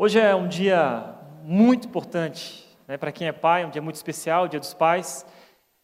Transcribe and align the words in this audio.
Hoje 0.00 0.20
é 0.20 0.32
um 0.32 0.46
dia 0.46 1.06
muito 1.42 1.88
importante 1.88 2.64
né, 2.86 2.96
para 2.96 3.10
quem 3.10 3.26
é 3.26 3.32
pai, 3.32 3.64
um 3.64 3.70
dia 3.70 3.82
muito 3.82 3.96
especial, 3.96 4.44
o 4.44 4.48
Dia 4.48 4.60
dos 4.60 4.72
Pais. 4.72 5.26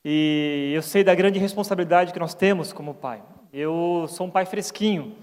E 0.04 0.70
eu 0.72 0.82
sei 0.82 1.02
da 1.02 1.12
grande 1.16 1.40
responsabilidade 1.40 2.12
que 2.12 2.18
nós 2.20 2.32
temos 2.32 2.72
como 2.72 2.94
pai. 2.94 3.20
Eu 3.52 4.06
sou 4.08 4.28
um 4.28 4.30
pai 4.30 4.46
fresquinho, 4.46 5.16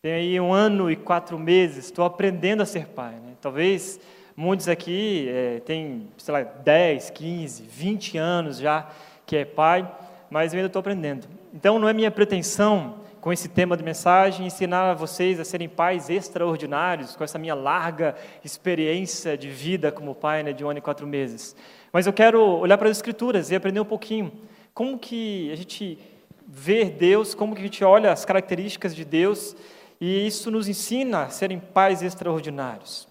tenho 0.00 0.14
aí 0.14 0.40
um 0.40 0.52
ano 0.52 0.88
e 0.88 0.94
quatro 0.94 1.36
meses, 1.36 1.86
estou 1.86 2.04
aprendendo 2.04 2.62
a 2.62 2.66
ser 2.66 2.86
pai. 2.86 3.14
Né? 3.14 3.32
Talvez 3.40 3.98
muitos 4.36 4.68
aqui 4.68 5.26
é, 5.28 5.58
têm, 5.66 6.06
sei 6.16 6.32
lá, 6.32 6.42
10, 6.44 7.10
15, 7.10 7.64
20 7.64 8.16
anos 8.16 8.58
já 8.58 8.88
que 9.26 9.34
é 9.34 9.44
pai, 9.44 9.92
mas 10.30 10.52
eu 10.52 10.58
ainda 10.58 10.68
estou 10.68 10.78
aprendendo. 10.78 11.26
Então 11.52 11.80
não 11.80 11.88
é 11.88 11.92
minha 11.92 12.12
pretensão 12.12 13.00
com 13.26 13.32
esse 13.32 13.48
tema 13.48 13.76
de 13.76 13.82
mensagem, 13.82 14.46
ensinar 14.46 14.92
a 14.92 14.94
vocês 14.94 15.40
a 15.40 15.44
serem 15.44 15.68
pais 15.68 16.08
extraordinários, 16.08 17.16
com 17.16 17.24
essa 17.24 17.40
minha 17.40 17.56
larga 17.56 18.14
experiência 18.44 19.36
de 19.36 19.50
vida 19.50 19.90
como 19.90 20.14
pai 20.14 20.44
né, 20.44 20.52
de 20.52 20.64
um 20.64 20.70
ano 20.70 20.78
e 20.78 20.80
quatro 20.80 21.08
meses. 21.08 21.56
Mas 21.92 22.06
eu 22.06 22.12
quero 22.12 22.40
olhar 22.40 22.78
para 22.78 22.88
as 22.88 22.98
Escrituras 22.98 23.50
e 23.50 23.56
aprender 23.56 23.80
um 23.80 23.84
pouquinho 23.84 24.32
como 24.72 24.96
que 24.96 25.50
a 25.50 25.56
gente 25.56 25.98
vê 26.46 26.84
Deus, 26.84 27.34
como 27.34 27.52
que 27.52 27.60
a 27.62 27.64
gente 27.64 27.82
olha 27.82 28.12
as 28.12 28.24
características 28.24 28.94
de 28.94 29.04
Deus, 29.04 29.56
e 30.00 30.24
isso 30.24 30.48
nos 30.48 30.68
ensina 30.68 31.24
a 31.24 31.28
serem 31.28 31.58
pais 31.58 32.02
extraordinários. 32.02 33.08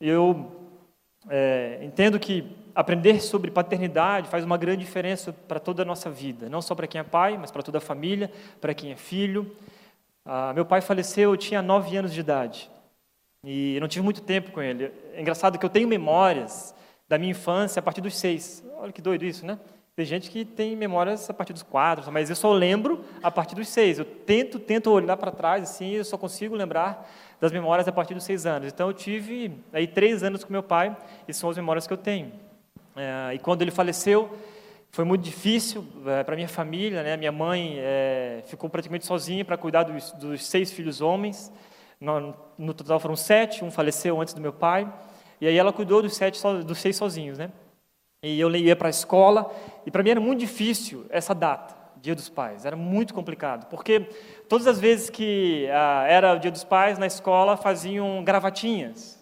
Eu 0.00 0.52
é, 1.28 1.80
entendo 1.82 2.20
que 2.20 2.56
aprender 2.78 3.20
sobre 3.20 3.50
paternidade 3.50 4.28
faz 4.28 4.44
uma 4.44 4.56
grande 4.56 4.84
diferença 4.84 5.32
para 5.32 5.58
toda 5.58 5.82
a 5.82 5.84
nossa 5.84 6.08
vida, 6.08 6.48
não 6.48 6.62
só 6.62 6.76
para 6.76 6.86
quem 6.86 7.00
é 7.00 7.02
pai, 7.02 7.36
mas 7.36 7.50
para 7.50 7.60
toda 7.60 7.78
a 7.78 7.80
família, 7.80 8.30
para 8.60 8.72
quem 8.72 8.92
é 8.92 8.96
filho. 8.96 9.50
Ah, 10.24 10.52
meu 10.54 10.64
pai 10.64 10.80
faleceu, 10.80 11.32
eu 11.32 11.36
tinha 11.36 11.60
nove 11.60 11.96
anos 11.96 12.14
de 12.14 12.20
idade 12.20 12.70
e 13.42 13.74
eu 13.74 13.80
não 13.80 13.88
tive 13.88 14.04
muito 14.04 14.20
tempo 14.20 14.52
com 14.52 14.62
ele. 14.62 14.92
É 15.12 15.20
engraçado 15.20 15.58
que 15.58 15.66
eu 15.66 15.68
tenho 15.68 15.88
memórias 15.88 16.72
da 17.08 17.18
minha 17.18 17.32
infância 17.32 17.80
a 17.80 17.82
partir 17.82 18.00
dos 18.00 18.16
seis. 18.16 18.64
Olha 18.76 18.92
que 18.92 19.02
doido 19.02 19.24
isso, 19.24 19.44
né? 19.44 19.58
Tem 19.96 20.06
gente 20.06 20.30
que 20.30 20.44
tem 20.44 20.76
memórias 20.76 21.28
a 21.28 21.34
partir 21.34 21.52
dos 21.52 21.64
quatro, 21.64 22.12
mas 22.12 22.30
eu 22.30 22.36
só 22.36 22.52
lembro 22.52 23.04
a 23.20 23.28
partir 23.28 23.56
dos 23.56 23.66
seis. 23.66 23.98
Eu 23.98 24.04
tento, 24.04 24.60
tento 24.60 24.88
olhar 24.92 25.16
para 25.16 25.32
trás, 25.32 25.64
assim, 25.64 25.94
eu 25.94 26.04
só 26.04 26.16
consigo 26.16 26.54
lembrar 26.54 27.10
das 27.40 27.50
memórias 27.50 27.88
a 27.88 27.92
partir 27.92 28.14
dos 28.14 28.22
seis 28.22 28.46
anos. 28.46 28.72
Então, 28.72 28.86
eu 28.86 28.94
tive 28.94 29.58
aí 29.72 29.88
três 29.88 30.22
anos 30.22 30.44
com 30.44 30.52
meu 30.52 30.62
pai, 30.62 30.96
e 31.26 31.34
são 31.34 31.50
as 31.50 31.56
memórias 31.56 31.84
que 31.84 31.92
eu 31.92 31.96
tenho. 31.96 32.30
É, 32.98 33.34
e 33.34 33.38
quando 33.38 33.62
ele 33.62 33.70
faleceu, 33.70 34.28
foi 34.90 35.04
muito 35.04 35.22
difícil 35.22 35.86
é, 36.06 36.24
para 36.24 36.34
minha 36.34 36.48
família, 36.48 37.02
né? 37.02 37.16
Minha 37.16 37.30
mãe 37.30 37.76
é, 37.78 38.42
ficou 38.46 38.68
praticamente 38.68 39.06
sozinha 39.06 39.44
para 39.44 39.56
cuidar 39.56 39.84
dos, 39.84 40.10
dos, 40.12 40.44
seis 40.44 40.72
filhos 40.72 41.00
homens. 41.00 41.52
No, 42.00 42.34
no, 42.58 42.74
total 42.74 42.98
foram 42.98 43.14
sete, 43.14 43.64
um 43.64 43.70
faleceu 43.70 44.20
antes 44.20 44.34
do 44.34 44.40
meu 44.40 44.52
pai. 44.52 44.92
E 45.40 45.46
aí 45.46 45.56
ela 45.56 45.72
cuidou 45.72 46.02
dos 46.02 46.16
sete, 46.16 46.42
dos 46.64 46.78
seis 46.78 46.96
sozinhos, 46.96 47.38
né? 47.38 47.52
E 48.20 48.40
eu 48.40 48.50
ia 48.56 48.74
para 48.74 48.88
a 48.88 48.90
escola 48.90 49.48
e 49.86 49.92
para 49.92 50.02
mim 50.02 50.10
era 50.10 50.20
muito 50.20 50.40
difícil 50.40 51.06
essa 51.08 51.32
data, 51.32 51.76
Dia 52.02 52.16
dos 52.16 52.28
Pais. 52.28 52.64
Era 52.64 52.74
muito 52.74 53.14
complicado, 53.14 53.68
porque 53.68 54.00
todas 54.48 54.66
as 54.66 54.80
vezes 54.80 55.08
que 55.08 55.68
ah, 55.70 56.04
era 56.08 56.34
o 56.34 56.38
Dia 56.40 56.50
dos 56.50 56.64
Pais 56.64 56.98
na 56.98 57.06
escola 57.06 57.56
faziam 57.56 58.24
gravatinhas. 58.24 59.17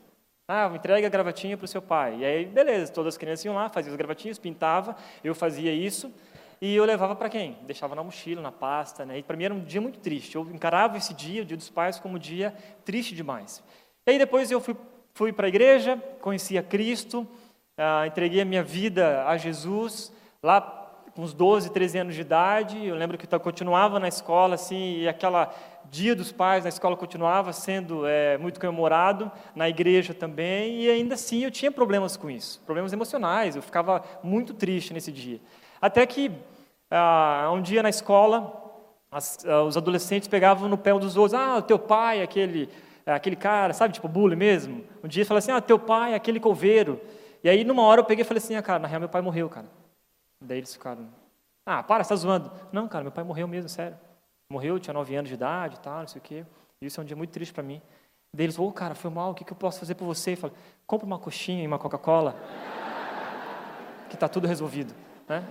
Ah, 0.48 0.70
entrega 0.72 1.08
a 1.08 1.10
gravatinha 1.10 1.56
para 1.56 1.64
o 1.64 1.68
seu 1.68 1.82
pai. 1.82 2.18
E 2.18 2.24
aí, 2.24 2.44
beleza, 2.44 2.92
todas 2.92 3.14
as 3.14 3.18
crianças 3.18 3.44
iam 3.44 3.54
lá, 3.54 3.68
faziam 3.68 3.92
as 3.92 3.96
gravatinhas, 3.96 4.38
pintava, 4.38 4.96
eu 5.24 5.34
fazia 5.34 5.72
isso, 5.72 6.12
e 6.60 6.74
eu 6.74 6.84
levava 6.84 7.16
para 7.16 7.28
quem? 7.28 7.58
Deixava 7.62 7.94
na 7.94 8.02
mochila, 8.02 8.40
na 8.40 8.52
pasta, 8.52 9.04
né? 9.04 9.18
E 9.18 9.22
para 9.22 9.36
mim 9.36 9.44
era 9.44 9.54
um 9.54 9.64
dia 9.64 9.80
muito 9.80 9.98
triste. 9.98 10.36
Eu 10.36 10.42
encarava 10.42 10.96
esse 10.96 11.12
dia, 11.12 11.42
o 11.42 11.44
Dia 11.44 11.56
dos 11.56 11.68
Pais, 11.68 11.98
como 11.98 12.14
um 12.14 12.18
dia 12.18 12.54
triste 12.84 13.14
demais. 13.14 13.62
E 14.06 14.12
aí 14.12 14.18
depois 14.18 14.50
eu 14.50 14.60
fui, 14.60 14.76
fui 15.14 15.32
para 15.32 15.46
a 15.46 15.48
igreja, 15.48 15.96
conheci 16.20 16.56
a 16.56 16.62
Cristo, 16.62 17.26
ah, 17.76 18.06
entreguei 18.06 18.40
a 18.40 18.44
minha 18.44 18.62
vida 18.62 19.26
a 19.26 19.36
Jesus, 19.36 20.12
lá 20.42 20.60
uns 21.18 21.32
12, 21.32 21.70
13 21.70 21.98
anos 21.98 22.14
de 22.14 22.20
idade, 22.20 22.86
eu 22.86 22.94
lembro 22.94 23.16
que 23.16 23.32
eu 23.32 23.40
continuava 23.40 23.98
na 23.98 24.08
escola, 24.08 24.54
assim, 24.54 24.98
e 24.98 25.08
aquela 25.08 25.52
dia 25.90 26.14
dos 26.14 26.32
pais 26.32 26.64
na 26.64 26.68
escola 26.68 26.96
continuava 26.96 27.52
sendo 27.52 28.06
é, 28.06 28.36
muito 28.38 28.60
comemorado, 28.60 29.30
na 29.54 29.68
igreja 29.68 30.12
também, 30.12 30.82
e 30.82 30.90
ainda 30.90 31.14
assim 31.14 31.44
eu 31.44 31.50
tinha 31.50 31.70
problemas 31.70 32.16
com 32.16 32.28
isso, 32.28 32.60
problemas 32.66 32.92
emocionais, 32.92 33.56
eu 33.56 33.62
ficava 33.62 34.02
muito 34.22 34.52
triste 34.52 34.92
nesse 34.92 35.12
dia. 35.12 35.40
Até 35.80 36.04
que, 36.06 36.30
ah, 36.90 37.50
um 37.52 37.62
dia 37.62 37.82
na 37.82 37.88
escola, 37.88 38.64
as, 39.10 39.38
ah, 39.46 39.62
os 39.62 39.76
adolescentes 39.76 40.28
pegavam 40.28 40.68
no 40.68 40.76
pé 40.76 40.92
um 40.92 40.98
dos 40.98 41.16
outros, 41.16 41.34
ah, 41.34 41.58
o 41.58 41.62
teu 41.62 41.78
pai, 41.78 42.22
aquele, 42.22 42.68
aquele 43.06 43.36
cara, 43.36 43.72
sabe, 43.72 43.94
tipo 43.94 44.08
bullying 44.08 44.36
mesmo. 44.36 44.84
Um 45.02 45.08
dia 45.08 45.24
fala 45.24 45.38
assim, 45.38 45.52
ah, 45.52 45.60
teu 45.60 45.78
pai, 45.78 46.14
aquele 46.14 46.40
coveiro. 46.40 47.00
E 47.44 47.48
aí, 47.48 47.64
numa 47.64 47.82
hora, 47.82 48.00
eu 48.00 48.04
peguei 48.04 48.22
e 48.22 48.26
falei 48.26 48.42
assim, 48.42 48.56
ah, 48.56 48.62
cara, 48.62 48.78
na 48.80 48.88
real, 48.88 49.00
meu 49.00 49.08
pai 49.08 49.22
morreu, 49.22 49.48
cara. 49.48 49.66
Daí 50.40 50.58
eles 50.58 50.72
ficaram, 50.72 51.08
ah, 51.64 51.82
para, 51.82 52.04
você 52.04 52.14
está 52.14 52.16
zoando. 52.16 52.50
Não, 52.72 52.86
cara, 52.86 53.02
meu 53.02 53.12
pai 53.12 53.24
morreu 53.24 53.48
mesmo, 53.48 53.68
sério. 53.68 53.98
Morreu, 54.50 54.78
tinha 54.78 54.94
nove 54.94 55.16
anos 55.16 55.28
de 55.28 55.34
idade 55.34 55.76
e 55.76 55.80
tal, 55.80 56.00
não 56.00 56.08
sei 56.08 56.20
o 56.20 56.22
quê. 56.22 56.44
E 56.80 56.86
isso 56.86 57.00
é 57.00 57.02
um 57.02 57.06
dia 57.06 57.16
muito 57.16 57.30
triste 57.30 57.52
para 57.52 57.62
mim. 57.62 57.82
Daí 58.32 58.46
eles, 58.46 58.58
ô, 58.58 58.66
oh, 58.66 58.72
cara, 58.72 58.94
foi 58.94 59.10
mal, 59.10 59.30
o 59.30 59.34
que, 59.34 59.44
que 59.44 59.52
eu 59.52 59.56
posso 59.56 59.80
fazer 59.80 59.94
por 59.94 60.04
você? 60.04 60.32
Eu 60.32 60.36
falei, 60.36 60.56
compra 60.86 61.06
uma 61.06 61.18
coxinha 61.18 61.64
e 61.64 61.66
uma 61.66 61.78
Coca-Cola, 61.78 62.36
que 64.08 64.14
está 64.14 64.28
tudo 64.28 64.46
resolvido. 64.46 64.94
Né? 65.28 65.44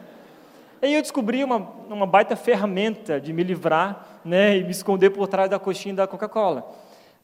E 0.81 0.85
aí 0.85 0.93
eu 0.93 1.01
descobri 1.01 1.43
uma, 1.43 1.57
uma 1.57 2.05
baita 2.05 2.35
ferramenta 2.35 3.19
de 3.19 3.33
me 3.33 3.43
livrar 3.43 4.19
né, 4.23 4.57
e 4.57 4.63
me 4.63 4.71
esconder 4.71 5.09
por 5.09 5.27
trás 5.27 5.49
da 5.49 5.59
coxinha 5.59 5.95
da 5.95 6.07
Coca-Cola. 6.07 6.71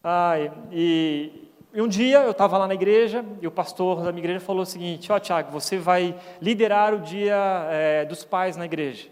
Ah, 0.03 0.33
e, 0.71 1.50
e 1.73 1.81
um 1.81 1.87
dia 1.87 2.19
eu 2.23 2.31
estava 2.31 2.57
lá 2.57 2.67
na 2.67 2.73
igreja 2.73 3.23
e 3.41 3.47
o 3.47 3.51
pastor 3.51 4.03
da 4.03 4.11
minha 4.11 4.21
igreja 4.21 4.39
falou 4.39 4.63
o 4.63 4.65
seguinte: 4.65 5.11
Ó, 5.11 5.15
oh, 5.15 5.19
Tiago, 5.19 5.51
você 5.51 5.77
vai 5.77 6.19
liderar 6.41 6.93
o 6.93 6.99
dia 6.99 7.35
é, 7.69 8.05
dos 8.05 8.25
pais 8.25 8.57
na 8.57 8.65
igreja. 8.65 9.09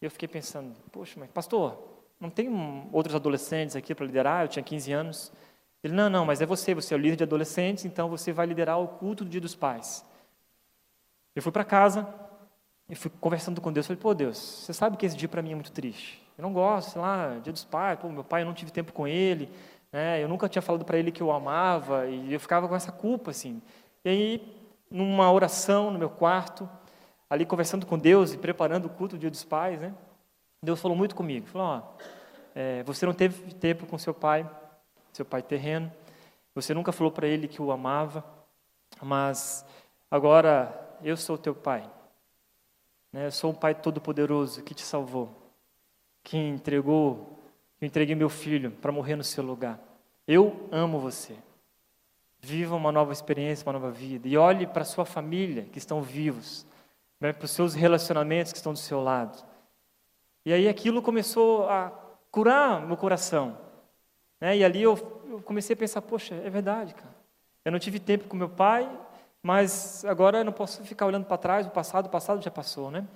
E 0.00 0.04
eu 0.04 0.10
fiquei 0.10 0.28
pensando: 0.28 0.74
Poxa, 0.92 1.18
mas 1.18 1.30
pastor, 1.30 1.78
não 2.20 2.28
tem 2.28 2.48
outros 2.92 3.14
adolescentes 3.14 3.76
aqui 3.76 3.94
para 3.94 4.04
liderar? 4.04 4.44
Eu 4.44 4.48
tinha 4.48 4.62
15 4.62 4.92
anos. 4.92 5.32
Ele: 5.82 5.94
Não, 5.94 6.10
não, 6.10 6.26
mas 6.26 6.42
é 6.42 6.46
você, 6.46 6.74
você 6.74 6.92
é 6.92 6.96
o 6.96 7.00
líder 7.00 7.16
de 7.16 7.24
adolescentes, 7.24 7.86
então 7.86 8.10
você 8.10 8.30
vai 8.30 8.46
liderar 8.46 8.78
o 8.78 8.86
culto 8.86 9.24
do 9.24 9.30
dia 9.30 9.40
dos 9.40 9.54
pais. 9.54 10.04
Eu 11.34 11.42
fui 11.42 11.50
para 11.50 11.64
casa 11.64 12.06
e 12.90 12.94
fui 12.94 13.10
conversando 13.20 13.58
com 13.60 13.72
Deus. 13.72 13.86
Falei: 13.86 14.02
Pô, 14.02 14.12
Deus, 14.12 14.36
você 14.36 14.74
sabe 14.74 14.98
que 14.98 15.06
esse 15.06 15.16
dia 15.16 15.28
para 15.28 15.40
mim 15.40 15.52
é 15.52 15.54
muito 15.54 15.72
triste. 15.72 16.22
Eu 16.36 16.42
não 16.42 16.52
gosto, 16.52 16.92
sei 16.92 17.00
lá, 17.00 17.38
dia 17.42 17.52
dos 17.52 17.64
pais, 17.64 17.98
pô, 17.98 18.08
meu 18.08 18.24
pai, 18.24 18.42
eu 18.42 18.46
não 18.46 18.54
tive 18.54 18.70
tempo 18.70 18.92
com 18.92 19.06
ele. 19.06 19.48
Né? 19.92 20.22
Eu 20.22 20.28
nunca 20.28 20.48
tinha 20.48 20.62
falado 20.62 20.84
para 20.84 20.98
ele 20.98 21.10
que 21.10 21.22
eu 21.22 21.30
amava 21.30 22.06
e 22.06 22.32
eu 22.32 22.40
ficava 22.40 22.68
com 22.68 22.76
essa 22.76 22.92
culpa 22.92 23.30
assim. 23.30 23.60
E 24.04 24.08
aí, 24.08 24.56
numa 24.90 25.30
oração 25.30 25.90
no 25.90 25.98
meu 25.98 26.10
quarto, 26.10 26.68
ali 27.28 27.44
conversando 27.44 27.86
com 27.86 27.98
Deus 27.98 28.32
e 28.32 28.38
preparando 28.38 28.86
o 28.86 28.90
culto 28.90 29.16
do 29.16 29.20
Dia 29.20 29.30
dos 29.30 29.44
Pais, 29.44 29.80
né? 29.80 29.94
Deus 30.62 30.80
falou 30.80 30.96
muito 30.96 31.14
comigo. 31.14 31.46
Falou: 31.46 31.96
é, 32.54 32.82
você 32.82 33.06
não 33.06 33.14
teve 33.14 33.54
tempo 33.54 33.86
com 33.86 33.96
seu 33.96 34.12
pai, 34.12 34.48
seu 35.12 35.24
pai 35.24 35.42
terreno. 35.42 35.90
Você 36.54 36.74
nunca 36.74 36.92
falou 36.92 37.12
para 37.12 37.26
ele 37.26 37.48
que 37.48 37.62
o 37.62 37.70
amava, 37.70 38.24
mas 39.00 39.64
agora 40.10 40.96
eu 41.02 41.16
sou 41.16 41.38
teu 41.38 41.54
pai. 41.54 41.88
Né? 43.12 43.26
Eu 43.26 43.32
sou 43.32 43.52
um 43.52 43.54
pai 43.54 43.74
todo-poderoso 43.74 44.62
que 44.62 44.74
te 44.74 44.82
salvou, 44.82 45.30
que 46.22 46.36
entregou 46.36 47.39
eu 47.80 47.86
entreguei 47.86 48.14
meu 48.14 48.28
filho 48.28 48.70
para 48.70 48.92
morrer 48.92 49.16
no 49.16 49.24
seu 49.24 49.42
lugar. 49.42 49.80
Eu 50.26 50.68
amo 50.70 50.98
você. 50.98 51.34
Viva 52.38 52.76
uma 52.76 52.92
nova 52.92 53.12
experiência, 53.12 53.66
uma 53.66 53.72
nova 53.72 53.90
vida. 53.90 54.28
E 54.28 54.36
olhe 54.36 54.66
para 54.66 54.84
sua 54.84 55.04
família, 55.04 55.64
que 55.72 55.78
estão 55.78 56.02
vivos, 56.02 56.66
né, 57.18 57.32
para 57.32 57.44
os 57.44 57.50
seus 57.50 57.74
relacionamentos 57.74 58.52
que 58.52 58.58
estão 58.58 58.72
do 58.72 58.78
seu 58.78 59.02
lado. 59.02 59.44
E 60.44 60.52
aí 60.52 60.68
aquilo 60.68 61.02
começou 61.02 61.68
a 61.68 61.90
curar 62.30 62.86
meu 62.86 62.96
coração. 62.96 63.58
Né? 64.40 64.58
E 64.58 64.64
ali 64.64 64.82
eu, 64.82 65.22
eu 65.28 65.42
comecei 65.42 65.74
a 65.74 65.76
pensar: 65.76 66.02
poxa, 66.02 66.34
é 66.34 66.48
verdade, 66.48 66.94
cara. 66.94 67.14
Eu 67.64 67.72
não 67.72 67.78
tive 67.78 67.98
tempo 67.98 68.26
com 68.26 68.36
meu 68.36 68.48
pai, 68.48 68.90
mas 69.42 70.04
agora 70.04 70.38
eu 70.38 70.44
não 70.44 70.52
posso 70.52 70.82
ficar 70.82 71.06
olhando 71.06 71.26
para 71.26 71.36
trás, 71.36 71.66
o 71.66 71.70
passado, 71.70 72.06
o 72.06 72.10
passado 72.10 72.42
já 72.42 72.50
passou, 72.50 72.90
né? 72.90 73.06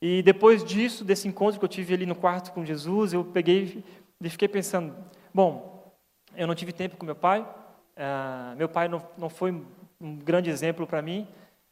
E 0.00 0.22
depois 0.22 0.64
disso, 0.64 1.04
desse 1.04 1.28
encontro 1.28 1.58
que 1.58 1.64
eu 1.64 1.68
tive 1.68 1.92
ali 1.92 2.06
no 2.06 2.14
quarto 2.14 2.52
com 2.52 2.64
Jesus, 2.64 3.12
eu 3.12 3.24
peguei 3.24 3.84
e 4.20 4.30
fiquei 4.30 4.48
pensando: 4.48 4.94
bom, 5.32 5.94
eu 6.34 6.46
não 6.46 6.54
tive 6.54 6.72
tempo 6.72 6.96
com 6.96 7.04
meu 7.04 7.14
pai, 7.14 7.40
uh, 7.42 8.56
meu 8.56 8.68
pai 8.68 8.88
não, 8.88 9.06
não 9.18 9.28
foi 9.28 9.50
um 10.00 10.16
grande 10.16 10.48
exemplo 10.48 10.86
para 10.86 11.02
mim, 11.02 11.28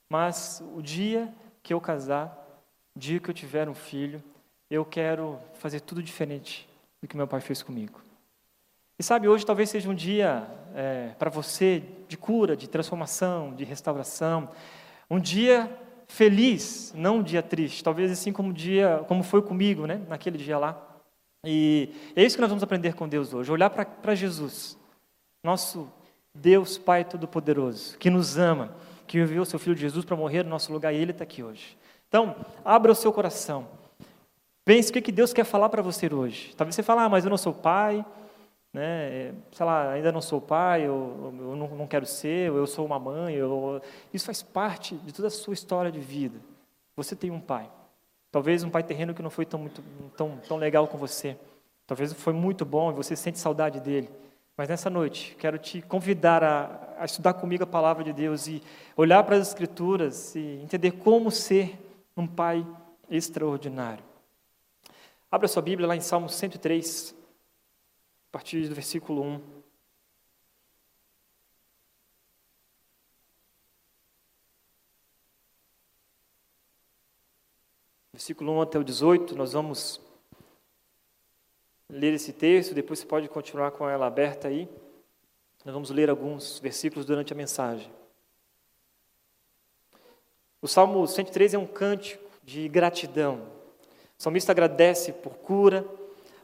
mas 0.09 0.63
o 0.75 0.83
dia 0.83 1.33
que 1.63 1.73
eu 1.73 1.81
casar, 1.81 2.37
o 2.95 2.99
dia 2.99 3.19
que 3.19 3.31
eu 3.31 3.35
tiver 3.35 3.69
um 3.69 3.75
filho, 3.75 4.23
eu 4.71 4.85
quero 4.85 5.39
fazer 5.55 5.81
tudo 5.81 6.03
diferente 6.03 6.69
do 7.01 7.09
que 7.09 7.17
meu 7.17 7.27
pai 7.27 7.41
fez 7.41 7.63
comigo. 7.63 8.03
E 8.99 9.03
sabe, 9.03 9.29
hoje 9.29 9.47
talvez 9.47 9.71
seja 9.71 9.89
um 9.89 9.95
dia 9.95 10.47
é, 10.75 11.15
para 11.19 11.31
você 11.31 11.83
de 12.09 12.19
cura, 12.19 12.57
de 12.57 12.69
transformação, 12.69 13.55
de 13.55 13.65
restauração, 13.65 14.51
um 15.09 15.21
dia 15.21 15.71
feliz, 16.09 16.93
não 16.97 17.19
um 17.19 17.23
dia 17.23 17.43
triste, 17.43 17.85
talvez 17.85 18.11
assim 18.11 18.33
como 18.33 18.53
dia, 18.53 19.05
como 19.07 19.23
foi 19.23 19.43
comigo, 19.43 19.87
né, 19.87 20.01
naquele 20.09 20.39
dia 20.39 20.59
lá. 20.59 20.85
E 21.45 21.91
é 22.17 22.25
isso 22.25 22.37
que 22.37 22.41
nós 22.41 22.51
vamos 22.51 22.65
aprender 22.65 22.95
com 22.95 23.09
Deus 23.09 23.33
hoje, 23.33 23.53
olhar 23.53 23.71
para 23.71 24.15
Jesus, 24.15 24.77
nosso 25.45 25.89
Deus 26.35 26.77
Pai 26.79 27.05
Todo-Poderoso, 27.05 27.97
que 27.99 28.11
nos 28.11 28.37
ama, 28.39 28.75
que 29.07 29.19
enviou 29.19 29.45
seu 29.45 29.59
Filho 29.59 29.77
Jesus 29.77 30.05
para 30.05 30.17
morrer 30.17 30.43
no 30.43 30.51
nosso 30.51 30.73
lugar 30.73 30.93
e 30.93 30.97
Ele 30.97 31.13
está 31.13 31.25
aqui 31.25 31.43
hoje. 31.43 31.77
Então, 32.09 32.35
abra 32.65 32.91
o 32.91 32.95
seu 32.95 33.13
coração. 33.13 33.69
Pense 34.65 34.91
o 34.91 34.93
que 34.93 35.13
Deus 35.13 35.33
quer 35.33 35.45
falar 35.45 35.69
para 35.69 35.81
você 35.81 36.13
hoje. 36.13 36.53
Talvez 36.57 36.75
você 36.75 36.83
fale, 36.83 37.01
ah, 37.01 37.09
mas 37.09 37.25
eu 37.25 37.31
não 37.31 37.39
sou 37.39 37.55
pai, 37.55 38.05
né? 38.73 39.35
sei 39.53 39.67
lá, 39.67 39.91
ainda 39.91 40.13
não 40.13 40.21
sou 40.21 40.41
pai, 40.41 40.83
eu, 40.83 41.33
eu 41.39 41.57
não, 41.57 41.69
não, 41.69 41.87
quero 41.87 42.07
ser, 42.07 42.49
eu 42.49 42.67
sou 42.67 42.85
uma 42.87 42.99
mãe. 42.99 43.35
Eu... 43.35 43.81
Isso 44.13 44.27
faz 44.27 44.43
parte 44.43 44.97
de 44.97 45.13
toda 45.13 45.29
a 45.29 45.31
sua 45.31 45.55
história 45.55 45.91
de 45.91 46.01
vida. 46.01 46.39
Você 46.97 47.17
tem 47.17 47.31
um 47.31 47.41
pai. 47.41 47.71
Talvez 48.31 48.63
um 48.63 48.71
pai 48.71 48.83
terreno 48.83 49.15
que 49.15 49.23
não 49.23 49.31
foi 49.31 49.47
tão, 49.47 49.61
muito, 49.61 49.83
tão, 50.17 50.37
tão 50.47 50.57
legal 50.57 50.87
com 50.87 50.99
você. 50.99 51.37
Talvez 51.87 52.13
foi 52.13 52.33
muito 52.33 52.65
bom 52.65 52.91
e 52.91 52.95
você 52.95 53.17
sente 53.17 53.39
saudade 53.39 53.81
dele. 53.81 54.11
Mas 54.57 54.69
nessa 54.69 54.91
noite, 54.91 55.37
quero 55.39 55.57
te 55.57 55.81
convidar 55.81 56.43
a, 56.43 56.97
a 56.99 57.05
estudar 57.05 57.33
comigo 57.35 57.63
a 57.63 57.67
palavra 57.67 58.05
de 58.05 58.13
Deus 58.13 58.47
e 58.49 58.63
olhar 58.97 59.23
para 59.23 59.37
as 59.37 59.49
Escrituras 59.49 60.35
e 60.35 60.61
entender 60.63 60.91
como 60.93 61.31
ser 61.31 61.79
um 62.17 62.27
pai 62.27 62.67
extraordinário. 63.09 64.05
Abra 65.31 65.47
sua 65.47 65.63
Bíblia 65.63 65.87
lá 65.87 65.95
em 65.95 66.01
Salmo 66.01 66.29
103, 66.29 67.15
a 68.29 68.31
partir 68.31 68.69
do 68.69 68.75
versículo 68.75 69.23
1. 69.23 69.59
Versículo 78.13 78.53
1 78.53 78.61
até 78.63 78.79
o 78.79 78.85
18, 78.85 79.35
nós 79.35 79.53
vamos 79.55 80.01
ler 81.89 82.13
esse 82.13 82.33
texto, 82.33 82.75
depois 82.75 82.99
você 82.99 83.07
pode 83.07 83.29
continuar 83.29 83.71
com 83.71 83.89
ela 83.89 84.07
aberta 84.07 84.49
aí. 84.49 84.69
Nós 85.65 85.73
vamos 85.73 85.89
ler 85.91 86.11
alguns 86.11 86.59
versículos 86.59 87.07
durante 87.07 87.33
a 87.33 87.37
mensagem. 87.37 87.91
O 90.61 90.69
Salmo 90.69 91.07
103 91.07 91.55
é 91.55 91.59
um 91.59 91.67
cântico 91.67 92.29
de 92.43 92.69
gratidão. 92.69 93.51
O 94.19 94.23
salmista 94.23 94.53
agradece 94.53 95.13
por 95.13 95.35
cura, 95.39 95.87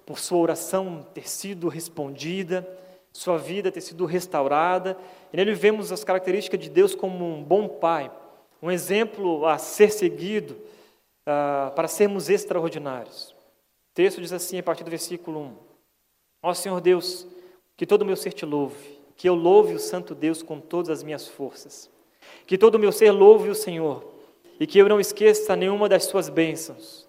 por 0.06 0.18
sua 0.18 0.38
oração 0.38 1.06
ter 1.14 1.28
sido 1.28 1.68
respondida, 1.68 2.66
sua 3.12 3.38
vida 3.38 3.70
ter 3.70 3.80
sido 3.80 4.04
restaurada. 4.04 4.98
E 5.32 5.36
nele 5.36 5.54
vemos 5.54 5.92
as 5.92 6.04
características 6.04 6.60
de 6.60 6.68
Deus 6.68 6.94
como 6.94 7.24
um 7.24 7.42
bom 7.42 7.68
pai, 7.68 8.10
um 8.60 8.70
exemplo 8.70 9.46
a 9.46 9.58
ser 9.58 9.90
seguido 9.90 10.56
uh, 11.22 11.70
para 11.74 11.88
sermos 11.88 12.28
extraordinários. 12.28 13.30
O 13.30 13.94
texto 13.94 14.20
diz 14.20 14.32
assim, 14.32 14.58
a 14.58 14.62
partir 14.62 14.84
do 14.84 14.90
versículo 14.90 15.40
1: 15.40 15.56
Ó 16.42 16.54
Senhor 16.54 16.80
Deus, 16.80 17.26
que 17.76 17.86
todo 17.86 18.02
o 18.02 18.06
meu 18.06 18.16
ser 18.16 18.32
te 18.32 18.44
louve, 18.44 18.98
que 19.16 19.28
eu 19.28 19.34
louve 19.34 19.74
o 19.74 19.78
Santo 19.78 20.14
Deus 20.14 20.42
com 20.42 20.60
todas 20.60 20.90
as 20.90 21.02
minhas 21.02 21.26
forças. 21.28 21.90
Que 22.46 22.58
todo 22.58 22.74
o 22.74 22.78
meu 22.78 22.90
ser 22.90 23.10
louve 23.10 23.48
o 23.48 23.54
Senhor, 23.54 24.04
e 24.58 24.66
que 24.66 24.78
eu 24.78 24.88
não 24.88 25.00
esqueça 25.00 25.54
nenhuma 25.54 25.88
das 25.88 26.04
suas 26.04 26.28
bênçãos. 26.28 27.03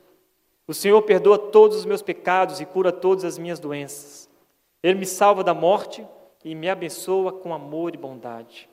O 0.67 0.73
Senhor 0.73 1.01
perdoa 1.03 1.37
todos 1.37 1.77
os 1.77 1.85
meus 1.85 2.01
pecados 2.01 2.59
e 2.59 2.65
cura 2.65 2.91
todas 2.91 3.23
as 3.23 3.37
minhas 3.37 3.59
doenças. 3.59 4.29
Ele 4.81 4.99
me 4.99 5.05
salva 5.05 5.43
da 5.43 5.53
morte 5.53 6.05
e 6.43 6.55
me 6.55 6.69
abençoa 6.69 7.31
com 7.31 7.53
amor 7.53 7.93
e 7.93 7.97
bondade. 7.97 8.69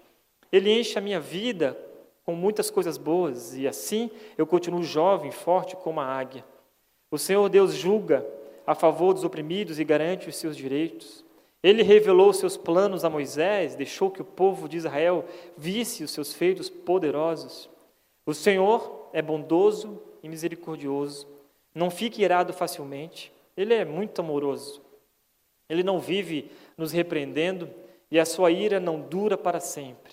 Ele 0.50 0.70
enche 0.70 0.98
a 0.98 1.02
minha 1.02 1.20
vida 1.20 1.76
com 2.24 2.34
muitas 2.34 2.70
coisas 2.70 2.96
boas, 2.96 3.56
e 3.56 3.66
assim 3.66 4.10
eu 4.38 4.46
continuo 4.46 4.82
jovem, 4.82 5.30
forte 5.30 5.74
como 5.76 6.00
a 6.00 6.04
águia. 6.04 6.44
O 7.10 7.18
Senhor 7.18 7.48
Deus 7.48 7.74
julga 7.74 8.26
a 8.66 8.74
favor 8.74 9.12
dos 9.12 9.24
oprimidos 9.24 9.78
e 9.78 9.84
garante 9.84 10.28
os 10.28 10.36
seus 10.36 10.56
direitos. 10.56 11.24
Ele 11.62 11.82
revelou 11.82 12.32
seus 12.32 12.56
planos 12.56 13.04
a 13.04 13.10
Moisés, 13.10 13.74
deixou 13.74 14.10
que 14.10 14.22
o 14.22 14.24
povo 14.24 14.68
de 14.68 14.76
Israel 14.76 15.24
visse 15.56 16.02
os 16.02 16.10
seus 16.10 16.32
feitos 16.32 16.68
poderosos. 16.68 17.68
O 18.24 18.34
Senhor 18.34 19.08
é 19.12 19.20
bondoso 19.20 20.00
e 20.22 20.28
misericordioso, 20.28 21.26
não 21.74 21.90
fica 21.90 22.22
irado 22.22 22.52
facilmente, 22.52 23.32
ele 23.56 23.74
é 23.74 23.84
muito 23.84 24.20
amoroso. 24.20 24.82
Ele 25.68 25.82
não 25.82 25.98
vive 25.98 26.50
nos 26.76 26.92
repreendendo 26.92 27.70
e 28.10 28.18
a 28.18 28.24
sua 28.24 28.50
ira 28.50 28.78
não 28.78 29.00
dura 29.00 29.38
para 29.38 29.60
sempre. 29.60 30.12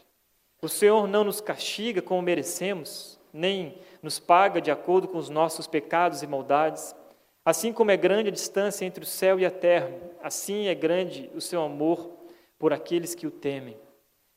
O 0.61 0.69
Senhor 0.69 1.07
não 1.07 1.23
nos 1.23 1.41
castiga 1.41 2.01
como 2.01 2.21
merecemos, 2.21 3.19
nem 3.33 3.77
nos 4.01 4.19
paga 4.19 4.61
de 4.61 4.71
acordo 4.71 5.07
com 5.07 5.17
os 5.17 5.29
nossos 5.29 5.67
pecados 5.67 6.21
e 6.21 6.27
maldades. 6.27 6.95
Assim 7.43 7.73
como 7.73 7.91
é 7.91 7.97
grande 7.97 8.29
a 8.29 8.33
distância 8.33 8.85
entre 8.85 9.03
o 9.03 9.07
céu 9.07 9.39
e 9.39 9.45
a 9.45 9.51
terra, 9.51 9.91
assim 10.21 10.67
é 10.67 10.75
grande 10.75 11.29
o 11.33 11.41
seu 11.41 11.61
amor 11.61 12.11
por 12.57 12.73
aqueles 12.73 13.15
que 13.15 13.27
o 13.27 13.31
temem. 13.31 13.77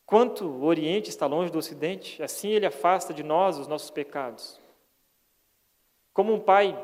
Quanto 0.06 0.44
o 0.44 0.64
Oriente 0.64 1.08
está 1.08 1.26
longe 1.26 1.50
do 1.50 1.58
Ocidente, 1.58 2.22
assim 2.22 2.50
ele 2.50 2.66
afasta 2.66 3.14
de 3.14 3.22
nós 3.22 3.58
os 3.58 3.66
nossos 3.66 3.90
pecados. 3.90 4.60
Como 6.12 6.32
um 6.34 6.40
pai 6.40 6.78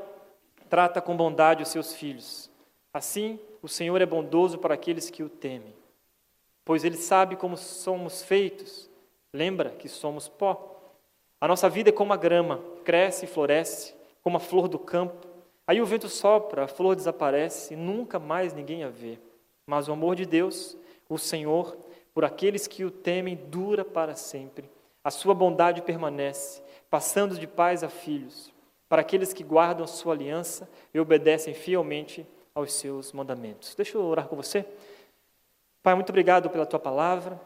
trata 0.68 1.00
com 1.00 1.16
bondade 1.16 1.62
os 1.62 1.68
seus 1.68 1.92
filhos, 1.92 2.50
assim 2.92 3.38
o 3.62 3.68
Senhor 3.68 4.00
é 4.00 4.06
bondoso 4.06 4.58
para 4.58 4.74
aqueles 4.74 5.10
que 5.10 5.22
o 5.22 5.28
temem. 5.28 5.74
Pois 6.64 6.84
ele 6.84 6.96
sabe 6.96 7.34
como 7.36 7.56
somos 7.56 8.22
feitos, 8.22 8.88
lembra 9.32 9.70
que 9.70 9.88
somos 9.88 10.28
pó. 10.28 10.76
A 11.40 11.48
nossa 11.48 11.68
vida 11.68 11.88
é 11.88 11.92
como 11.92 12.12
a 12.12 12.16
grama, 12.16 12.60
cresce 12.84 13.24
e 13.24 13.28
floresce, 13.28 13.94
como 14.22 14.36
a 14.36 14.40
flor 14.40 14.68
do 14.68 14.78
campo. 14.78 15.26
Aí 15.66 15.80
o 15.80 15.86
vento 15.86 16.08
sopra, 16.08 16.64
a 16.64 16.68
flor 16.68 16.94
desaparece 16.94 17.74
e 17.74 17.76
nunca 17.76 18.18
mais 18.18 18.52
ninguém 18.52 18.84
a 18.84 18.88
vê. 18.88 19.18
Mas 19.66 19.88
o 19.88 19.92
amor 19.92 20.14
de 20.14 20.24
Deus, 20.24 20.76
o 21.08 21.18
Senhor, 21.18 21.76
por 22.14 22.24
aqueles 22.24 22.66
que 22.66 22.84
o 22.84 22.90
temem, 22.90 23.36
dura 23.36 23.84
para 23.84 24.14
sempre. 24.14 24.70
A 25.02 25.10
sua 25.10 25.34
bondade 25.34 25.82
permanece, 25.82 26.62
passando 26.90 27.38
de 27.38 27.46
pais 27.46 27.82
a 27.82 27.88
filhos, 27.88 28.52
para 28.88 29.02
aqueles 29.02 29.32
que 29.32 29.44
guardam 29.44 29.86
sua 29.86 30.14
aliança 30.14 30.68
e 30.92 30.98
obedecem 30.98 31.54
fielmente 31.54 32.26
aos 32.54 32.72
seus 32.72 33.12
mandamentos. 33.12 33.74
Deixa 33.74 33.96
eu 33.96 34.02
orar 34.02 34.26
com 34.26 34.36
você. 34.36 34.64
Pai, 35.82 35.94
muito 35.94 36.08
obrigado 36.08 36.50
pela 36.50 36.66
tua 36.66 36.78
palavra. 36.78 37.40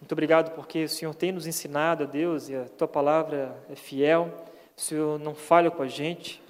Muito 0.00 0.12
obrigado 0.12 0.54
porque 0.54 0.84
o 0.84 0.88
Senhor 0.88 1.14
tem 1.14 1.32
nos 1.32 1.46
ensinado, 1.46 2.06
Deus, 2.06 2.48
e 2.48 2.54
a 2.54 2.64
tua 2.64 2.86
palavra 2.86 3.56
é 3.70 3.74
fiel. 3.74 4.32
O 4.76 4.80
Senhor 4.80 5.18
não 5.18 5.34
falha 5.34 5.70
com 5.70 5.82
a 5.82 5.88
gente. 5.88 6.42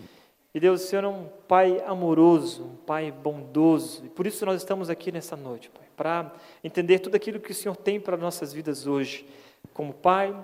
E 0.55 0.61
Deus, 0.61 0.83
o 0.83 0.87
Senhor 0.87 1.05
é 1.05 1.09
um 1.09 1.29
Pai 1.47 1.83
amoroso, 1.87 2.65
um 2.65 2.77
Pai 2.77 3.11
bondoso. 3.13 4.05
E 4.05 4.09
por 4.09 4.27
isso 4.27 4.45
nós 4.45 4.61
estamos 4.61 4.91
aqui 4.91 5.13
nessa 5.13 5.37
noite, 5.37 5.71
Pai, 5.71 5.87
para 5.97 6.33
entender 6.65 6.99
tudo 6.99 7.15
aquilo 7.15 7.41
que 7.41 7.53
o 7.53 7.55
Senhor 7.55 7.77
tem 7.77 8.01
para 8.01 8.17
nossas 8.17 8.53
vidas 8.53 8.87
hoje, 8.87 9.27
como 9.73 9.95
Pai, 9.95 10.35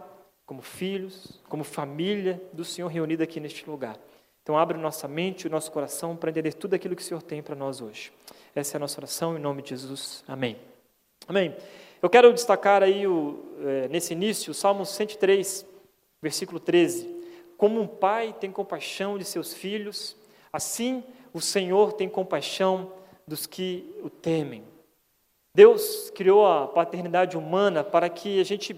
como 0.46 0.62
filhos, 0.62 1.40
como 1.48 1.64
família 1.64 2.42
do 2.52 2.64
Senhor 2.64 2.88
reunida 2.88 3.24
aqui 3.24 3.40
neste 3.40 3.68
lugar. 3.68 3.98
Então, 4.42 4.58
abre 4.58 4.76
nossa 4.76 5.08
mente 5.08 5.42
e 5.42 5.46
o 5.46 5.50
nosso 5.50 5.72
coração 5.72 6.14
para 6.16 6.30
entender 6.30 6.52
tudo 6.52 6.74
aquilo 6.74 6.94
que 6.94 7.02
o 7.02 7.04
Senhor 7.04 7.22
tem 7.22 7.42
para 7.42 7.54
nós 7.54 7.80
hoje. 7.80 8.12
Essa 8.54 8.76
é 8.76 8.78
a 8.78 8.80
nossa 8.80 9.00
oração, 9.00 9.36
em 9.36 9.40
nome 9.40 9.62
de 9.62 9.70
Jesus. 9.70 10.22
Amém. 10.28 10.58
Amém. 11.26 11.56
Eu 12.02 12.10
quero 12.10 12.32
destacar 12.32 12.82
aí, 12.82 13.06
o, 13.06 13.42
é, 13.64 13.88
nesse 13.88 14.12
início, 14.12 14.50
o 14.50 14.54
Salmo 14.54 14.84
103, 14.84 15.64
versículo 16.20 16.60
13. 16.60 17.08
Como 17.56 17.80
um 17.80 17.86
pai 17.86 18.34
tem 18.38 18.52
compaixão 18.52 19.16
de 19.16 19.24
seus 19.24 19.54
filhos, 19.54 20.14
assim 20.52 21.02
o 21.32 21.40
Senhor 21.40 21.94
tem 21.94 22.08
compaixão 22.08 22.92
dos 23.26 23.46
que 23.46 23.94
o 24.02 24.10
temem. 24.10 24.62
Deus 25.54 26.10
criou 26.10 26.46
a 26.46 26.66
paternidade 26.66 27.36
humana 27.36 27.82
para 27.82 28.08
que 28.10 28.40
a 28.40 28.44
gente 28.44 28.74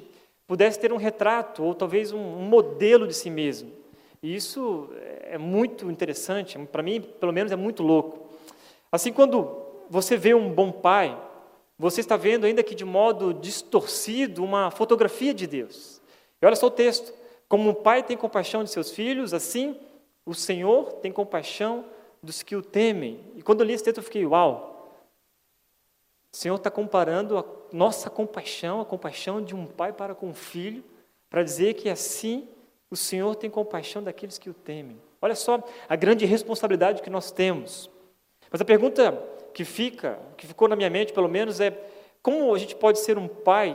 pudesse 0.47 0.79
ter 0.79 0.93
um 0.93 0.97
retrato, 0.97 1.63
ou 1.63 1.75
talvez 1.75 2.13
um, 2.13 2.19
modelo 2.19 3.07
de 3.07 3.15
si 3.15 3.31
mesmo. 3.31 3.73
E 4.23 4.35
isso 4.35 4.89
é 5.23 5.39
muito 5.39 5.91
interessante, 5.91 6.59
para 6.59 6.83
mim, 6.83 7.01
pelo 7.01 7.33
menos, 7.33 7.53
é 7.53 7.57
muito 7.57 7.83
louco. 7.83 8.27
Assim, 8.91 9.13
quando 9.13 9.51
você 9.91 10.17
vê 10.17 10.35
um 10.35 10.53
bom 10.53 10.71
pai, 10.71 11.17
você 11.79 12.01
está 12.01 12.17
vendo, 12.17 12.47
ainda 12.47 12.63
que 12.63 12.75
de 12.75 12.85
modo 12.85 13.35
distorcido, 13.35 14.43
uma 14.43 14.71
fotografia 14.71 15.35
de 15.35 15.47
Deus. 15.47 16.01
E 16.41 16.47
olha 16.47 16.57
só 16.57 16.67
o 16.67 16.71
texto: 16.71 17.13
como 17.49 17.71
um 17.71 17.75
pai 17.75 18.03
tem 18.03 18.17
compaixão 18.17 18.65
de 18.65 18.71
seus 18.71 18.91
filhos, 18.91 19.35
assim 19.35 19.77
o 20.27 20.35
Senhor 20.35 20.95
tem 20.95 21.13
compaixão 21.13 21.85
dos 22.21 22.43
que 22.43 22.57
o 22.57 22.63
temem. 22.63 23.21
E 23.37 23.43
quando 23.43 23.61
eu 23.61 23.67
li 23.67 23.73
esse 23.73 23.85
texto, 23.85 23.99
eu 23.99 24.03
fiquei, 24.03 24.27
uau! 24.27 24.76
O 26.37 26.39
Senhor 26.39 26.57
está 26.57 26.71
comparando 26.71 27.39
a 27.39 27.45
nossa 27.73 28.11
compaixão, 28.11 28.83
a 28.83 28.85
compaixão 28.85 29.43
de 29.43 29.55
um 29.55 29.65
pai 29.65 29.91
para 29.91 30.15
com 30.15 30.29
um 30.29 30.35
filho, 30.35 30.85
para 31.31 31.43
dizer 31.43 31.73
que 31.73 31.89
assim 31.89 32.47
o 32.91 32.95
Senhor 32.95 33.35
tem 33.37 33.49
compaixão 33.49 34.03
daqueles 34.03 34.37
que 34.37 34.51
o 34.51 34.53
temem. 34.53 35.01
Olha 35.23 35.35
só 35.35 35.67
a 35.89 35.97
grande 35.97 36.27
responsabilidade 36.27 37.01
que 37.01 37.09
nós 37.09 37.31
temos. 37.31 37.89
Mas 38.51 38.61
a 38.61 38.67
pergunta 38.67 39.19
que 39.55 39.65
fica, 39.65 40.19
que 40.37 40.47
ficou 40.47 40.69
na 40.69 40.77
minha 40.77 40.91
mente 40.91 41.11
pelo 41.11 41.27
menos, 41.27 41.59
é 41.59 41.71
como 42.21 42.55
a 42.55 42.59
gente 42.59 42.77
pode 42.77 42.99
ser 42.99 43.17
um 43.17 43.29
pai 43.29 43.75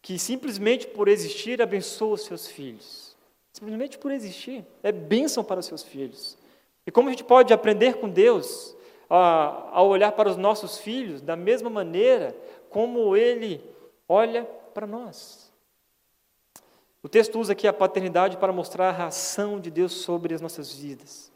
que 0.00 0.18
simplesmente 0.18 0.86
por 0.86 1.06
existir 1.06 1.60
abençoa 1.60 2.14
os 2.14 2.24
seus 2.24 2.48
filhos? 2.48 3.14
Simplesmente 3.52 3.98
por 3.98 4.10
existir, 4.10 4.64
é 4.82 4.90
bênção 4.90 5.44
para 5.44 5.60
os 5.60 5.66
seus 5.66 5.82
filhos. 5.82 6.38
E 6.86 6.90
como 6.90 7.08
a 7.08 7.12
gente 7.12 7.24
pode 7.24 7.52
aprender 7.52 7.96
com 7.98 8.08
Deus 8.08 8.74
a, 9.08 9.70
a 9.72 9.82
olhar 9.82 10.12
para 10.12 10.28
os 10.28 10.36
nossos 10.36 10.78
filhos 10.78 11.20
da 11.20 11.36
mesma 11.36 11.70
maneira 11.70 12.36
como 12.70 13.16
Ele 13.16 13.62
olha 14.08 14.44
para 14.72 14.86
nós. 14.86 15.52
O 17.02 17.08
texto 17.08 17.38
usa 17.38 17.52
aqui 17.52 17.68
a 17.68 17.72
paternidade 17.72 18.36
para 18.36 18.52
mostrar 18.52 18.98
a 18.98 19.06
ação 19.06 19.60
de 19.60 19.70
Deus 19.70 19.92
sobre 19.92 20.34
as 20.34 20.40
nossas 20.40 20.72
vidas. 20.72 21.30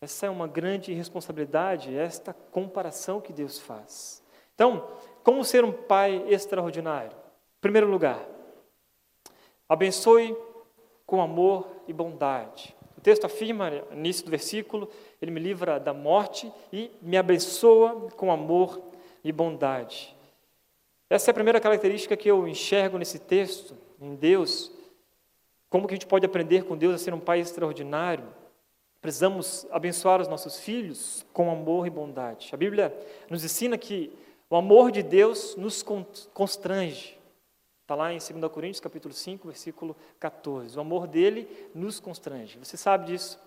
Essa 0.00 0.26
é 0.26 0.30
uma 0.30 0.46
grande 0.46 0.92
responsabilidade, 0.92 1.96
esta 1.96 2.34
comparação 2.34 3.20
que 3.20 3.32
Deus 3.32 3.58
faz. 3.58 4.22
Então, 4.54 4.88
como 5.22 5.44
ser 5.44 5.64
um 5.64 5.72
pai 5.72 6.24
extraordinário? 6.28 7.12
Em 7.12 7.60
primeiro 7.60 7.88
lugar, 7.88 8.20
abençoe 9.68 10.36
com 11.06 11.20
amor 11.20 11.68
e 11.86 11.92
bondade. 11.92 12.76
O 12.98 13.00
texto 13.00 13.24
afirma, 13.24 13.70
no 13.70 13.98
início 13.98 14.24
do 14.24 14.30
versículo, 14.30 14.88
ele 15.20 15.30
me 15.30 15.40
livra 15.40 15.78
da 15.78 15.94
morte 15.94 16.52
e 16.72 16.90
me 17.00 17.16
abençoa 17.16 18.10
com 18.16 18.30
amor 18.30 18.80
e 19.24 19.32
bondade. 19.32 20.14
Essa 21.08 21.30
é 21.30 21.32
a 21.32 21.34
primeira 21.34 21.60
característica 21.60 22.16
que 22.16 22.30
eu 22.30 22.46
enxergo 22.48 22.98
nesse 22.98 23.18
texto, 23.18 23.76
em 24.00 24.14
Deus. 24.14 24.72
Como 25.68 25.86
que 25.86 25.94
a 25.94 25.96
gente 25.96 26.06
pode 26.06 26.26
aprender 26.26 26.64
com 26.64 26.76
Deus 26.76 26.94
a 26.94 26.98
ser 26.98 27.14
um 27.14 27.20
pai 27.20 27.40
extraordinário? 27.40 28.26
Precisamos 29.00 29.66
abençoar 29.70 30.20
os 30.20 30.28
nossos 30.28 30.58
filhos 30.58 31.24
com 31.32 31.50
amor 31.50 31.86
e 31.86 31.90
bondade. 31.90 32.50
A 32.52 32.56
Bíblia 32.56 32.92
nos 33.30 33.44
ensina 33.44 33.78
que 33.78 34.12
o 34.50 34.56
amor 34.56 34.90
de 34.90 35.02
Deus 35.02 35.54
nos 35.56 35.82
constrange. 36.34 37.16
Está 37.82 37.94
lá 37.94 38.12
em 38.12 38.18
2 38.18 38.52
Coríntios, 38.52 38.80
capítulo 38.80 39.14
5, 39.14 39.46
versículo 39.46 39.96
14. 40.18 40.76
O 40.76 40.80
amor 40.80 41.06
dele 41.06 41.48
nos 41.72 42.00
constrange. 42.00 42.58
Você 42.58 42.76
sabe 42.76 43.06
disso. 43.06 43.38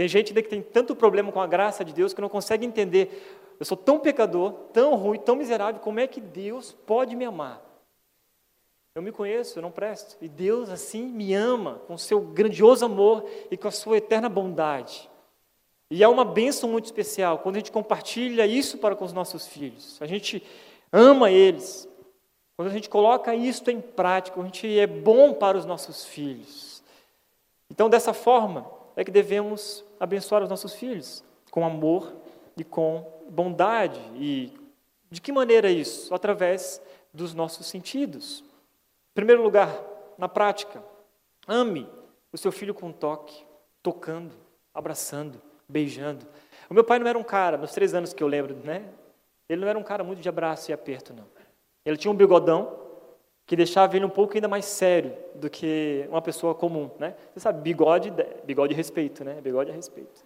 Tem 0.00 0.08
gente 0.08 0.28
ainda 0.28 0.40
que 0.40 0.48
tem 0.48 0.62
tanto 0.62 0.96
problema 0.96 1.30
com 1.30 1.42
a 1.42 1.46
graça 1.46 1.84
de 1.84 1.92
Deus 1.92 2.14
que 2.14 2.22
não 2.22 2.28
consegue 2.30 2.64
entender. 2.64 3.36
Eu 3.60 3.66
sou 3.66 3.76
tão 3.76 4.00
pecador, 4.00 4.52
tão 4.72 4.96
ruim, 4.96 5.18
tão 5.18 5.36
miserável, 5.36 5.78
como 5.78 6.00
é 6.00 6.06
que 6.06 6.22
Deus 6.22 6.72
pode 6.72 7.14
me 7.14 7.26
amar? 7.26 7.60
Eu 8.94 9.02
me 9.02 9.12
conheço, 9.12 9.58
eu 9.58 9.62
não 9.62 9.70
presto. 9.70 10.16
E 10.18 10.26
Deus 10.26 10.70
assim 10.70 11.04
me 11.04 11.34
ama 11.34 11.82
com 11.86 11.98
seu 11.98 12.18
grandioso 12.18 12.86
amor 12.86 13.28
e 13.50 13.58
com 13.58 13.68
a 13.68 13.70
sua 13.70 13.98
eterna 13.98 14.26
bondade. 14.26 15.10
E 15.90 16.02
é 16.02 16.08
uma 16.08 16.24
bênção 16.24 16.70
muito 16.70 16.86
especial 16.86 17.40
quando 17.40 17.56
a 17.56 17.58
gente 17.58 17.70
compartilha 17.70 18.46
isso 18.46 18.78
para 18.78 18.96
com 18.96 19.04
os 19.04 19.12
nossos 19.12 19.46
filhos. 19.48 20.00
A 20.00 20.06
gente 20.06 20.42
ama 20.90 21.30
eles. 21.30 21.86
Quando 22.56 22.68
a 22.68 22.72
gente 22.72 22.88
coloca 22.88 23.34
isso 23.34 23.70
em 23.70 23.82
prática, 23.82 24.40
a 24.40 24.44
gente 24.44 24.78
é 24.78 24.86
bom 24.86 25.34
para 25.34 25.58
os 25.58 25.66
nossos 25.66 26.06
filhos. 26.06 26.82
Então, 27.68 27.90
dessa 27.90 28.14
forma, 28.14 28.80
é 28.96 29.04
que 29.04 29.10
devemos 29.10 29.84
abençoar 30.00 30.42
os 30.42 30.48
nossos 30.48 30.72
filhos, 30.74 31.22
com 31.50 31.64
amor 31.64 32.12
e 32.56 32.64
com 32.64 33.06
bondade. 33.28 34.00
E 34.16 34.52
de 35.10 35.20
que 35.20 35.30
maneira 35.30 35.70
isso? 35.70 36.12
Através 36.14 36.82
dos 37.12 37.34
nossos 37.34 37.66
sentidos. 37.66 38.40
Em 38.40 39.14
primeiro 39.14 39.42
lugar, 39.42 39.70
na 40.16 40.28
prática, 40.28 40.82
ame 41.46 41.86
o 42.32 42.38
seu 42.38 42.50
filho 42.50 42.72
com 42.72 42.90
toque, 42.90 43.44
tocando, 43.82 44.34
abraçando, 44.72 45.40
beijando. 45.68 46.26
O 46.70 46.74
meu 46.74 46.84
pai 46.84 46.98
não 46.98 47.06
era 47.06 47.18
um 47.18 47.24
cara, 47.24 47.56
nos 47.56 47.72
três 47.72 47.92
anos 47.92 48.14
que 48.14 48.22
eu 48.22 48.28
lembro, 48.28 48.54
né? 48.64 48.88
Ele 49.48 49.60
não 49.60 49.68
era 49.68 49.78
um 49.78 49.82
cara 49.82 50.04
muito 50.04 50.20
de 50.20 50.28
abraço 50.28 50.70
e 50.70 50.74
aperto, 50.74 51.12
não. 51.12 51.26
Ele 51.84 51.96
tinha 51.96 52.10
um 52.10 52.14
bigodão 52.14 52.79
que 53.50 53.56
deixava 53.56 53.96
ele 53.96 54.04
um 54.04 54.10
pouco 54.10 54.36
ainda 54.36 54.46
mais 54.46 54.64
sério 54.64 55.12
do 55.34 55.50
que 55.50 56.06
uma 56.08 56.22
pessoa 56.22 56.54
comum, 56.54 56.88
né? 57.00 57.16
Você 57.34 57.40
sabe, 57.40 57.60
bigode, 57.60 58.12
bigode 58.44 58.72
de 58.72 58.76
respeito, 58.76 59.24
né? 59.24 59.40
Bigode 59.40 59.72
a 59.72 59.74
respeito. 59.74 60.22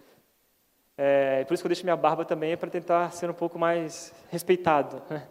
É, 0.95 1.43
por 1.43 1.55
isso 1.55 1.63
que 1.63 1.65
eu 1.65 1.69
deixo 1.69 1.83
minha 1.83 1.95
barba 1.95 2.23
também, 2.23 2.51
é 2.51 2.55
para 2.55 2.69
tentar 2.69 3.11
ser 3.13 3.27
um 3.27 3.33
pouco 3.33 3.57
mais 3.57 4.13
respeitado. 4.29 5.01
Né? 5.09 5.27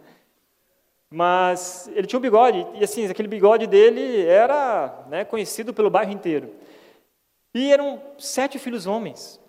Mas 1.09 1.89
ele 1.95 2.09
tinha 2.09 2.19
um 2.19 2.23
bigode, 2.23 2.67
e 2.75 2.83
assim, 2.83 3.07
aquele 3.07 3.29
bigode 3.29 3.69
dele 3.69 4.27
era 4.27 5.05
né, 5.09 5.25
conhecido 5.25 5.73
pelo 5.73 5.89
bairro 5.89 6.11
inteiro. 6.11 6.53
E 7.55 7.73
eram 7.73 8.03
sete 8.19 8.59
filhos 8.59 8.89
homens, 8.89 9.41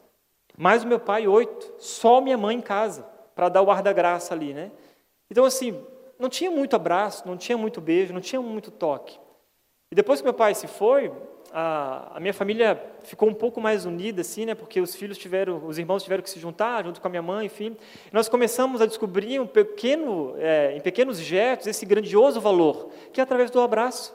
mais 0.56 0.84
o 0.84 0.88
meu 0.88 1.00
pai, 1.00 1.28
oito, 1.28 1.74
só 1.80 2.22
minha 2.22 2.38
mãe 2.38 2.58
em 2.58 2.62
casa, 2.62 3.08
para 3.34 3.50
dar 3.50 3.64
o 3.64 3.72
ar 3.72 3.82
da 3.82 3.92
graça 3.92 4.36
ali, 4.36 4.54
né? 4.54 4.70
Então, 5.32 5.46
assim, 5.46 5.84
não 6.20 6.30
tinha 6.30 6.50
muito 6.50 6.76
abraço, 6.76 7.28
não 7.28 7.38
tinha 7.38 7.58
muito 7.58 7.82
beijo, 7.82 8.14
não 8.14 8.22
tinha 8.22 8.42
muito 8.42 8.72
toque. 8.72 9.20
E 9.92 9.96
depois 9.96 10.20
que 10.20 10.26
meu 10.26 10.34
pai 10.34 10.56
se 10.56 10.68
foi, 10.68 11.12
a, 11.52 12.18
a, 12.18 12.20
minha 12.20 12.34
família 12.34 12.82
ficou 13.04 13.30
um 13.30 13.34
pouco 13.34 13.62
mais 13.62 13.86
unida, 13.86 14.22
assim, 14.22 14.46
né? 14.46 14.56
Porque 14.56 14.82
os 14.82 14.96
filhos 14.96 15.18
tiveram, 15.18 15.66
os 15.66 15.78
irmãos 15.78 16.04
tiveram 16.04 16.24
que 16.24 16.30
se 16.30 16.40
juntar 16.40 16.84
junto 16.84 17.00
com 17.00 17.08
a 17.08 17.10
minha 17.10 17.22
mãe, 17.22 17.46
enfim. 17.46 17.78
E 18.12 18.14
nós 18.14 18.28
começamos 18.28 18.82
a 18.82 18.86
descobrir 18.86 19.40
um 19.40 19.48
pequeno, 19.48 20.36
é, 20.38 20.76
em 20.76 20.82
pequenos 20.82 21.20
gestos, 21.20 21.68
esse 21.68 21.86
grandioso 21.86 22.42
valor, 22.42 22.90
que 23.14 23.20
é 23.22 23.24
através 23.24 23.52
do 23.52 23.62
abraço, 23.62 24.14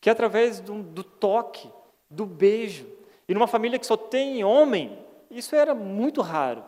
que 0.00 0.08
é 0.08 0.12
através 0.12 0.60
do, 0.60 0.82
do 0.82 1.04
toque, 1.04 1.70
do 2.08 2.24
beijo. 2.24 2.86
E 3.28 3.34
numa 3.34 3.46
família 3.46 3.78
que 3.78 3.86
só 3.86 3.96
tem 3.96 4.42
homem, 4.42 4.98
isso 5.30 5.54
era 5.54 5.74
muito 5.74 6.22
raro. 6.22 6.64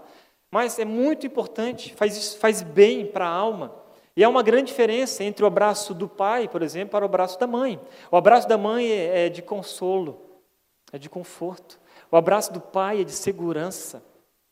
Mas 0.50 0.78
é 0.78 0.85
muito 0.85 1.26
importante, 1.26 1.94
faz, 1.94 2.35
faz 2.35 2.61
bem 2.61 3.06
para 3.06 3.25
a 3.25 3.30
alma. 3.30 3.73
E 4.17 4.25
há 4.25 4.29
uma 4.29 4.43
grande 4.43 4.67
diferença 4.67 5.23
entre 5.23 5.45
o 5.45 5.47
abraço 5.47 5.95
do 5.95 6.09
pai, 6.09 6.49
por 6.49 6.62
exemplo, 6.62 6.90
para 6.90 7.05
o 7.05 7.09
abraço 7.09 7.38
da 7.38 7.47
mãe. 7.47 7.81
O 8.11 8.17
abraço 8.17 8.49
da 8.49 8.59
mãe 8.59 8.90
é, 8.90 9.26
é 9.26 9.29
de 9.29 9.40
consolo, 9.40 10.21
é 10.93 10.99
de 10.99 11.09
conforto. 11.09 11.81
O 12.11 12.17
abraço 12.17 12.52
do 12.52 12.61
pai 12.61 13.02
é 13.02 13.05
de 13.05 13.12
segurança, 13.12 14.02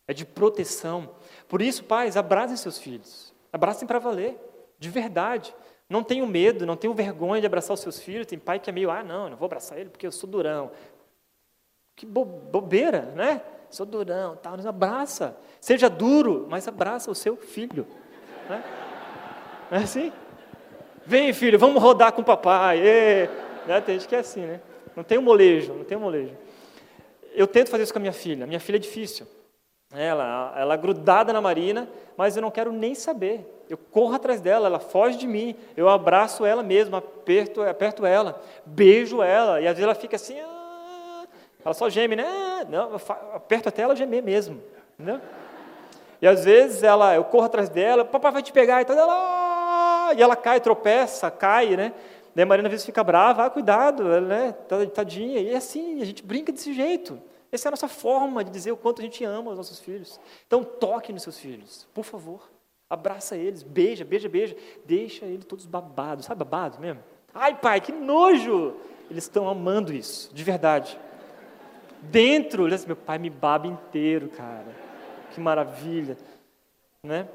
é 0.06 0.14
de 0.14 0.24
proteção. 0.24 1.10
Por 1.48 1.60
isso, 1.60 1.84
pais, 1.84 2.16
abracem 2.16 2.56
seus 2.56 2.78
filhos. 2.78 3.34
Abracem 3.52 3.86
para 3.86 3.98
valer, 3.98 4.38
de 4.78 4.88
verdade. 4.88 5.54
Não 5.88 6.02
tenham 6.02 6.26
medo, 6.26 6.66
não 6.66 6.76
tenham 6.76 6.94
vergonha 6.94 7.40
de 7.40 7.46
abraçar 7.46 7.74
os 7.74 7.80
seus 7.80 7.98
filhos. 7.98 8.26
Tem 8.26 8.38
pai 8.38 8.60
que 8.60 8.70
é 8.70 8.72
meio, 8.72 8.90
ah, 8.90 9.02
não, 9.02 9.28
não 9.28 9.36
vou 9.36 9.46
abraçar 9.46 9.78
ele 9.78 9.90
porque 9.90 10.06
eu 10.06 10.12
sou 10.12 10.28
durão. 10.28 10.70
Que 11.96 12.06
bobeira, 12.06 13.02
né? 13.16 13.42
Sou 13.70 13.84
durão, 13.84 14.36
tal. 14.36 14.56
Tá, 14.56 14.68
abraça. 14.68 15.36
Seja 15.60 15.90
duro, 15.90 16.46
mas 16.48 16.68
abraça 16.68 17.10
o 17.10 17.14
seu 17.14 17.36
filho. 17.36 17.86
Né? 18.48 18.62
Não 19.70 19.78
é 19.78 19.82
assim? 19.82 20.12
Vem, 21.04 21.32
filho, 21.32 21.58
vamos 21.58 21.82
rodar 21.82 22.12
com 22.12 22.22
o 22.22 22.24
papai. 22.24 22.80
Né? 23.66 23.80
Tem 23.80 23.98
gente 23.98 24.08
que 24.08 24.16
é 24.16 24.20
assim, 24.20 24.42
né? 24.42 24.60
Não 24.94 25.04
tem 25.04 25.18
um 25.18 25.22
molejo, 25.22 25.72
não 25.72 25.84
tem 25.84 25.96
um 25.96 26.02
molejo. 26.02 26.36
Eu 27.34 27.46
tento 27.46 27.70
fazer 27.70 27.84
isso 27.84 27.92
com 27.92 27.98
a 27.98 28.00
minha 28.00 28.12
filha. 28.12 28.46
Minha 28.46 28.60
filha 28.60 28.76
é 28.76 28.80
difícil. 28.80 29.26
Ela, 29.94 30.54
ela 30.56 30.74
é 30.74 30.76
grudada 30.76 31.32
na 31.32 31.40
Marina, 31.40 31.88
mas 32.16 32.36
eu 32.36 32.42
não 32.42 32.50
quero 32.50 32.70
nem 32.70 32.94
saber. 32.94 33.64
Eu 33.70 33.78
corro 33.78 34.14
atrás 34.14 34.40
dela, 34.40 34.66
ela 34.66 34.78
foge 34.78 35.16
de 35.16 35.26
mim, 35.26 35.54
eu 35.76 35.88
abraço 35.88 36.44
ela 36.44 36.62
mesmo, 36.62 36.96
aperto, 36.96 37.62
aperto 37.62 38.04
ela, 38.04 38.42
beijo 38.66 39.22
ela, 39.22 39.60
e 39.60 39.66
às 39.66 39.74
vezes 39.74 39.84
ela 39.84 39.94
fica 39.94 40.16
assim, 40.16 40.38
ah, 40.40 41.26
ela 41.64 41.74
só 41.74 41.88
geme, 41.88 42.16
né? 42.16 42.66
Não, 42.68 42.90
eu 42.90 43.00
aperto 43.34 43.68
até 43.68 43.82
ela 43.82 43.96
gemer 43.96 44.22
mesmo, 44.22 44.62
entendeu? 44.98 45.20
E 46.20 46.26
às 46.26 46.44
vezes 46.44 46.82
ela, 46.82 47.14
eu 47.14 47.24
corro 47.24 47.44
atrás 47.44 47.68
dela, 47.68 48.04
papai 48.04 48.32
vai 48.32 48.42
te 48.42 48.52
pegar, 48.52 48.80
e 48.80 48.82
então 48.82 48.98
ela, 48.98 49.47
e 50.14 50.22
ela 50.22 50.36
cai, 50.36 50.60
tropeça, 50.60 51.30
cai, 51.30 51.76
né? 51.76 51.92
Daí 52.34 52.44
a 52.44 52.46
Marina 52.46 52.68
às 52.68 52.72
vezes 52.72 52.86
fica 52.86 53.02
brava, 53.02 53.46
ah, 53.46 53.50
cuidado, 53.50 54.04
né? 54.20 54.52
Tadinha. 54.94 55.40
E 55.40 55.50
é 55.50 55.56
assim, 55.56 56.00
a 56.00 56.04
gente 56.04 56.22
brinca 56.22 56.52
desse 56.52 56.72
jeito. 56.72 57.20
Essa 57.50 57.66
é 57.66 57.70
a 57.70 57.72
nossa 57.72 57.88
forma 57.88 58.44
de 58.44 58.50
dizer 58.50 58.72
o 58.72 58.76
quanto 58.76 59.00
a 59.00 59.04
gente 59.04 59.24
ama 59.24 59.50
os 59.50 59.56
nossos 59.56 59.80
filhos. 59.80 60.20
Então 60.46 60.62
toque 60.62 61.12
nos 61.12 61.22
seus 61.22 61.38
filhos, 61.38 61.88
por 61.94 62.04
favor. 62.04 62.48
Abraça 62.88 63.36
eles, 63.36 63.62
beija, 63.62 64.04
beija, 64.04 64.28
beija. 64.28 64.56
Deixa 64.84 65.26
eles 65.26 65.44
todos 65.44 65.66
babados. 65.66 66.26
Sabe 66.26 66.38
babado 66.38 66.78
mesmo? 66.78 67.02
Ai, 67.34 67.54
pai, 67.54 67.80
que 67.80 67.92
nojo! 67.92 68.74
Eles 69.10 69.24
estão 69.24 69.48
amando 69.48 69.92
isso, 69.92 70.32
de 70.34 70.44
verdade. 70.44 70.98
Dentro, 72.02 72.68
meu 72.86 72.96
pai 72.96 73.18
me 73.18 73.30
baba 73.30 73.66
inteiro, 73.66 74.28
cara. 74.28 74.74
Que 75.32 75.40
maravilha. 75.40 76.16
Né? 77.02 77.26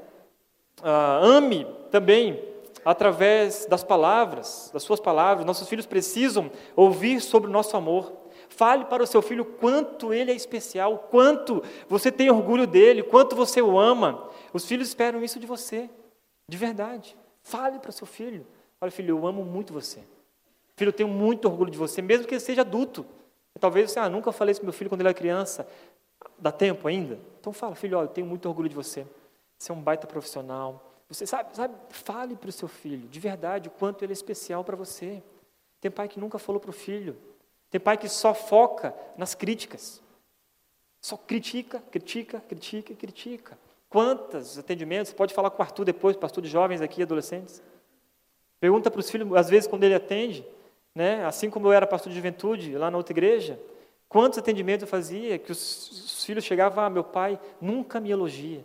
Ah, 0.82 1.18
ame 1.22 1.66
também 1.90 2.53
através 2.84 3.66
das 3.66 3.82
palavras, 3.82 4.70
das 4.72 4.82
suas 4.82 5.00
palavras. 5.00 5.46
Nossos 5.46 5.68
filhos 5.68 5.86
precisam 5.86 6.50
ouvir 6.76 7.20
sobre 7.20 7.48
o 7.48 7.52
nosso 7.52 7.76
amor. 7.76 8.12
Fale 8.48 8.84
para 8.84 9.02
o 9.02 9.06
seu 9.06 9.22
filho 9.22 9.44
quanto 9.44 10.12
ele 10.12 10.30
é 10.30 10.34
especial, 10.34 11.08
quanto 11.10 11.62
você 11.88 12.12
tem 12.12 12.30
orgulho 12.30 12.66
dele, 12.66 13.02
quanto 13.02 13.34
você 13.34 13.60
o 13.60 13.78
ama. 13.78 14.28
Os 14.52 14.66
filhos 14.66 14.88
esperam 14.88 15.24
isso 15.24 15.40
de 15.40 15.46
você, 15.46 15.88
de 16.48 16.56
verdade. 16.56 17.16
Fale 17.42 17.78
para 17.78 17.90
o 17.90 17.92
seu 17.92 18.06
filho: 18.06 18.46
Olha, 18.80 18.90
filho, 18.90 19.18
eu 19.18 19.26
amo 19.26 19.44
muito 19.44 19.72
você. 19.72 20.00
Filho, 20.76 20.90
eu 20.90 20.92
tenho 20.92 21.08
muito 21.08 21.46
orgulho 21.46 21.70
de 21.70 21.78
você, 21.78 22.02
mesmo 22.02 22.26
que 22.26 22.34
ele 22.34 22.40
seja 22.40 22.60
adulto. 22.60 23.06
Talvez 23.60 23.90
você, 23.90 23.98
ah, 23.98 24.08
nunca 24.08 24.32
falei 24.32 24.52
isso 24.52 24.60
para 24.60 24.66
meu 24.66 24.72
filho 24.72 24.90
quando 24.90 25.00
ele 25.00 25.08
era 25.08 25.16
criança. 25.16 25.66
Dá 26.38 26.50
tempo 26.50 26.88
ainda? 26.88 27.18
Então 27.40 27.52
fala, 27.52 27.74
filho, 27.74 27.96
olha, 27.96 28.06
eu 28.06 28.08
tenho 28.08 28.26
muito 28.26 28.48
orgulho 28.48 28.68
de 28.68 28.74
você. 28.74 29.06
Você 29.58 29.70
é 29.70 29.74
um 29.74 29.80
baita 29.80 30.06
profissional. 30.06 30.93
Você 31.08 31.26
sabe, 31.26 31.54
sabe 31.54 31.74
fale 31.90 32.34
para 32.36 32.48
o 32.48 32.52
seu 32.52 32.68
filho, 32.68 33.08
de 33.08 33.20
verdade, 33.20 33.68
o 33.68 33.72
quanto 33.72 34.04
ele 34.04 34.12
é 34.12 34.14
especial 34.14 34.64
para 34.64 34.76
você. 34.76 35.22
Tem 35.80 35.90
pai 35.90 36.08
que 36.08 36.18
nunca 36.18 36.38
falou 36.38 36.60
para 36.60 36.70
o 36.70 36.72
filho. 36.72 37.16
Tem 37.70 37.80
pai 37.80 37.98
que 37.98 38.08
só 38.08 38.32
foca 38.32 38.94
nas 39.16 39.34
críticas. 39.34 40.02
Só 41.00 41.16
critica, 41.16 41.82
critica, 41.90 42.40
critica, 42.40 42.94
critica. 42.94 43.58
Quantos 43.90 44.58
atendimentos? 44.58 45.10
Você 45.10 45.14
pode 45.14 45.34
falar 45.34 45.50
com 45.50 45.60
o 45.60 45.62
Arthur 45.62 45.84
depois, 45.84 46.16
pastor 46.16 46.42
de 46.42 46.48
jovens 46.48 46.80
aqui, 46.80 47.02
adolescentes. 47.02 47.62
Pergunta 48.58 48.90
para 48.90 49.00
os 49.00 49.10
filhos, 49.10 49.36
às 49.36 49.50
vezes, 49.50 49.68
quando 49.68 49.84
ele 49.84 49.94
atende, 49.94 50.44
né? 50.94 51.24
assim 51.26 51.50
como 51.50 51.66
eu 51.66 51.72
era 51.72 51.86
pastor 51.86 52.10
de 52.10 52.16
juventude 52.16 52.78
lá 52.78 52.90
na 52.90 52.96
outra 52.96 53.12
igreja, 53.12 53.60
quantos 54.08 54.38
atendimentos 54.38 54.82
eu 54.82 54.88
fazia 54.88 55.38
que 55.38 55.52
os, 55.52 55.90
os 55.90 56.24
filhos 56.24 56.44
chegavam, 56.44 56.82
ah, 56.82 56.88
meu 56.88 57.04
pai 57.04 57.38
nunca 57.60 58.00
me 58.00 58.10
elogia. 58.10 58.64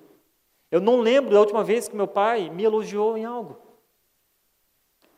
Eu 0.72 0.80
não 0.80 1.00
lembro 1.00 1.34
da 1.34 1.40
última 1.40 1.64
vez 1.64 1.88
que 1.88 1.96
meu 1.96 2.08
pai 2.08 2.50
me 2.50 2.64
elogiou 2.64 3.18
em 3.18 3.26
algo. 3.26 3.58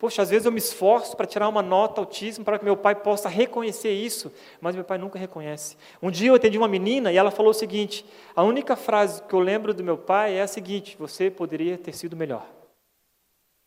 Poxa, 0.01 0.23
às 0.23 0.31
vezes 0.31 0.47
eu 0.47 0.51
me 0.51 0.57
esforço 0.57 1.15
para 1.15 1.27
tirar 1.27 1.47
uma 1.47 1.61
nota 1.61 2.01
altíssima 2.01 2.43
para 2.43 2.57
que 2.57 2.65
meu 2.65 2.75
pai 2.75 2.95
possa 2.95 3.29
reconhecer 3.29 3.91
isso, 3.91 4.33
mas 4.59 4.73
meu 4.73 4.83
pai 4.83 4.97
nunca 4.97 5.19
reconhece. 5.19 5.77
Um 6.01 6.09
dia 6.09 6.29
eu 6.29 6.33
atendi 6.33 6.57
uma 6.57 6.67
menina 6.67 7.11
e 7.11 7.17
ela 7.17 7.29
falou 7.29 7.51
o 7.51 7.53
seguinte: 7.53 8.03
a 8.35 8.41
única 8.41 8.75
frase 8.75 9.21
que 9.21 9.35
eu 9.35 9.39
lembro 9.39 9.75
do 9.75 9.83
meu 9.83 9.99
pai 9.99 10.33
é 10.33 10.41
a 10.41 10.47
seguinte: 10.47 10.97
você 10.97 11.29
poderia 11.29 11.77
ter 11.77 11.93
sido 11.93 12.17
melhor. 12.17 12.47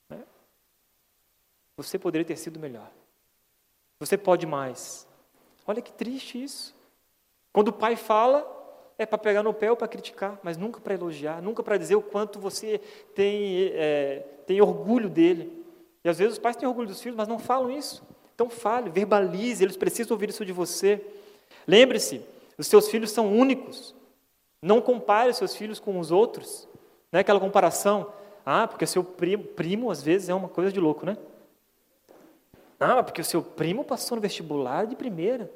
Né? 0.09 0.25
Você 1.76 2.00
poderia 2.00 2.25
ter 2.25 2.37
sido 2.37 2.59
melhor. 2.59 2.91
Você 4.00 4.19
pode 4.19 4.45
mais. 4.45 5.07
Olha 5.64 5.81
que 5.81 5.93
triste 5.93 6.43
isso. 6.43 6.75
Quando 7.53 7.69
o 7.69 7.73
pai 7.73 7.95
fala, 7.95 8.45
é 8.99 9.05
para 9.05 9.19
pegar 9.19 9.43
no 9.43 9.53
pé 9.53 9.71
ou 9.71 9.77
para 9.77 9.89
criticar, 9.89 10.39
mas 10.43 10.57
nunca 10.57 10.81
para 10.81 10.95
elogiar, 10.95 11.43
nunca 11.43 11.63
para 11.63 11.77
dizer 11.77 11.97
o 11.97 12.03
quanto 12.03 12.39
você 12.39 12.81
tem, 13.15 13.71
é, 13.75 14.25
tem 14.47 14.61
orgulho 14.61 15.09
dele. 15.09 15.65
E 16.05 16.09
às 16.09 16.19
vezes 16.19 16.35
os 16.35 16.39
pais 16.39 16.57
têm 16.57 16.69
orgulho 16.69 16.89
dos 16.89 17.01
filhos, 17.01 17.17
mas 17.17 17.27
não 17.27 17.39
falam 17.39 17.71
isso. 17.71 18.03
Então 18.35 18.49
fale, 18.51 18.91
verbalize, 18.91 19.65
eles 19.65 19.77
precisam 19.77 20.15
ouvir 20.15 20.31
isso 20.31 20.45
de 20.45 20.53
você. 20.53 21.05
Lembre-se, 21.67 22.21
os 22.59 22.67
seus 22.67 22.89
filhos 22.89 23.11
são 23.11 23.33
únicos. 23.33 23.95
Não 24.61 24.81
compare 24.81 25.31
os 25.31 25.37
seus 25.37 25.57
filhos 25.57 25.79
com 25.79 25.99
os 25.99 26.11
outros. 26.11 26.69
Não 27.11 27.19
é 27.19 27.21
aquela 27.21 27.41
comparação. 27.41 28.13
Ah, 28.47 28.69
porque 28.69 28.87
seu 28.87 29.03
primo, 29.03 29.43
primo 29.45 29.91
às 29.91 30.03
vezes 30.03 30.29
é 30.29 30.35
uma 30.35 30.49
coisa 30.49 30.71
de 30.71 30.79
louco, 30.79 31.07
né? 31.07 31.17
Ah, 32.79 33.03
porque 33.03 33.21
o 33.21 33.25
seu 33.25 33.43
primo 33.43 33.85
passou 33.85 34.17
no 34.17 34.23
vestibular 34.23 34.87
de 34.87 34.95
primeira. 34.95 35.51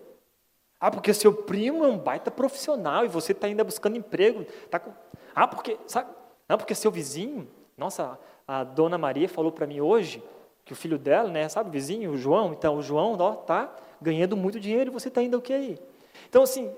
Ah, 0.80 0.90
porque 0.90 1.12
seu 1.12 1.32
primo 1.32 1.84
é 1.84 1.88
um 1.88 1.98
baita 1.98 2.30
profissional 2.30 3.04
e 3.04 3.08
você 3.08 3.32
está 3.32 3.46
ainda 3.46 3.64
buscando 3.64 3.96
emprego. 3.96 4.44
Tá 4.70 4.78
com... 4.78 4.92
Ah, 5.34 5.48
porque, 5.48 5.76
sabe? 5.86 6.10
Ah, 6.48 6.56
porque 6.56 6.74
seu 6.74 6.90
vizinho, 6.90 7.48
nossa, 7.76 8.18
a 8.46 8.64
dona 8.64 8.96
Maria 8.96 9.28
falou 9.28 9.52
para 9.52 9.66
mim 9.66 9.80
hoje 9.80 10.22
que 10.64 10.72
o 10.72 10.76
filho 10.76 10.98
dela, 10.98 11.30
né, 11.30 11.48
sabe, 11.48 11.70
o 11.70 11.72
vizinho, 11.72 12.12
o 12.12 12.16
João, 12.16 12.52
então 12.52 12.76
o 12.76 12.82
João, 12.82 13.16
ó, 13.18 13.34
tá 13.34 13.74
ganhando 14.00 14.36
muito 14.36 14.60
dinheiro 14.60 14.90
e 14.90 14.92
você 14.92 15.08
está 15.08 15.22
indo 15.22 15.38
o 15.38 15.40
que 15.40 15.52
aí? 15.52 15.78
Então, 16.28 16.42
assim, 16.42 16.70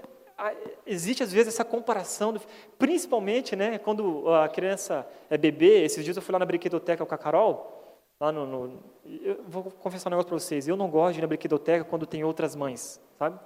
existe 0.87 1.23
às 1.23 1.33
vezes 1.33 1.55
essa 1.55 1.65
comparação, 1.65 2.33
do, 2.33 2.41
principalmente, 2.79 3.57
né, 3.57 3.79
quando 3.79 4.33
a 4.33 4.49
criança 4.49 5.07
é 5.29 5.37
bebê, 5.37 5.83
esses 5.85 6.05
dias 6.05 6.17
eu 6.17 6.23
fui 6.23 6.33
lá 6.33 6.39
na 6.39 6.47
brinquedoteca 6.47 7.05
com 7.05 7.15
a 7.15 7.19
Carol, 7.19 7.99
lá 8.21 8.31
no, 8.31 8.47
no 8.47 8.79
eu 9.05 9.43
vou 9.49 9.65
confessar 9.65 10.09
um 10.09 10.13
negócio 10.13 10.29
para 10.29 10.39
vocês, 10.39 10.69
eu 10.69 10.77
não 10.77 10.89
gosto 10.89 11.15
de 11.15 11.21
ir 11.21 11.23
na 11.23 11.27
brinquedoteca 11.27 11.85
quando 11.85 12.07
tem 12.07 12.23
outras 12.23 12.55
mães, 12.55 13.01
sabe? 13.19 13.39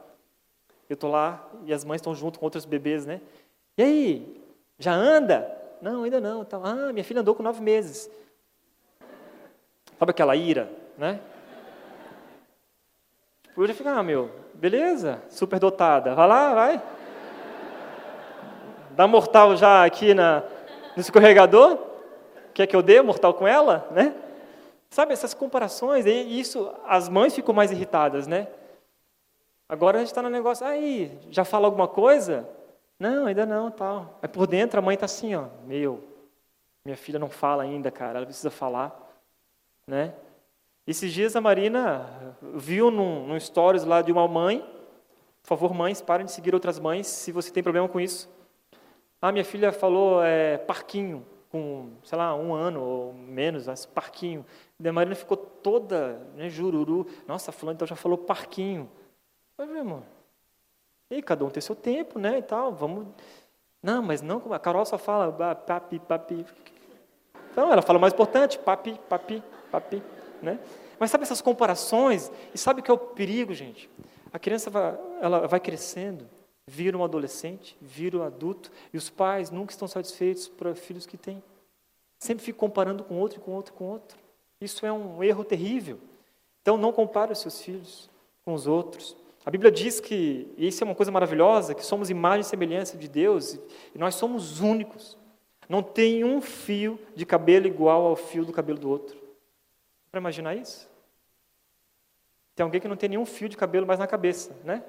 Eu 0.95 0.97
estou 0.97 1.11
lá 1.11 1.45
e 1.65 1.75
as 1.75 1.85
mães 1.85 1.99
estão 1.99 2.15
junto 2.15 2.39
com 2.39 2.47
outros 2.47 2.65
bebês, 2.65 3.05
né? 3.05 3.21
E 3.77 3.83
aí, 3.83 4.43
já 4.79 4.93
anda? 4.93 5.51
Não, 5.83 6.05
ainda 6.05 6.21
não. 6.21 6.47
Ah, 6.63 6.93
minha 6.93 7.03
filha 7.03 7.21
andou 7.21 7.35
com 7.35 7.43
nove 7.43 7.61
meses. 7.61 8.09
Sabe 9.99 10.13
aquela 10.13 10.37
ira, 10.37 10.71
né? 10.97 11.19
Tipo, 13.43 13.63
eu 13.63 13.67
já 13.67 13.75
fico, 13.75 13.89
ah, 13.89 14.05
meu, 14.05 14.31
beleza, 14.55 15.21
super 15.31 15.59
dotada, 15.59 16.15
vai 16.15 16.29
lá, 16.29 16.55
vai. 16.55 16.83
Dá 18.93 19.09
mortal 19.09 19.57
já 19.57 19.85
aqui 19.85 20.15
na, 20.15 20.45
no 20.95 21.01
escorregador? 21.01 21.77
Quer 22.55 22.69
que 22.69 22.77
eu 22.77 22.83
dê 22.83 23.03
mortal 23.03 23.35
com 23.35 23.49
ela, 23.49 23.89
né? 23.91 24.15
Sabe, 24.91 25.13
essas 25.13 25.35
comparações, 25.35 26.07
e 26.07 26.39
isso, 26.39 26.73
as 26.87 27.09
mães 27.09 27.35
ficam 27.35 27.53
mais 27.53 27.73
irritadas, 27.73 28.29
né? 28.29 28.47
Agora 29.75 29.97
a 29.97 30.01
gente 30.01 30.11
está 30.11 30.23
no 30.23 30.31
negócio, 30.31 30.65
aí, 30.65 31.19
já 31.31 31.45
fala 31.45 31.67
alguma 31.67 31.89
coisa? 31.89 32.49
Não, 32.97 33.27
ainda 33.27 33.45
não, 33.45 33.73
tal. 33.73 34.21
Mas 34.23 34.31
por 34.31 34.47
dentro 34.47 34.79
a 34.79 34.83
mãe 34.83 34.95
está 34.95 35.07
assim, 35.07 35.35
ó, 35.35 35.47
meu, 35.67 36.01
minha 36.85 36.97
filha 36.97 37.19
não 37.19 37.29
fala 37.29 37.65
ainda, 37.65 37.91
cara, 37.91 38.19
ela 38.19 38.27
precisa 38.27 38.53
falar. 38.53 38.97
Né? 39.85 40.15
Esses 40.87 41.13
dias 41.13 41.35
a 41.35 41.41
Marina 41.41 42.37
viu 42.41 42.89
num, 42.89 43.27
num 43.27 43.41
stories 43.41 43.83
lá 43.83 44.01
de 44.01 44.13
uma 44.13 44.29
mãe, 44.29 44.61
por 45.43 45.49
favor, 45.49 45.75
mães, 45.75 46.01
parem 46.01 46.25
de 46.25 46.31
seguir 46.31 46.55
outras 46.55 46.79
mães 46.79 47.09
se 47.09 47.33
você 47.33 47.51
tem 47.51 47.61
problema 47.61 47.89
com 47.89 47.99
isso. 47.99 48.33
Ah, 49.21 49.33
minha 49.33 49.45
filha 49.45 49.73
falou 49.73 50.23
é, 50.23 50.57
parquinho, 50.57 51.27
com, 51.51 51.91
sei 52.05 52.17
lá, 52.17 52.33
um 52.37 52.55
ano 52.55 52.81
ou 52.81 53.13
menos, 53.13 53.67
mas 53.67 53.85
parquinho. 53.85 54.47
E 54.79 54.89
a 54.89 54.93
Marina 54.93 55.17
ficou 55.17 55.37
toda, 55.37 56.21
né, 56.37 56.49
jururu. 56.49 57.09
Nossa, 57.27 57.51
fulano 57.51 57.75
então 57.75 57.89
já 57.89 57.97
falou 57.97 58.17
parquinho. 58.17 58.89
Mas, 59.57 59.69
meu 59.69 59.79
irmão, 59.79 60.03
e 61.11 61.23
cada 61.23 61.45
um 61.45 61.51
tem 61.51 61.61
seu 61.61 61.77
tempo, 61.77 62.19
né, 62.19 62.39
e 62.39 62.43
tal, 62.43 62.73
vamos... 62.73 63.07
Não, 63.83 64.03
mas 64.03 64.23
não, 64.23 64.53
a 64.53 64.59
Carol 64.59 64.85
só 64.87 64.97
fala 64.97 65.55
papi, 65.55 65.99
papi. 65.99 66.47
Então, 67.53 67.71
ela 67.71 67.83
fala 67.83 67.99
o 67.99 68.01
mais 68.01 68.15
importante, 68.15 68.59
papi, 68.59 68.99
papi 69.09 69.43
papi, 69.75 70.03
né? 70.41 70.61
Mas 70.99 71.11
sabe 71.11 71.25
essas 71.25 71.41
comparações? 71.41 72.31
E 72.55 72.59
sabe 72.59 72.81
o 72.81 72.83
que 72.83 72.91
é 72.91 72.95
o 72.95 72.99
perigo, 72.99 73.53
gente? 73.53 73.91
A 74.33 74.39
criança 74.39 74.71
vai, 74.71 74.97
ela 75.21 75.49
vai 75.49 75.59
crescendo, 75.59 76.29
vira 76.67 76.97
um 76.97 77.03
adolescente, 77.03 77.77
vira 77.81 78.19
um 78.19 78.23
adulto, 78.23 78.71
e 78.93 78.97
os 78.97 79.11
pais 79.11 79.51
nunca 79.51 79.73
estão 79.73 79.89
satisfeitos 79.89 80.47
para 80.47 80.75
filhos 80.75 81.07
que 81.07 81.17
têm. 81.17 81.43
Sempre 82.19 82.45
ficam 82.45 82.61
comparando 82.61 83.03
com 83.03 83.19
outro, 83.19 83.41
com 83.41 83.53
outro, 83.53 83.73
com 83.75 83.85
outro. 83.85 84.17
Isso 84.61 84.87
é 84.87 84.93
um 84.93 85.23
erro 85.23 85.45
terrível. 85.45 85.99
Então, 86.63 86.77
não 86.77 86.93
compare 86.93 87.33
os 87.33 87.41
seus 87.41 87.61
filhos 87.61 88.09
com 88.45 88.55
os 88.55 88.67
outros. 88.67 89.17
A 89.45 89.51
Bíblia 89.51 89.71
diz 89.71 90.01
que, 90.01 90.49
e 90.57 90.69
isso 90.69 90.83
é 90.83 90.87
uma 90.87 90.95
coisa 90.95 91.13
maravilhosa, 91.13 91.75
que 91.75 91.85
somos 91.85 92.09
imagem 92.09 92.41
e 92.41 92.45
semelhança 92.45 92.97
de 92.97 93.09
Deus, 93.09 93.55
e 93.95 93.99
nós 93.99 94.15
somos 94.15 94.61
únicos. 94.61 95.19
Não 95.69 95.83
tem 95.83 96.25
um 96.25 96.41
fio 96.41 96.99
de 97.15 97.27
cabelo 97.27 97.67
igual 97.67 98.07
ao 98.07 98.17
fio 98.17 98.45
do 98.45 98.53
cabelo 98.53 98.79
do 98.79 98.89
outro. 98.89 99.19
Para 100.11 100.21
imaginar 100.21 100.55
isso? 100.55 100.89
Tem 102.55 102.65
alguém 102.65 102.81
que 102.81 102.89
não 102.89 102.97
tem 102.97 103.09
nenhum 103.09 103.27
fio 103.27 103.49
de 103.49 103.57
cabelo 103.57 103.87
mais 103.87 103.99
na 103.99 104.07
cabeça, 104.07 104.57
né? 104.65 104.83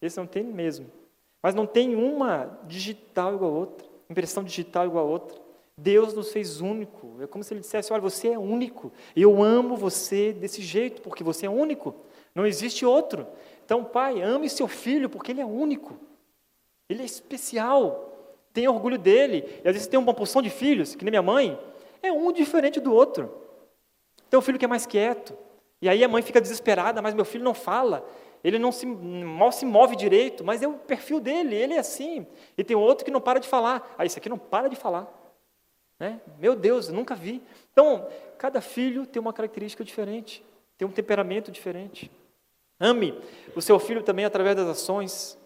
Esse 0.00 0.16
não 0.18 0.26
tem 0.26 0.42
mesmo. 0.42 0.90
Mas 1.42 1.54
não 1.54 1.66
tem 1.66 1.94
uma 1.94 2.58
digital 2.66 3.34
igual 3.34 3.50
a 3.50 3.58
outra, 3.58 3.86
impressão 4.08 4.42
digital 4.42 4.86
igual 4.86 5.06
a 5.06 5.10
outra. 5.10 5.43
Deus 5.76 6.14
nos 6.14 6.32
fez 6.32 6.60
único. 6.60 7.16
É 7.20 7.26
como 7.26 7.42
se 7.42 7.52
ele 7.52 7.60
dissesse: 7.60 7.92
Olha, 7.92 8.02
você 8.02 8.28
é 8.28 8.38
único. 8.38 8.92
Eu 9.14 9.42
amo 9.42 9.76
você 9.76 10.32
desse 10.32 10.62
jeito, 10.62 11.02
porque 11.02 11.24
você 11.24 11.46
é 11.46 11.50
único. 11.50 11.94
Não 12.34 12.46
existe 12.46 12.84
outro. 12.84 13.26
Então, 13.64 13.84
pai, 13.84 14.20
ame 14.20 14.48
seu 14.48 14.68
filho, 14.68 15.08
porque 15.08 15.32
ele 15.32 15.40
é 15.40 15.46
único. 15.46 15.98
Ele 16.88 17.02
é 17.02 17.04
especial. 17.04 18.10
Tenha 18.52 18.70
orgulho 18.70 18.98
dele. 18.98 19.44
E 19.64 19.68
às 19.68 19.74
vezes 19.74 19.88
tem 19.88 19.98
uma 19.98 20.14
porção 20.14 20.42
de 20.42 20.50
filhos, 20.50 20.94
que 20.94 21.04
nem 21.04 21.10
minha 21.10 21.22
mãe, 21.22 21.58
é 22.02 22.12
um 22.12 22.30
diferente 22.32 22.80
do 22.80 22.92
outro. 22.92 23.32
Tem 24.28 24.38
um 24.38 24.42
filho 24.42 24.58
que 24.58 24.64
é 24.64 24.68
mais 24.68 24.86
quieto. 24.86 25.36
E 25.80 25.88
aí 25.88 26.04
a 26.04 26.08
mãe 26.08 26.22
fica 26.22 26.40
desesperada, 26.40 27.02
mas 27.02 27.14
meu 27.14 27.24
filho 27.24 27.44
não 27.44 27.54
fala. 27.54 28.08
Ele 28.42 28.58
não 28.58 28.70
se, 28.70 28.84
mal 28.84 29.50
se 29.50 29.64
move 29.64 29.96
direito, 29.96 30.44
mas 30.44 30.62
é 30.62 30.68
o 30.68 30.74
perfil 30.74 31.18
dele, 31.18 31.56
ele 31.56 31.74
é 31.74 31.78
assim. 31.78 32.26
E 32.58 32.62
tem 32.62 32.76
outro 32.76 33.04
que 33.04 33.10
não 33.10 33.20
para 33.20 33.40
de 33.40 33.48
falar. 33.48 33.94
Ah, 33.96 34.04
esse 34.04 34.18
aqui 34.18 34.28
não 34.28 34.38
para 34.38 34.68
de 34.68 34.76
falar. 34.76 35.23
Né? 35.98 36.20
Meu 36.38 36.54
Deus, 36.56 36.88
eu 36.88 36.94
nunca 36.94 37.14
vi. 37.14 37.42
Então, 37.72 38.08
cada 38.38 38.60
filho 38.60 39.06
tem 39.06 39.20
uma 39.20 39.32
característica 39.32 39.84
diferente, 39.84 40.44
tem 40.76 40.86
um 40.86 40.90
temperamento 40.90 41.50
diferente. 41.50 42.10
Ame 42.78 43.18
o 43.54 43.62
seu 43.62 43.78
filho 43.78 44.02
também 44.02 44.24
através 44.24 44.56
das 44.56 44.66
ações. 44.66 45.38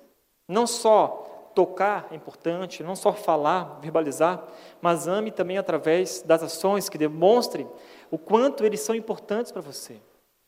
Não 0.49 0.67
só 0.67 1.51
tocar 1.55 2.09
é 2.11 2.15
importante, 2.15 2.83
não 2.83 2.95
só 2.95 3.13
falar, 3.13 3.81
verbalizar, 3.81 4.47
mas 4.81 5.09
ame 5.09 5.31
também 5.31 5.59
através 5.59 6.23
das 6.23 6.43
ações 6.43 6.89
que 6.89 6.97
demonstrem 6.97 7.69
o 8.11 8.17
quanto 8.17 8.65
eles 8.65 8.81
são 8.81 8.95
importantes 8.95 9.53
para 9.53 9.61
você. 9.61 9.97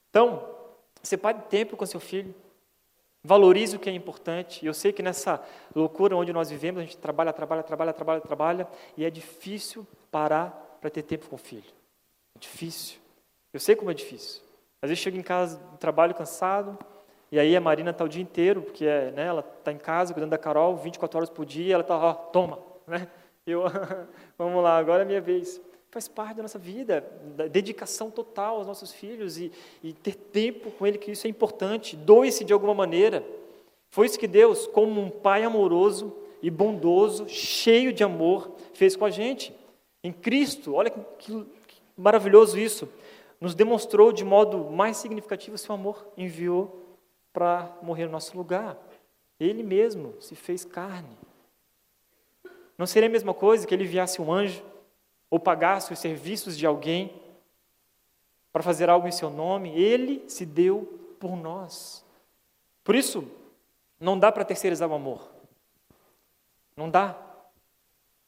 Então, 0.08 0.48
separe 1.02 1.38
tempo 1.48 1.76
com 1.76 1.84
seu 1.84 2.00
filho, 2.00 2.34
valorize 3.22 3.76
o 3.76 3.78
que 3.78 3.90
é 3.90 3.92
importante. 3.92 4.64
Eu 4.64 4.74
sei 4.74 4.92
que 4.92 5.02
nessa 5.02 5.42
loucura 5.74 6.16
onde 6.16 6.33
nós 6.33 6.50
vivemos, 6.50 6.80
a 6.80 6.85
gente 6.85 6.96
trabalha, 6.96 7.33
trabalha, 7.33 7.62
trabalha, 7.62 7.92
trabalha, 7.92 8.20
trabalha, 8.20 8.68
e 8.96 9.04
é 9.04 9.11
difícil 9.11 9.87
parar 10.11 10.78
para 10.80 10.90
ter 10.90 11.02
tempo 11.02 11.28
com 11.28 11.37
o 11.37 11.38
filho. 11.38 11.70
É 12.35 12.38
difícil. 12.38 12.98
Eu 13.52 13.61
sei 13.61 13.76
como 13.76 13.90
é 13.90 13.94
difícil. 13.94 14.42
Às 14.83 14.88
vezes 14.88 15.02
chego 15.02 15.16
em 15.16 15.22
casa 15.22 15.59
do 15.59 15.76
trabalho 15.76 16.14
cansado, 16.14 16.78
e 17.30 17.38
aí 17.38 17.54
a 17.54 17.61
Marina 17.61 17.90
está 17.90 18.04
o 18.04 18.09
dia 18.09 18.22
inteiro, 18.22 18.62
porque 18.62 18.85
é, 18.85 19.11
né, 19.12 19.26
ela 19.26 19.44
está 19.59 19.70
em 19.70 19.78
casa 19.78 20.12
cuidando 20.12 20.30
da 20.30 20.38
Carol 20.38 20.76
24 20.76 21.18
horas 21.18 21.30
por 21.30 21.44
dia, 21.44 21.74
ela 21.74 21.83
está, 21.83 21.96
ó, 21.96 22.14
toma, 22.14 22.59
né? 22.87 23.06
Eu, 23.46 23.64
vamos 24.38 24.62
lá, 24.62 24.78
agora 24.78 25.02
é 25.02 25.04
minha 25.04 25.20
vez 25.20 25.61
faz 25.90 26.07
parte 26.07 26.37
da 26.37 26.42
nossa 26.42 26.59
vida, 26.59 27.05
da 27.37 27.48
dedicação 27.48 28.11
total 28.11 28.57
aos 28.57 28.66
nossos 28.66 28.92
filhos 28.92 29.38
e, 29.38 29.50
e 29.83 29.92
ter 29.92 30.14
tempo 30.14 30.70
com 30.70 30.87
ele, 30.87 30.98
que 30.98 31.11
isso 31.11 31.26
é 31.26 31.31
importante. 31.31 31.96
Doe-se 31.96 32.44
de 32.44 32.53
alguma 32.53 32.74
maneira. 32.74 33.24
Foi 33.90 34.07
isso 34.07 34.18
que 34.18 34.29
Deus, 34.29 34.68
como 34.68 35.00
um 35.00 35.11
pai 35.11 35.42
amoroso 35.42 36.16
e 36.40 36.48
bondoso, 36.48 37.29
cheio 37.29 37.92
de 37.92 38.05
amor, 38.05 38.53
fez 38.72 38.94
com 38.94 39.05
a 39.05 39.11
gente. 39.11 39.53
Em 40.03 40.12
Cristo, 40.12 40.74
olha 40.74 40.90
que, 40.90 41.00
que 41.18 41.46
maravilhoso 41.96 42.57
isso. 42.57 42.88
nos 43.40 43.55
demonstrou 43.55 44.12
de 44.12 44.24
modo 44.24 44.70
mais 44.70 44.96
significativo 44.96 45.59
seu 45.59 45.74
amor, 45.74 46.07
enviou 46.16 46.96
para 47.33 47.76
morrer 47.83 48.07
no 48.07 48.12
nosso 48.12 48.37
lugar. 48.37 48.79
Ele 49.40 49.62
mesmo 49.62 50.14
se 50.20 50.37
fez 50.37 50.64
carne. 50.64 51.18
Não 52.79 52.87
seria 52.87 53.09
a 53.09 53.12
mesma 53.12 53.35
coisa 53.35 53.66
que 53.66 53.74
ele 53.74 53.85
enviasse 53.85 54.22
um 54.22 54.33
anjo 54.33 54.62
ou 55.30 55.38
pagasse 55.38 55.92
os 55.92 55.98
serviços 55.98 56.58
de 56.58 56.66
alguém 56.66 57.22
para 58.52 58.62
fazer 58.62 58.90
algo 58.90 59.06
em 59.06 59.12
seu 59.12 59.30
nome? 59.30 59.70
Ele 59.70 60.28
se 60.28 60.44
deu 60.44 61.16
por 61.20 61.36
nós. 61.36 62.04
Por 62.82 62.94
isso, 62.94 63.30
não 64.00 64.18
dá 64.18 64.32
para 64.32 64.44
terceirizar 64.44 64.88
o 64.88 64.94
amor. 64.94 65.30
Não 66.76 66.90
dá. 66.90 67.16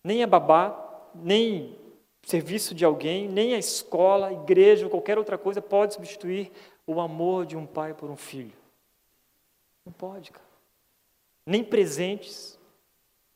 Nem 0.05 0.23
a 0.23 0.27
babá, 0.27 1.09
nem 1.15 1.79
serviço 2.23 2.75
de 2.75 2.85
alguém, 2.85 3.29
nem 3.29 3.55
a 3.55 3.59
escola, 3.59 4.33
igreja 4.33 4.85
ou 4.85 4.91
qualquer 4.91 5.19
outra 5.19 5.37
coisa 5.37 5.61
pode 5.61 5.95
substituir 5.95 6.53
o 6.87 7.01
amor 7.01 7.47
de 7.47 7.57
um 7.57 7.67
pai 7.67 7.95
por 7.95 8.11
um 8.11 8.17
filho. 8.17 8.53
Não 9.85 9.93
pode, 9.93 10.31
cara. 10.31 10.45
Nem 11.45 11.65
presentes. 11.65 12.59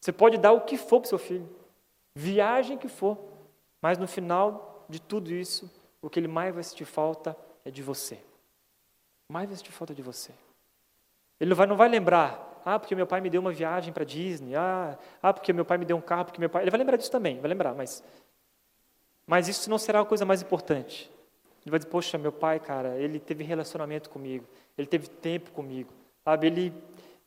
Você 0.00 0.12
pode 0.12 0.38
dar 0.38 0.52
o 0.52 0.60
que 0.60 0.76
for 0.76 1.00
para 1.00 1.06
o 1.06 1.08
seu 1.08 1.18
filho, 1.18 1.48
viagem 2.14 2.78
que 2.78 2.86
for, 2.86 3.18
mas 3.86 3.98
no 3.98 4.08
final 4.08 4.84
de 4.88 5.00
tudo 5.00 5.32
isso, 5.32 5.70
o 6.02 6.10
que 6.10 6.18
ele 6.18 6.26
mais 6.26 6.52
vai 6.52 6.64
sentir 6.64 6.84
falta 6.84 7.36
é 7.64 7.70
de 7.70 7.84
você. 7.84 8.18
Mais 9.30 9.46
vai 9.46 9.56
sentir 9.56 9.70
falta 9.70 9.94
de 9.94 10.02
você. 10.02 10.32
Ele 11.38 11.50
não 11.50 11.56
vai, 11.56 11.66
não 11.68 11.76
vai 11.76 11.88
lembrar, 11.88 12.60
ah, 12.64 12.80
porque 12.80 12.96
meu 12.96 13.06
pai 13.06 13.20
me 13.20 13.30
deu 13.30 13.40
uma 13.40 13.52
viagem 13.52 13.92
para 13.92 14.02
Disney, 14.02 14.56
ah, 14.56 14.98
ah, 15.22 15.32
porque 15.32 15.52
meu 15.52 15.64
pai 15.64 15.78
me 15.78 15.84
deu 15.84 15.96
um 15.96 16.00
carro, 16.00 16.24
porque 16.24 16.40
meu 16.40 16.50
pai. 16.50 16.64
Ele 16.64 16.70
vai 16.72 16.78
lembrar 16.78 16.96
disso 16.96 17.12
também, 17.12 17.38
vai 17.38 17.48
lembrar, 17.48 17.76
mas 17.76 18.02
mas 19.24 19.46
isso 19.46 19.70
não 19.70 19.78
será 19.78 20.00
a 20.00 20.04
coisa 20.04 20.24
mais 20.24 20.42
importante. 20.42 21.08
Ele 21.62 21.70
vai 21.70 21.78
dizer, 21.78 21.88
poxa, 21.88 22.18
meu 22.18 22.32
pai, 22.32 22.58
cara, 22.58 22.96
ele 22.96 23.20
teve 23.20 23.44
relacionamento 23.44 24.10
comigo, 24.10 24.48
ele 24.76 24.88
teve 24.88 25.06
tempo 25.06 25.52
comigo, 25.52 25.92
sabe? 26.24 26.48
Ele 26.48 26.74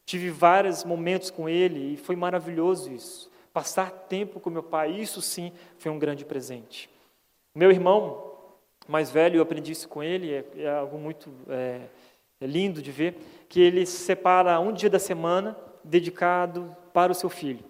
tive 0.06 0.30
vários 0.30 0.84
momentos 0.84 1.32
com 1.32 1.48
ele 1.48 1.94
e 1.94 1.96
foi 1.96 2.18
maravilhoso 2.18 2.92
isso. 2.92 3.32
Passar 3.60 3.92
tempo 3.92 4.40
com 4.40 4.50
meu 4.50 4.64
pai, 4.64 4.90
isso 4.90 5.22
sim 5.22 5.52
foi 5.78 5.92
um 5.92 6.00
grande 6.00 6.24
presente. 6.24 6.90
Meu 7.54 7.70
irmão 7.70 8.36
mais 8.88 9.12
velho, 9.12 9.36
eu 9.36 9.42
aprendi 9.42 9.74
isso 9.74 9.90
com 9.90 10.02
ele, 10.02 10.32
é, 10.32 10.46
é 10.60 10.70
algo 10.70 10.98
muito 10.98 11.30
é, 11.50 11.82
é 12.40 12.48
lindo 12.48 12.82
de 12.82 12.90
ver, 12.90 13.18
que 13.50 13.60
ele 13.60 13.86
separa 13.86 14.58
um 14.62 14.72
dia 14.72 14.90
da 14.90 14.98
semana 14.98 15.58
dedicado 15.84 16.74
para 16.94 17.12
o 17.12 17.16
seu 17.16 17.30
filho. 17.30 17.66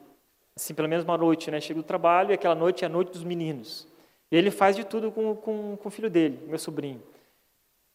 Assim, 0.55 0.75
pelo 0.75 0.87
menos 0.87 1.03
uma 1.03 1.17
noite, 1.17 1.49
né? 1.49 1.59
Chega 1.59 1.79
do 1.79 1.83
trabalho 1.83 2.29
e 2.29 2.33
aquela 2.35 2.53
noite 2.53 2.83
é 2.83 2.85
a 2.85 2.89
noite 2.89 3.11
dos 3.11 3.23
meninos. 3.23 3.87
E 4.31 4.37
ele 4.37 4.51
faz 4.51 4.75
de 4.75 4.83
tudo 4.83 5.11
com, 5.11 5.35
com, 5.37 5.75
com 5.75 5.87
o 5.87 5.91
filho 5.91 6.07
dele, 6.07 6.39
meu 6.45 6.59
sobrinho. 6.59 7.01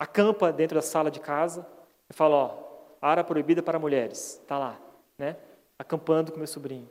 Acampa 0.01 0.53
dentro 0.53 0.75
da 0.75 0.83
sala 0.83 1.13
de 1.13 1.21
casa 1.21 1.65
e 2.11 2.13
fala, 2.13 2.35
ó, 2.35 2.59
área 3.01 3.23
proibida 3.23 3.63
para 3.63 3.79
mulheres, 3.79 4.41
está 4.43 4.59
lá, 4.59 4.81
né? 5.17 5.37
Acampando 5.79 6.33
com 6.33 6.39
meu 6.39 6.49
sobrinho. 6.49 6.89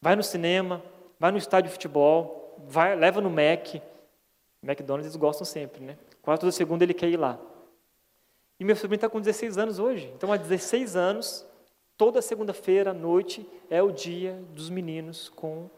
Vai 0.00 0.14
no 0.16 0.22
cinema, 0.22 0.82
vai 1.18 1.30
no 1.30 1.38
estádio 1.38 1.68
de 1.68 1.72
futebol, 1.72 2.56
vai, 2.66 2.94
leva 2.94 3.20
no 3.20 3.30
Mac. 3.30 3.74
McDonald's 4.62 5.06
eles 5.06 5.16
gostam 5.16 5.44
sempre, 5.44 5.84
né? 5.84 5.98
Quase 6.22 6.40
toda 6.40 6.52
segunda 6.52 6.84
ele 6.84 6.94
quer 6.94 7.08
ir 7.08 7.16
lá. 7.16 7.38
E 8.60 8.64
meu 8.64 8.74
sobrinho 8.74 8.96
está 8.96 9.08
com 9.08 9.20
16 9.20 9.56
anos 9.56 9.78
hoje. 9.78 10.12
Então, 10.16 10.32
há 10.32 10.36
16 10.36 10.96
anos, 10.96 11.46
toda 11.96 12.20
segunda-feira 12.20 12.90
à 12.90 12.94
noite 12.94 13.48
é 13.70 13.82
o 13.82 13.92
dia 13.92 14.40
dos 14.52 14.68
meninos 14.68 15.28
com, 15.28 15.70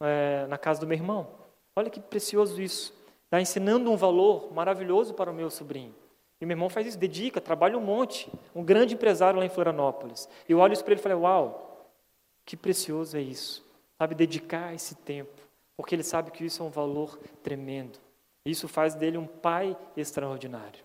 é, 0.00 0.46
na 0.46 0.58
casa 0.58 0.80
do 0.80 0.86
meu 0.86 0.96
irmão. 0.96 1.28
Olha 1.74 1.90
que 1.90 1.98
precioso 1.98 2.60
isso. 2.60 2.94
Está 3.24 3.40
ensinando 3.40 3.90
um 3.90 3.96
valor 3.96 4.52
maravilhoso 4.52 5.14
para 5.14 5.30
o 5.30 5.34
meu 5.34 5.50
sobrinho. 5.50 5.94
E 6.40 6.46
meu 6.46 6.54
irmão 6.54 6.68
faz 6.68 6.86
isso, 6.86 6.98
dedica, 6.98 7.40
trabalha 7.40 7.76
um 7.76 7.80
monte. 7.80 8.30
Um 8.54 8.62
grande 8.62 8.94
empresário 8.94 9.40
lá 9.40 9.46
em 9.46 9.50
Florianópolis. 9.50 10.28
Eu 10.48 10.58
olho 10.58 10.74
isso 10.74 10.84
para 10.84 10.92
ele 10.92 11.00
e 11.00 11.02
falei, 11.02 11.18
uau, 11.18 11.88
que 12.44 12.56
precioso 12.56 13.16
é 13.16 13.20
isso. 13.20 13.65
Sabe, 13.98 14.14
dedicar 14.14 14.74
esse 14.74 14.94
tempo. 14.94 15.42
Porque 15.76 15.94
ele 15.94 16.02
sabe 16.02 16.30
que 16.30 16.44
isso 16.44 16.62
é 16.62 16.66
um 16.66 16.70
valor 16.70 17.18
tremendo. 17.42 17.98
Isso 18.44 18.68
faz 18.68 18.94
dele 18.94 19.18
um 19.18 19.26
pai 19.26 19.76
extraordinário. 19.96 20.84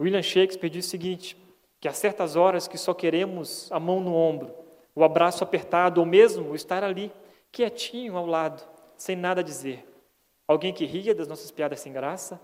William 0.00 0.22
Shakespeare 0.22 0.70
diz 0.70 0.86
o 0.86 0.90
seguinte, 0.90 1.36
que 1.80 1.88
há 1.88 1.92
certas 1.92 2.36
horas 2.36 2.66
que 2.66 2.76
só 2.76 2.92
queremos 2.92 3.70
a 3.70 3.78
mão 3.78 4.00
no 4.00 4.14
ombro, 4.14 4.54
o 4.94 5.04
abraço 5.04 5.42
apertado, 5.44 6.00
ou 6.00 6.06
mesmo 6.06 6.54
estar 6.54 6.84
ali, 6.84 7.12
quietinho 7.50 8.16
ao 8.16 8.26
lado, 8.26 8.62
sem 8.96 9.16
nada 9.16 9.42
dizer. 9.42 9.86
Alguém 10.46 10.72
que 10.72 10.84
ria 10.84 11.14
das 11.14 11.26
nossas 11.26 11.50
piadas 11.50 11.80
sem 11.80 11.92
graça, 11.92 12.40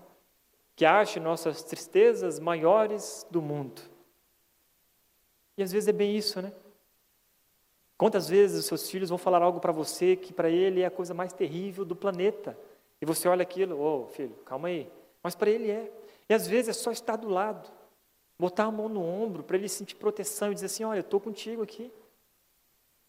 que 0.75 0.85
ache 0.85 1.19
nossas 1.19 1.63
tristezas 1.63 2.39
maiores 2.39 3.25
do 3.29 3.41
mundo. 3.41 3.81
E 5.57 5.63
às 5.63 5.71
vezes 5.71 5.87
é 5.87 5.93
bem 5.93 6.15
isso, 6.15 6.41
né? 6.41 6.51
Quantas 8.01 8.27
vezes 8.27 8.61
os 8.61 8.65
seus 8.65 8.89
filhos 8.89 9.09
vão 9.09 9.17
falar 9.19 9.43
algo 9.43 9.59
para 9.59 9.71
você 9.71 10.15
que 10.15 10.33
para 10.33 10.49
ele 10.49 10.81
é 10.81 10.87
a 10.87 10.89
coisa 10.89 11.13
mais 11.13 11.33
terrível 11.33 11.85
do 11.85 11.95
planeta? 11.95 12.57
E 12.99 13.05
você 13.05 13.27
olha 13.27 13.43
aquilo, 13.43 13.79
ô 13.79 14.01
oh, 14.01 14.07
filho, 14.07 14.33
calma 14.43 14.69
aí. 14.69 14.91
Mas 15.21 15.35
para 15.35 15.51
ele 15.51 15.69
é. 15.69 15.91
E 16.27 16.33
às 16.33 16.47
vezes 16.47 16.69
é 16.69 16.73
só 16.73 16.91
estar 16.91 17.15
do 17.15 17.29
lado, 17.29 17.69
botar 18.39 18.63
a 18.63 18.71
mão 18.71 18.89
no 18.89 19.03
ombro 19.03 19.43
para 19.43 19.55
ele 19.55 19.69
sentir 19.69 19.97
proteção 19.97 20.49
e 20.51 20.55
dizer 20.55 20.65
assim: 20.65 20.83
olha, 20.83 20.97
eu 20.97 21.01
estou 21.01 21.19
contigo 21.19 21.61
aqui. 21.61 21.91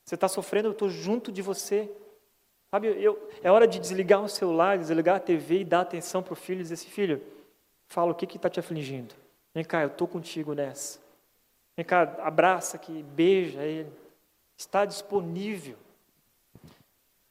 Você 0.05 0.15
está 0.15 0.29
sofrendo, 0.29 0.69
eu 0.69 0.73
estou 0.73 0.91
junto 0.91 1.33
de 1.33 1.41
você. 1.41 1.91
Sabe, 2.71 2.89
eu, 3.03 3.31
é 3.43 3.51
hora 3.51 3.67
de 3.67 3.79
desligar 3.79 4.23
o 4.23 4.29
celular, 4.29 4.77
desligar 4.77 5.17
a 5.17 5.21
TV 5.21 5.61
e 5.61 5.65
dar 5.65 5.81
atenção 5.81 6.23
para 6.23 6.35
o 6.35 6.37
filho 6.37 6.61
e 6.61 6.65
dizer 6.65 6.75
assim, 6.75 6.91
filho, 6.91 7.23
fala 7.87 8.13
o 8.13 8.15
que 8.15 8.37
está 8.37 8.51
te 8.51 8.61
afligindo. 8.61 9.15
Vem 9.55 9.65
cá, 9.65 9.85
eu 9.85 9.89
estou 9.89 10.07
contigo 10.07 10.53
nessa. 10.53 11.01
Vem 11.79 11.87
cá, 11.87 12.03
abraça 12.21 12.77
aqui, 12.77 13.03
beija 13.03 13.63
ele. 13.63 14.02
Está 14.63 14.85
disponível. 14.85 15.77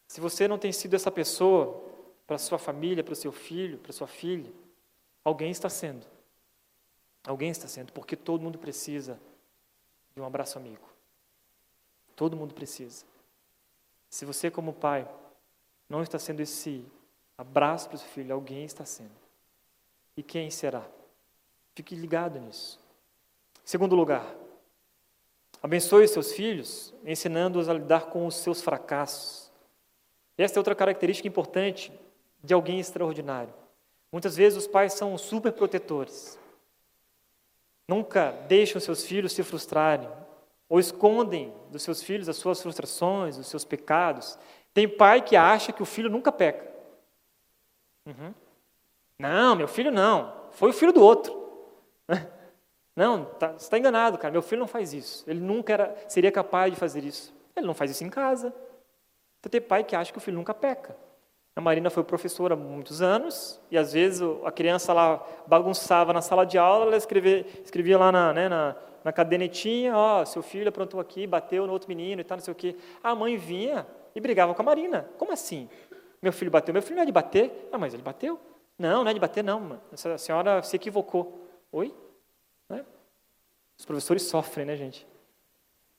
Se 0.06 0.20
você 0.20 0.50
não 0.50 0.60
tem 0.60 0.74
sido 0.74 0.98
essa 0.98 1.10
pessoa 1.10 1.82
para 2.28 2.38
sua 2.38 2.60
família, 2.60 3.06
para 3.06 3.14
o 3.14 3.16
seu 3.16 3.32
filho, 3.32 3.78
para 3.78 3.94
sua 3.94 4.06
filha, 4.06 4.52
alguém 5.24 5.50
está 5.50 5.70
sendo. 5.70 6.06
Alguém 7.26 7.50
está 7.50 7.70
sendo, 7.70 7.94
porque 7.94 8.18
todo 8.18 8.42
mundo 8.42 8.60
precisa 8.60 9.18
de 10.14 10.20
um 10.22 10.26
abraço 10.26 10.58
amigo. 10.58 10.86
Todo 12.18 12.36
mundo 12.36 12.54
precisa. 12.54 13.06
Se 14.10 14.26
você, 14.26 14.52
como 14.52 14.74
pai, 14.74 15.08
não 15.88 16.04
está 16.04 16.20
sendo 16.20 16.42
esse 16.42 16.86
abraço 17.38 17.88
para 17.88 17.96
o 17.96 18.00
seu 18.00 18.10
filho, 18.10 18.34
alguém 18.34 18.66
está 18.66 18.84
sendo. 18.84 19.16
E 20.18 20.22
quem 20.22 20.52
será? 20.52 20.86
Fique 21.76 21.96
ligado 21.96 22.42
nisso. 22.42 22.78
Segundo 23.64 23.96
lugar, 23.96 24.36
abençoe 25.62 26.08
seus 26.08 26.34
filhos, 26.34 26.94
ensinando-os 27.06 27.70
a 27.70 27.74
lidar 27.74 28.08
com 28.08 28.26
os 28.26 28.36
seus 28.36 28.62
fracassos. 28.62 29.52
Esta 30.38 30.58
é 30.58 30.62
outra 30.62 30.76
característica 30.76 31.28
importante 31.28 31.92
de 32.44 32.54
alguém 32.54 32.80
extraordinário. 32.80 33.54
Muitas 34.12 34.36
vezes 34.36 34.58
os 34.58 34.68
pais 34.68 34.94
são 34.94 35.18
super 35.18 35.52
protetores. 35.54 36.40
Nunca 37.88 38.32
deixam 38.48 38.82
seus 38.82 39.06
filhos 39.06 39.34
se 39.34 39.44
frustrarem, 39.44 40.10
ou 40.68 40.80
escondem 40.80 41.54
dos 41.70 41.84
seus 41.84 42.02
filhos 42.02 42.30
as 42.30 42.38
suas 42.38 42.62
frustrações, 42.62 43.38
os 43.38 43.48
seus 43.48 43.66
pecados, 43.66 44.40
tem 44.74 44.88
pai 44.88 45.22
que 45.22 45.36
acha 45.36 45.74
que 45.74 45.84
o 45.84 45.86
filho 45.86 46.10
nunca 46.10 46.32
peca. 46.32 46.72
Uhum. 48.06 48.34
Não, 49.20 49.56
meu 49.56 49.68
filho 49.68 49.92
não. 49.92 50.34
Foi 50.52 50.70
o 50.70 50.74
filho 50.74 50.94
do 50.94 51.04
outro. 51.04 51.40
Não, 52.96 53.26
tá, 53.26 53.50
você 53.50 53.66
está 53.66 53.78
enganado, 53.78 54.18
cara. 54.18 54.32
Meu 54.32 54.42
filho 54.42 54.60
não 54.60 54.68
faz 54.68 54.94
isso. 54.94 55.24
Ele 55.28 55.40
nunca 55.40 55.74
era, 55.74 55.96
seria 56.08 56.32
capaz 56.32 56.72
de 56.72 56.80
fazer 56.80 57.04
isso. 57.04 57.34
Ele 57.56 57.66
não 57.66 57.74
faz 57.74 57.92
isso 57.92 58.04
em 58.04 58.10
casa. 58.10 58.54
Então 59.40 59.50
tem 59.50 59.62
pai 59.62 59.84
que 59.84 59.96
acha 59.96 60.12
que 60.12 60.18
o 60.18 60.22
filho 60.22 60.38
nunca 60.38 60.54
peca. 60.54 60.96
A 61.56 61.62
Marina 61.62 61.90
foi 61.90 62.04
professora 62.04 62.54
há 62.54 62.58
muitos 62.58 63.02
anos 63.02 63.60
e 63.70 63.78
às 63.78 63.92
vezes 63.92 64.22
a 64.46 64.52
criança 64.52 64.94
lá 64.94 65.22
bagunçava 65.48 66.14
na 66.14 66.22
sala 66.22 66.46
de 66.46 66.58
aula, 66.58 66.86
ela 66.86 66.96
escrevia, 66.96 67.46
escrevia 67.64 67.98
lá 67.98 68.12
na, 68.12 68.32
né, 68.32 68.48
na, 68.48 68.76
na 69.04 69.12
cadernetinha, 69.12 69.96
ó, 69.96 70.22
oh, 70.22 70.26
seu 70.26 70.42
filho 70.42 70.70
aprontou 70.70 71.00
aqui, 71.00 71.28
bateu 71.28 71.68
no 71.68 71.74
outro 71.74 71.90
menino 71.90 72.22
e 72.22 72.24
tal, 72.24 72.38
não 72.38 72.44
sei 72.44 72.54
o 72.54 72.56
quê. 72.56 72.78
A 73.04 73.14
mãe 73.14 73.36
vinha, 73.36 73.86
e 74.16 74.20
brigava 74.20 74.54
com 74.54 74.62
a 74.62 74.66
Marina. 74.66 75.10
Como 75.18 75.32
assim? 75.32 75.70
Meu 76.22 76.34
filho 76.34 76.52
bateu. 76.52 76.74
Meu 76.74 76.82
filho 76.82 76.96
não 76.96 77.04
é 77.04 77.06
de 77.06 77.12
bater. 77.12 77.70
Ah, 77.72 77.78
mas 77.78 77.94
ele 77.94 78.04
bateu. 78.04 78.40
Não, 78.78 79.04
não 79.04 79.12
é 79.12 79.14
de 79.14 79.20
bater, 79.20 79.44
não. 79.44 79.80
Essa 79.92 80.18
senhora 80.18 80.62
se 80.64 80.76
equivocou. 80.76 81.48
Oi? 81.72 81.94
Os 83.82 83.86
professores 83.86 84.22
sofrem, 84.22 84.64
né, 84.64 84.76
gente? 84.76 85.08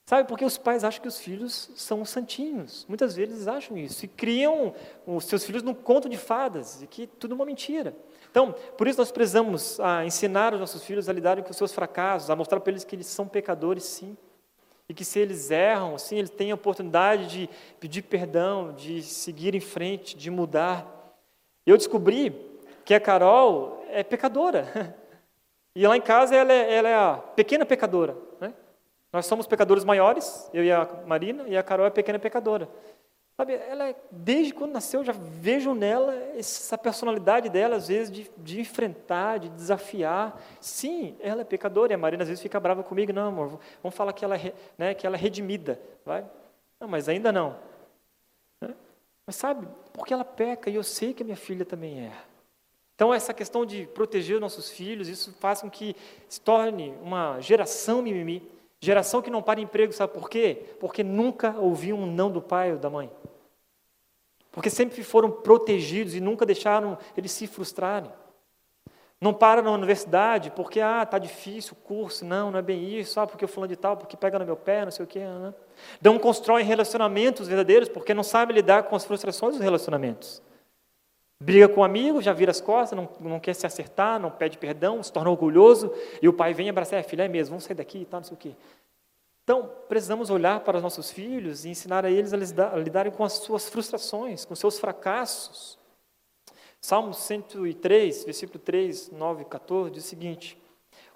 Sabe, 0.05 0.25
porque 0.25 0.45
os 0.45 0.57
pais 0.57 0.85
acham 0.85 1.01
que 1.01 1.07
os 1.07 1.19
filhos 1.19 1.69
são 1.75 2.05
santinhos. 2.05 2.85
Muitas 2.87 3.13
vezes 3.13 3.35
eles 3.35 3.47
acham 3.49 3.77
isso. 3.77 4.05
E 4.05 4.07
criam 4.07 4.73
os 5.05 5.25
seus 5.25 5.43
filhos 5.43 5.61
num 5.61 5.73
conto 5.73 6.07
de 6.07 6.15
fadas, 6.15 6.81
e 6.81 6.87
que 6.87 7.05
tudo 7.05 7.33
é 7.33 7.35
uma 7.35 7.45
mentira. 7.45 7.93
Então, 8.31 8.55
por 8.77 8.87
isso 8.87 8.97
nós 8.97 9.11
precisamos 9.11 9.81
ah, 9.81 10.05
ensinar 10.05 10.53
os 10.53 10.61
nossos 10.61 10.81
filhos 10.81 11.09
a 11.09 11.13
lidarem 11.13 11.43
com 11.43 11.51
os 11.51 11.57
seus 11.57 11.73
fracassos, 11.73 12.29
a 12.29 12.37
mostrar 12.37 12.61
para 12.61 12.71
eles 12.71 12.85
que 12.85 12.95
eles 12.95 13.07
são 13.07 13.27
pecadores, 13.27 13.83
sim. 13.83 14.15
E 14.87 14.93
que 14.93 15.03
se 15.03 15.19
eles 15.19 15.51
erram, 15.51 15.95
assim, 15.95 16.15
eles 16.19 16.29
têm 16.29 16.51
a 16.51 16.55
oportunidade 16.55 17.27
de 17.27 17.49
pedir 17.81 18.03
perdão, 18.03 18.71
de 18.71 19.03
seguir 19.03 19.55
em 19.55 19.59
frente, 19.59 20.15
de 20.15 20.31
mudar. 20.31 20.87
Eu 21.65 21.75
descobri 21.75 22.33
que 22.85 22.93
a 22.93 22.99
Carol 23.01 23.85
é 23.89 24.03
pecadora. 24.03 24.95
E 25.75 25.87
lá 25.87 25.97
em 25.97 26.01
casa 26.01 26.35
ela 26.35 26.51
é, 26.51 26.73
ela 26.73 26.89
é 26.89 26.95
a 26.95 27.15
pequena 27.35 27.65
pecadora. 27.65 28.15
Né? 28.39 28.53
Nós 29.11 29.25
somos 29.25 29.47
pecadores 29.47 29.83
maiores, 29.83 30.49
eu 30.53 30.63
e 30.63 30.71
a 30.71 30.87
Marina, 31.05 31.43
e 31.47 31.57
a 31.57 31.63
Carol 31.63 31.85
é 31.85 31.89
a 31.89 31.91
pequena 31.91 32.19
pecadora. 32.19 32.69
Sabe, 33.35 33.53
ela, 33.53 33.89
é, 33.89 33.95
desde 34.11 34.53
quando 34.53 34.73
nasceu, 34.73 34.99
eu 34.99 35.05
já 35.05 35.11
vejo 35.11 35.73
nela 35.73 36.13
essa 36.37 36.77
personalidade 36.77 37.49
dela, 37.49 37.77
às 37.77 37.87
vezes, 37.87 38.11
de, 38.11 38.31
de, 38.37 38.61
enfrentar, 38.61 39.39
de 39.39 39.49
desafiar. 39.49 40.39
Sim, 40.61 41.17
ela 41.19 41.41
é 41.41 41.43
pecadora, 41.43 41.91
e 41.91 41.95
a 41.95 41.97
Marina 41.97 42.21
às 42.21 42.29
vezes 42.29 42.43
fica 42.43 42.59
brava 42.59 42.83
comigo. 42.83 43.11
Não, 43.11 43.29
amor, 43.29 43.59
vamos 43.81 43.95
falar 43.95 44.13
que 44.13 44.23
ela, 44.23 44.37
é, 44.37 44.53
né, 44.77 44.93
que 44.93 45.07
ela 45.07 45.15
é 45.15 45.19
redimida. 45.19 45.79
Vai? 46.05 46.23
Não, 46.79 46.87
mas 46.87 47.09
ainda 47.09 47.31
não. 47.31 47.57
Né? 48.61 48.75
Mas 49.25 49.35
sabe, 49.35 49.67
porque 49.93 50.13
ela 50.13 50.25
peca, 50.25 50.69
e 50.69 50.75
eu 50.75 50.83
sei 50.83 51.11
que 51.11 51.23
a 51.23 51.25
minha 51.25 51.37
filha 51.37 51.65
também 51.65 52.05
é. 52.05 52.11
Então, 53.03 53.13
essa 53.13 53.33
questão 53.33 53.65
de 53.65 53.85
proteger 53.87 54.35
os 54.35 54.41
nossos 54.41 54.69
filhos, 54.69 55.09
isso 55.09 55.35
faz 55.37 55.59
com 55.59 55.69
que 55.69 55.93
se 56.29 56.39
torne 56.39 56.93
uma 57.01 57.37
geração 57.41 58.01
mimimi. 58.01 58.49
Geração 58.79 59.21
que 59.21 59.29
não 59.29 59.41
para 59.41 59.59
emprego, 59.59 59.91
sabe 59.91 60.13
por 60.13 60.29
quê? 60.29 60.67
Porque 60.79 61.03
nunca 61.03 61.53
ouviu 61.59 61.97
um 61.97 62.05
não 62.05 62.31
do 62.31 62.41
pai 62.41 62.71
ou 62.71 62.77
da 62.77 62.89
mãe. 62.89 63.11
Porque 64.53 64.69
sempre 64.69 65.03
foram 65.03 65.29
protegidos 65.29 66.15
e 66.15 66.21
nunca 66.21 66.45
deixaram 66.45 66.97
eles 67.17 67.33
se 67.33 67.45
frustrarem. 67.45 68.09
Não 69.19 69.33
para 69.33 69.61
na 69.61 69.71
universidade 69.71 70.49
porque, 70.51 70.79
ah, 70.79 71.05
tá 71.05 71.17
difícil 71.17 71.73
o 71.73 71.85
curso, 71.85 72.23
não, 72.23 72.51
não 72.51 72.59
é 72.59 72.61
bem 72.61 72.97
isso, 72.97 73.19
ah, 73.19 73.27
porque 73.27 73.43
eu 73.43 73.49
fulano 73.49 73.67
de 73.67 73.75
tal, 73.75 73.97
porque 73.97 74.15
pega 74.15 74.39
no 74.39 74.45
meu 74.45 74.55
pé, 74.55 74.85
não 74.85 74.91
sei 74.91 75.03
o 75.03 75.07
quê. 75.09 75.25
Não. 75.25 75.53
não 76.01 76.17
constroem 76.17 76.65
relacionamentos 76.65 77.49
verdadeiros 77.49 77.89
porque 77.89 78.13
não 78.13 78.23
sabem 78.23 78.55
lidar 78.55 78.83
com 78.83 78.95
as 78.95 79.03
frustrações 79.03 79.55
dos 79.55 79.61
relacionamentos. 79.61 80.41
Briga 81.43 81.67
com 81.67 81.81
um 81.81 81.83
amigo, 81.83 82.21
já 82.21 82.31
vira 82.31 82.51
as 82.51 82.61
costas, 82.61 82.97
não, 82.97 83.09
não 83.19 83.37
quer 83.37 83.53
se 83.53 83.65
acertar, 83.65 84.17
não 84.17 84.31
pede 84.31 84.57
perdão, 84.57 85.03
se 85.03 85.11
torna 85.11 85.29
orgulhoso, 85.29 85.93
e 86.21 86.29
o 86.29 86.31
pai 86.31 86.53
vem 86.53 86.69
abraçar, 86.69 86.97
é, 86.97 87.03
filha, 87.03 87.23
é 87.23 87.27
mesmo, 87.27 87.49
vamos 87.49 87.65
sair 87.65 87.75
daqui 87.75 87.99
e 87.99 88.05
tal, 88.05 88.21
não 88.21 88.25
sei 88.25 88.33
o 88.33 88.37
quê. 88.37 88.55
Então, 89.43 89.69
precisamos 89.89 90.29
olhar 90.29 90.61
para 90.61 90.77
os 90.77 90.83
nossos 90.83 91.11
filhos 91.11 91.65
e 91.65 91.69
ensinar 91.69 92.05
a 92.05 92.09
eles 92.09 92.31
a 92.31 92.77
lidarem 92.77 93.11
com 93.11 93.25
as 93.25 93.33
suas 93.33 93.67
frustrações, 93.67 94.45
com 94.45 94.55
seus 94.55 94.79
fracassos. 94.79 95.77
Salmo 96.79 97.13
103, 97.13 98.23
versículo 98.23 98.59
3, 98.59 99.11
9 99.11 99.41
e 99.41 99.45
14, 99.45 99.91
diz 99.91 100.05
o 100.05 100.07
seguinte: 100.07 100.57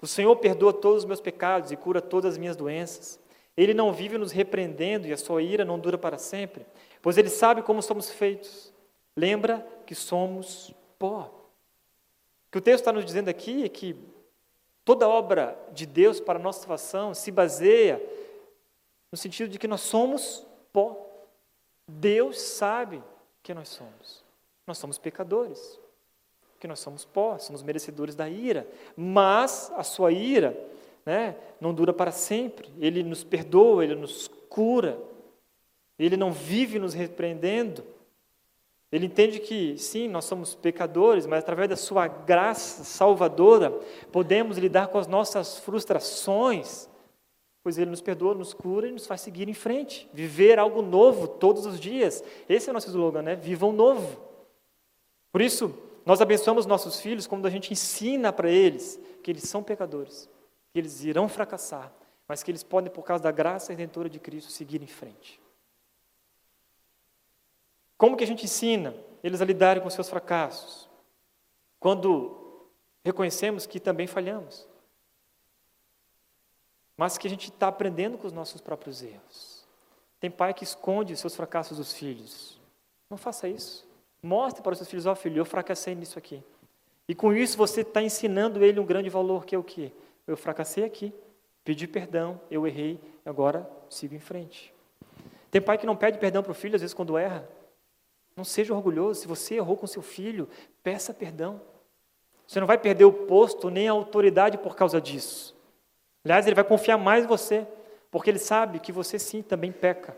O 0.02 0.06
Senhor 0.06 0.36
perdoa 0.36 0.74
todos 0.74 1.04
os 1.04 1.04
meus 1.06 1.22
pecados 1.22 1.72
e 1.72 1.76
cura 1.76 2.02
todas 2.02 2.32
as 2.32 2.38
minhas 2.38 2.54
doenças. 2.54 3.18
Ele 3.56 3.72
não 3.72 3.94
vive 3.94 4.18
nos 4.18 4.30
repreendendo 4.30 5.06
e 5.06 5.12
a 5.12 5.16
sua 5.16 5.42
ira 5.42 5.64
não 5.64 5.78
dura 5.78 5.96
para 5.96 6.18
sempre, 6.18 6.66
pois 7.00 7.16
ele 7.16 7.30
sabe 7.30 7.62
como 7.62 7.80
somos 7.80 8.10
feitos. 8.10 8.76
Lembra 9.18 9.66
que 9.84 9.96
somos 9.96 10.72
pó. 10.96 11.22
O 12.46 12.52
que 12.52 12.58
o 12.58 12.60
texto 12.60 12.82
está 12.82 12.92
nos 12.92 13.04
dizendo 13.04 13.28
aqui 13.28 13.64
é 13.64 13.68
que 13.68 13.96
toda 14.84 15.08
obra 15.08 15.58
de 15.72 15.86
Deus 15.86 16.20
para 16.20 16.38
a 16.38 16.42
nossa 16.42 16.60
salvação 16.60 17.12
se 17.14 17.32
baseia 17.32 18.00
no 19.10 19.18
sentido 19.18 19.50
de 19.50 19.58
que 19.58 19.66
nós 19.66 19.80
somos 19.80 20.46
pó. 20.72 21.04
Deus 21.88 22.40
sabe 22.40 23.02
que 23.42 23.52
nós 23.52 23.70
somos. 23.70 24.22
Nós 24.64 24.78
somos 24.78 24.98
pecadores, 24.98 25.80
que 26.60 26.68
nós 26.68 26.78
somos 26.78 27.04
pó, 27.04 27.38
somos 27.38 27.60
merecedores 27.60 28.14
da 28.14 28.28
ira. 28.28 28.68
Mas 28.96 29.72
a 29.74 29.82
sua 29.82 30.12
ira 30.12 30.56
né, 31.04 31.34
não 31.60 31.74
dura 31.74 31.92
para 31.92 32.12
sempre. 32.12 32.72
Ele 32.78 33.02
nos 33.02 33.24
perdoa, 33.24 33.82
ele 33.82 33.96
nos 33.96 34.28
cura. 34.48 34.96
Ele 35.98 36.16
não 36.16 36.30
vive 36.30 36.78
nos 36.78 36.94
repreendendo. 36.94 37.97
Ele 38.90 39.06
entende 39.06 39.38
que, 39.38 39.76
sim, 39.76 40.08
nós 40.08 40.24
somos 40.24 40.54
pecadores, 40.54 41.26
mas 41.26 41.40
através 41.40 41.68
da 41.68 41.76
Sua 41.76 42.08
graça 42.08 42.84
salvadora, 42.84 43.70
podemos 44.10 44.56
lidar 44.56 44.88
com 44.88 44.96
as 44.96 45.06
nossas 45.06 45.58
frustrações, 45.58 46.88
pois 47.62 47.76
Ele 47.76 47.90
nos 47.90 48.00
perdoa, 48.00 48.34
nos 48.34 48.54
cura 48.54 48.88
e 48.88 48.92
nos 48.92 49.06
faz 49.06 49.20
seguir 49.20 49.46
em 49.46 49.54
frente, 49.54 50.08
viver 50.12 50.58
algo 50.58 50.80
novo 50.80 51.28
todos 51.28 51.66
os 51.66 51.78
dias. 51.78 52.24
Esse 52.48 52.68
é 52.68 52.70
o 52.70 52.74
nosso 52.74 52.88
slogan, 52.88 53.20
né? 53.20 53.36
Vivam 53.36 53.72
novo. 53.72 54.22
Por 55.30 55.42
isso, 55.42 55.74
nós 56.06 56.22
abençoamos 56.22 56.64
nossos 56.64 56.98
filhos 56.98 57.26
quando 57.26 57.44
a 57.44 57.50
gente 57.50 57.70
ensina 57.70 58.32
para 58.32 58.50
eles 58.50 58.98
que 59.22 59.30
eles 59.30 59.42
são 59.42 59.62
pecadores, 59.62 60.30
que 60.72 60.78
eles 60.78 61.04
irão 61.04 61.28
fracassar, 61.28 61.92
mas 62.26 62.42
que 62.42 62.50
eles 62.50 62.62
podem, 62.62 62.90
por 62.90 63.02
causa 63.02 63.22
da 63.22 63.30
graça 63.30 63.72
redentora 63.72 64.08
de 64.08 64.18
Cristo, 64.18 64.50
seguir 64.50 64.82
em 64.82 64.86
frente. 64.86 65.38
Como 67.98 68.16
que 68.16 68.22
a 68.22 68.26
gente 68.26 68.44
ensina 68.44 68.94
eles 69.22 69.42
a 69.42 69.44
lidarem 69.44 69.82
com 69.82 69.90
seus 69.90 70.08
fracassos? 70.08 70.88
Quando 71.80 72.70
reconhecemos 73.04 73.66
que 73.66 73.80
também 73.80 74.06
falhamos, 74.06 74.66
mas 76.96 77.18
que 77.18 77.26
a 77.26 77.30
gente 77.30 77.50
está 77.50 77.68
aprendendo 77.68 78.16
com 78.16 78.26
os 78.26 78.32
nossos 78.32 78.60
próprios 78.60 79.02
erros. 79.02 79.66
Tem 80.20 80.30
pai 80.30 80.54
que 80.54 80.64
esconde 80.64 81.16
seus 81.16 81.34
fracassos 81.34 81.78
dos 81.78 81.92
filhos. 81.92 82.58
Não 83.10 83.16
faça 83.16 83.48
isso. 83.48 83.86
Mostre 84.22 84.62
para 84.62 84.72
os 84.72 84.78
seus 84.78 84.88
filhos, 84.88 85.06
ó 85.06 85.12
oh, 85.12 85.16
filho, 85.16 85.38
eu 85.38 85.44
fracassei 85.44 85.94
nisso 85.94 86.18
aqui. 86.18 86.42
E 87.08 87.14
com 87.14 87.32
isso 87.32 87.56
você 87.56 87.82
está 87.82 88.02
ensinando 88.02 88.64
ele 88.64 88.80
um 88.80 88.84
grande 88.84 89.08
valor, 89.08 89.44
que 89.44 89.54
é 89.54 89.58
o 89.58 89.62
quê? 89.62 89.92
Eu 90.26 90.36
fracassei 90.36 90.84
aqui, 90.84 91.14
pedi 91.64 91.86
perdão, 91.86 92.40
eu 92.50 92.66
errei, 92.66 93.00
agora 93.24 93.68
sigo 93.88 94.14
em 94.14 94.20
frente. 94.20 94.74
Tem 95.50 95.62
pai 95.62 95.78
que 95.78 95.86
não 95.86 95.96
pede 95.96 96.18
perdão 96.18 96.42
para 96.42 96.52
o 96.52 96.54
filho, 96.54 96.74
às 96.74 96.80
vezes, 96.80 96.92
quando 96.92 97.16
erra. 97.16 97.48
Não 98.38 98.44
seja 98.44 98.72
orgulhoso. 98.72 99.22
Se 99.22 99.26
você 99.26 99.56
errou 99.56 99.76
com 99.76 99.84
seu 99.88 100.00
filho, 100.00 100.48
peça 100.80 101.12
perdão. 101.12 101.60
Você 102.46 102.60
não 102.60 102.68
vai 102.68 102.78
perder 102.78 103.04
o 103.04 103.12
posto 103.12 103.68
nem 103.68 103.88
a 103.88 103.92
autoridade 103.92 104.56
por 104.56 104.76
causa 104.76 105.00
disso. 105.00 105.56
Aliás, 106.24 106.46
ele 106.46 106.54
vai 106.54 106.62
confiar 106.62 106.96
mais 106.96 107.24
em 107.24 107.26
você, 107.26 107.66
porque 108.12 108.30
ele 108.30 108.38
sabe 108.38 108.78
que 108.78 108.92
você 108.92 109.18
sim 109.18 109.42
também 109.42 109.72
peca. 109.72 110.16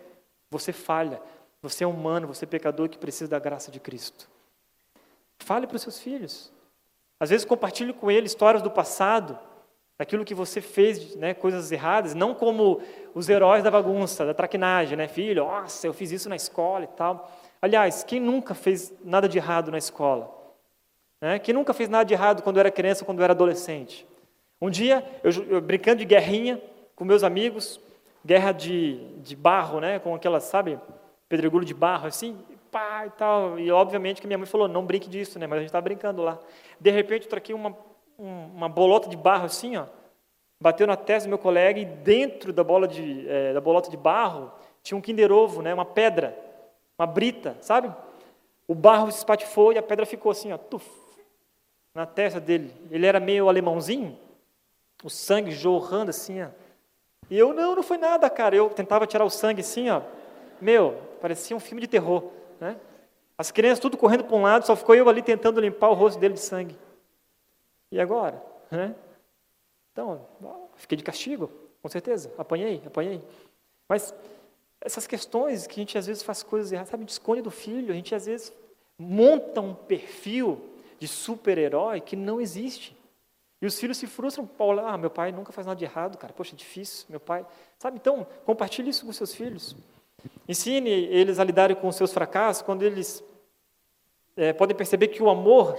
Você 0.50 0.70
falha. 0.70 1.18
Você 1.62 1.83
é 1.83 1.87
humano, 1.87 2.26
você 2.26 2.44
é 2.44 2.48
pecador 2.48 2.90
que 2.90 2.98
precisa 2.98 3.30
da 3.30 3.38
graça 3.38 3.70
de 3.70 3.80
Cristo. 3.80 4.28
Fale 5.38 5.66
para 5.66 5.76
os 5.76 5.83
seus 5.83 5.98
filhos. 5.98 6.52
Às 7.18 7.30
vezes 7.30 7.46
compartilhe 7.46 7.94
com 7.94 8.11
ele 8.11 8.26
histórias 8.26 8.62
do 8.62 8.70
passado, 8.70 9.38
daquilo 9.98 10.26
que 10.26 10.35
você 10.35 10.61
fez, 10.61 11.16
né, 11.16 11.33
coisas 11.33 11.72
erradas, 11.72 12.14
não 12.14 12.35
como 12.35 12.83
os 13.14 13.30
heróis 13.30 13.64
da 13.64 13.70
bagunça, 13.70 14.26
da 14.26 14.35
traquinagem, 14.35 14.94
né, 14.94 15.09
filho, 15.09 15.42
nossa, 15.42 15.87
eu 15.87 15.94
fiz 15.94 16.11
isso 16.11 16.28
na 16.28 16.37
escola 16.37 16.85
e 16.85 16.88
tal. 16.88 17.30
Aliás, 17.62 18.03
quem 18.03 18.18
nunca 18.18 18.55
fez 18.55 18.92
nada 19.05 19.29
de 19.29 19.37
errado 19.37 19.70
na 19.70 19.79
escola? 19.79 20.35
Né? 21.20 21.38
Quem 21.38 21.53
nunca 21.53 21.75
fez 21.75 21.88
nada 21.88 22.05
de 22.05 22.14
errado 22.14 22.42
quando 22.42 22.59
era 22.59 22.70
criança, 22.70 23.05
quando 23.05 23.23
era 23.23 23.33
adolescente? 23.33 24.07
Um 24.61 24.70
dia, 24.70 25.05
eu, 25.23 25.31
eu, 25.49 25.61
brincando 25.61 25.99
de 25.99 26.07
guerrinha 26.07 26.61
com 26.96 27.05
meus 27.05 27.23
amigos, 27.23 27.79
guerra 28.25 28.53
de, 28.53 28.96
de 29.18 29.37
barro, 29.37 29.81
né? 29.81 29.99
com 29.99 30.14
aquelas, 30.14 30.44
sabe, 30.44 30.79
pedregulho 31.29 31.64
de 31.64 31.75
barro, 31.75 32.07
assim, 32.07 32.38
pá 32.70 33.05
e 33.07 33.11
tal. 33.11 33.59
E 33.59 33.70
obviamente 33.70 34.23
que 34.23 34.27
minha 34.27 34.38
mãe 34.38 34.46
falou, 34.46 34.66
não 34.66 34.85
brinque 34.85 35.09
disso, 35.09 35.38
né? 35.38 35.46
mas 35.46 35.59
a 35.59 35.61
gente 35.61 35.68
estava 35.68 35.85
brincando 35.85 36.23
lá. 36.23 36.38
De 36.81 36.90
repente, 36.90 37.25
eu 37.25 37.31
troquei 37.31 37.55
uma, 37.55 37.77
uma 38.18 38.68
bolota 38.68 39.09
de 39.09 39.18
barro 39.18 39.44
assim, 39.44 39.77
ó, 39.77 39.85
bateu 40.62 40.87
na 40.87 40.96
testa 40.96 41.27
do 41.27 41.31
meu 41.31 41.38
colega 41.38 41.79
e 41.79 41.85
dentro 41.85 42.55
da, 42.55 42.64
bola 42.64 42.88
de, 42.88 43.29
é, 43.29 43.53
da 43.53 43.61
bolota 43.61 43.90
de 43.90 43.96
barro 43.99 44.51
tinha 44.83 44.96
um 44.96 45.01
Kinder 45.01 45.31
Ovo, 45.31 45.61
né? 45.61 45.75
uma 45.75 45.85
pedra 45.85 46.49
uma 47.00 47.06
brita, 47.06 47.56
sabe? 47.62 47.90
O 48.68 48.74
barro 48.74 49.10
se 49.10 49.18
espatifou 49.18 49.72
e 49.72 49.78
a 49.78 49.82
pedra 49.82 50.04
ficou 50.04 50.30
assim, 50.30 50.52
ó, 50.52 50.58
tuf, 50.58 50.86
na 51.94 52.04
testa 52.04 52.38
dele. 52.38 52.70
Ele 52.90 53.06
era 53.06 53.18
meio 53.18 53.48
alemãozinho, 53.48 54.18
o 55.02 55.08
sangue 55.08 55.50
jorrando 55.50 56.10
assim, 56.10 56.42
ó. 56.42 56.48
E 57.30 57.38
eu, 57.38 57.54
não, 57.54 57.74
não 57.74 57.82
foi 57.82 57.96
nada, 57.96 58.28
cara. 58.28 58.54
Eu 58.54 58.68
tentava 58.68 59.06
tirar 59.06 59.24
o 59.24 59.30
sangue 59.30 59.62
assim, 59.62 59.88
ó. 59.88 60.02
Meu, 60.60 61.00
parecia 61.22 61.56
um 61.56 61.60
filme 61.60 61.80
de 61.80 61.86
terror, 61.86 62.30
né? 62.60 62.76
As 63.38 63.50
crianças 63.50 63.78
tudo 63.78 63.96
correndo 63.96 64.24
para 64.24 64.36
um 64.36 64.42
lado, 64.42 64.66
só 64.66 64.76
ficou 64.76 64.94
eu 64.94 65.08
ali 65.08 65.22
tentando 65.22 65.58
limpar 65.58 65.88
o 65.88 65.94
rosto 65.94 66.20
dele 66.20 66.34
de 66.34 66.40
sangue. 66.40 66.76
E 67.90 67.98
agora? 67.98 68.42
Né? 68.70 68.94
Então, 69.90 70.26
fiquei 70.76 70.98
de 70.98 71.02
castigo, 71.02 71.50
com 71.80 71.88
certeza. 71.88 72.30
Apanhei, 72.36 72.82
apanhei. 72.84 73.22
Mas 73.88 74.14
essas 74.81 75.07
questões 75.07 75.66
que 75.66 75.81
a 75.81 75.83
gente 75.83 75.99
às 75.99 76.07
vezes 76.07 76.23
faz 76.23 76.43
coisas 76.43 76.73
erradas, 76.73 76.90
sabe, 76.90 77.05
esconde 77.07 77.43
do 77.43 77.51
filho, 77.51 77.93
a 77.93 77.95
gente 77.95 78.14
às 78.14 78.27
vezes 78.27 78.53
monta 78.99 79.61
um 79.61 79.75
perfil 79.75 80.61
de 80.99 81.07
super-herói 81.07 82.01
que 82.01 82.16
não 82.16 82.40
existe. 82.40 82.97
E 83.61 83.66
os 83.66 83.79
filhos 83.79 83.99
se 83.99 84.07
frustram, 84.07 84.47
Paulo, 84.47 84.81
ah, 84.81 84.97
meu 84.97 85.11
pai 85.11 85.33
nunca 85.33 85.53
faz 85.53 85.66
nada 85.66 85.79
de 85.79 85.85
errado, 85.85 86.16
cara, 86.16 86.33
poxa, 86.33 86.55
é 86.55 86.57
difícil, 86.57 87.07
meu 87.11 87.21
pai, 87.21 87.45
sabe, 87.79 87.99
então, 87.99 88.27
compartilhe 88.47 88.88
isso 88.88 89.05
com 89.05 89.12
seus 89.12 89.35
filhos. 89.35 89.77
Ensine 90.49 90.88
eles 90.88 91.38
a 91.38 91.45
lidarem 91.45 91.77
com 91.77 91.88
os 91.88 91.97
seus 91.97 92.12
fracassos, 92.12 92.62
quando 92.62 92.83
eles 92.83 93.23
é, 94.37 94.53
podem 94.55 94.77
perceber 94.77 95.09
que 95.09 95.23
o 95.23 95.29
amor 95.29 95.79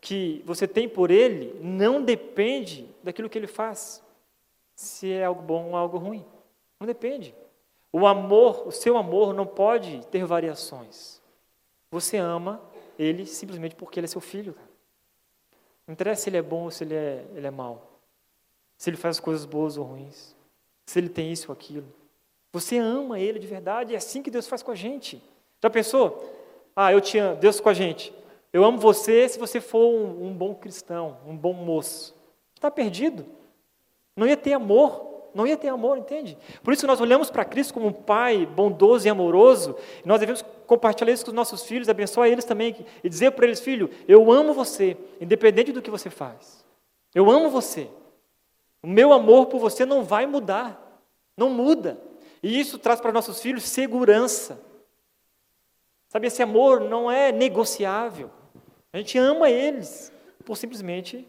que 0.00 0.42
você 0.46 0.68
tem 0.68 0.88
por 0.88 1.10
ele 1.10 1.58
não 1.60 2.02
depende 2.02 2.88
daquilo 3.02 3.28
que 3.28 3.36
ele 3.36 3.48
faz, 3.48 4.00
se 4.76 5.10
é 5.10 5.24
algo 5.24 5.42
bom 5.42 5.70
ou 5.70 5.76
algo 5.76 5.98
ruim, 5.98 6.24
não 6.78 6.86
depende. 6.86 7.34
O 7.92 8.06
amor, 8.06 8.66
o 8.66 8.70
seu 8.70 8.96
amor 8.96 9.32
não 9.32 9.46
pode 9.46 10.06
ter 10.06 10.24
variações. 10.24 11.20
Você 11.90 12.16
ama 12.16 12.60
ele 12.98 13.24
simplesmente 13.24 13.74
porque 13.74 13.98
ele 13.98 14.04
é 14.04 14.08
seu 14.08 14.20
filho. 14.20 14.54
Não 15.86 15.92
interessa 15.92 16.22
se 16.22 16.30
ele 16.30 16.36
é 16.36 16.42
bom 16.42 16.64
ou 16.64 16.70
se 16.70 16.84
ele 16.84 16.94
é, 16.94 17.24
ele 17.34 17.46
é 17.46 17.50
mau. 17.50 17.98
Se 18.76 18.90
ele 18.90 18.96
faz 18.96 19.18
coisas 19.18 19.46
boas 19.46 19.76
ou 19.78 19.84
ruins. 19.84 20.36
Se 20.86 20.98
ele 20.98 21.08
tem 21.08 21.32
isso 21.32 21.48
ou 21.48 21.52
aquilo. 21.52 21.86
Você 22.52 22.78
ama 22.78 23.18
ele 23.18 23.38
de 23.38 23.46
verdade, 23.46 23.94
é 23.94 23.96
assim 23.96 24.22
que 24.22 24.30
Deus 24.30 24.46
faz 24.46 24.62
com 24.62 24.70
a 24.70 24.74
gente. 24.74 25.22
Já 25.62 25.70
pensou? 25.70 26.34
Ah, 26.74 26.92
eu 26.92 27.00
te 27.00 27.18
amo, 27.18 27.36
Deus 27.36 27.60
com 27.60 27.68
a 27.68 27.74
gente. 27.74 28.12
Eu 28.52 28.64
amo 28.64 28.78
você 28.78 29.28
se 29.28 29.38
você 29.38 29.60
for 29.60 29.86
um, 29.94 30.26
um 30.26 30.34
bom 30.34 30.54
cristão, 30.54 31.18
um 31.26 31.36
bom 31.36 31.52
moço. 31.52 32.14
Está 32.54 32.70
perdido. 32.70 33.26
Não 34.16 34.26
ia 34.26 34.36
ter 34.36 34.52
amor 34.52 35.17
não 35.34 35.46
ia 35.46 35.56
ter 35.56 35.68
amor, 35.68 35.98
entende? 35.98 36.36
Por 36.62 36.72
isso 36.72 36.86
nós 36.86 37.00
olhamos 37.00 37.30
para 37.30 37.44
Cristo 37.44 37.74
como 37.74 37.86
um 37.86 37.92
Pai 37.92 38.46
bondoso 38.46 39.06
e 39.06 39.10
amoroso, 39.10 39.76
e 40.04 40.08
nós 40.08 40.20
devemos 40.20 40.44
compartilhar 40.66 41.12
isso 41.12 41.24
com 41.24 41.30
os 41.30 41.34
nossos 41.34 41.62
filhos, 41.62 41.88
abençoar 41.88 42.28
eles 42.28 42.44
também, 42.44 42.84
e 43.02 43.08
dizer 43.08 43.32
para 43.32 43.46
eles, 43.46 43.60
filho, 43.60 43.90
eu 44.06 44.30
amo 44.30 44.52
você, 44.52 44.96
independente 45.20 45.72
do 45.72 45.82
que 45.82 45.90
você 45.90 46.10
faz. 46.10 46.64
Eu 47.14 47.30
amo 47.30 47.50
você. 47.50 47.88
O 48.82 48.86
meu 48.86 49.12
amor 49.12 49.46
por 49.46 49.58
você 49.58 49.84
não 49.84 50.04
vai 50.04 50.26
mudar, 50.26 51.02
não 51.36 51.50
muda. 51.50 51.98
E 52.42 52.58
isso 52.58 52.78
traz 52.78 53.00
para 53.00 53.12
nossos 53.12 53.40
filhos 53.40 53.64
segurança. 53.64 54.60
Sabe, 56.08 56.26
esse 56.26 56.42
amor 56.42 56.80
não 56.80 57.10
é 57.10 57.32
negociável. 57.32 58.30
A 58.92 58.98
gente 58.98 59.18
ama 59.18 59.50
eles 59.50 60.12
por 60.44 60.56
simplesmente 60.56 61.28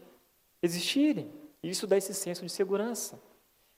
existirem. 0.62 1.30
E 1.62 1.68
isso 1.68 1.86
dá 1.86 1.96
esse 1.96 2.14
senso 2.14 2.44
de 2.44 2.50
segurança. 2.50 3.20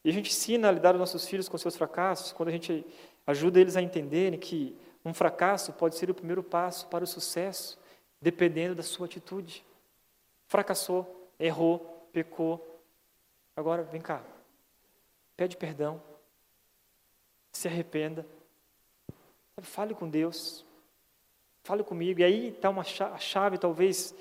E 0.04 0.10
a 0.10 0.12
gente 0.12 0.30
ensina 0.30 0.68
a 0.68 0.72
lidar 0.72 0.94
os 0.94 1.00
nossos 1.00 1.26
filhos 1.28 1.48
com 1.48 1.56
seus 1.56 1.76
fracassos, 1.76 2.32
quando 2.32 2.48
a 2.48 2.52
gente 2.52 2.84
ajuda 3.26 3.60
eles 3.60 3.76
a 3.76 3.82
entenderem 3.82 4.38
que 4.38 4.76
um 5.04 5.14
fracasso 5.14 5.72
pode 5.72 5.96
ser 5.96 6.10
o 6.10 6.14
primeiro 6.14 6.42
passo 6.42 6.86
para 6.88 7.04
o 7.04 7.06
sucesso, 7.06 7.78
dependendo 8.20 8.74
da 8.74 8.82
sua 8.82 9.06
atitude. 9.06 9.64
Fracassou, 10.46 11.30
errou, 11.38 12.08
pecou. 12.12 12.80
Agora, 13.56 13.82
vem 13.82 14.00
cá. 14.00 14.22
Pede 15.36 15.56
perdão. 15.56 16.02
Se 17.52 17.68
arrependa. 17.68 18.26
Fale 19.60 19.94
com 19.94 20.08
Deus. 20.08 20.64
Fale 21.62 21.84
comigo. 21.84 22.20
E 22.20 22.24
aí 22.24 22.48
está 22.48 22.70
uma 22.70 22.84
chave, 22.84 23.20
chave, 23.20 23.58
talvez, 23.58 24.14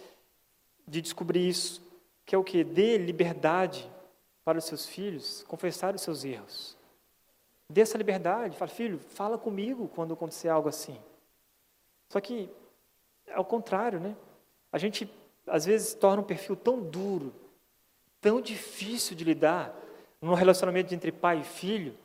de 0.88 1.02
descobrir 1.02 1.48
isso, 1.48 1.82
que 2.26 2.36
é 2.36 2.38
o 2.38 2.44
que? 2.44 2.64
Dê 2.64 2.98
liberdade 2.98 3.90
para 4.44 4.58
os 4.58 4.66
seus 4.66 4.86
filhos 4.86 5.44
confessar 5.48 5.96
os 5.96 6.02
seus 6.02 6.24
erros. 6.24 6.78
Dê 7.70 7.82
essa 7.82 7.98
liberdade. 7.98 8.58
Fala, 8.58 8.70
filho, 8.70 9.00
fala 9.00 9.38
comigo 9.38 9.88
quando 9.96 10.14
acontecer 10.14 10.50
algo 10.50 10.68
assim. 10.68 11.00
Só 12.10 12.20
que, 12.20 12.50
ao 13.34 13.46
contrário, 13.46 14.00
né? 14.00 14.16
A 14.72 14.78
gente, 14.78 15.10
às 15.48 15.66
vezes, 15.66 15.94
torna 15.94 16.22
um 16.22 16.26
perfil 16.26 16.56
tão 16.56 16.82
duro, 16.82 17.34
tão 18.20 18.42
difícil 18.42 19.16
de 19.16 19.24
lidar, 19.24 19.74
num 20.22 20.34
relacionamento 20.34 20.94
entre 20.94 21.12
pai 21.12 21.40
e 21.40 21.44
filho, 21.44 21.98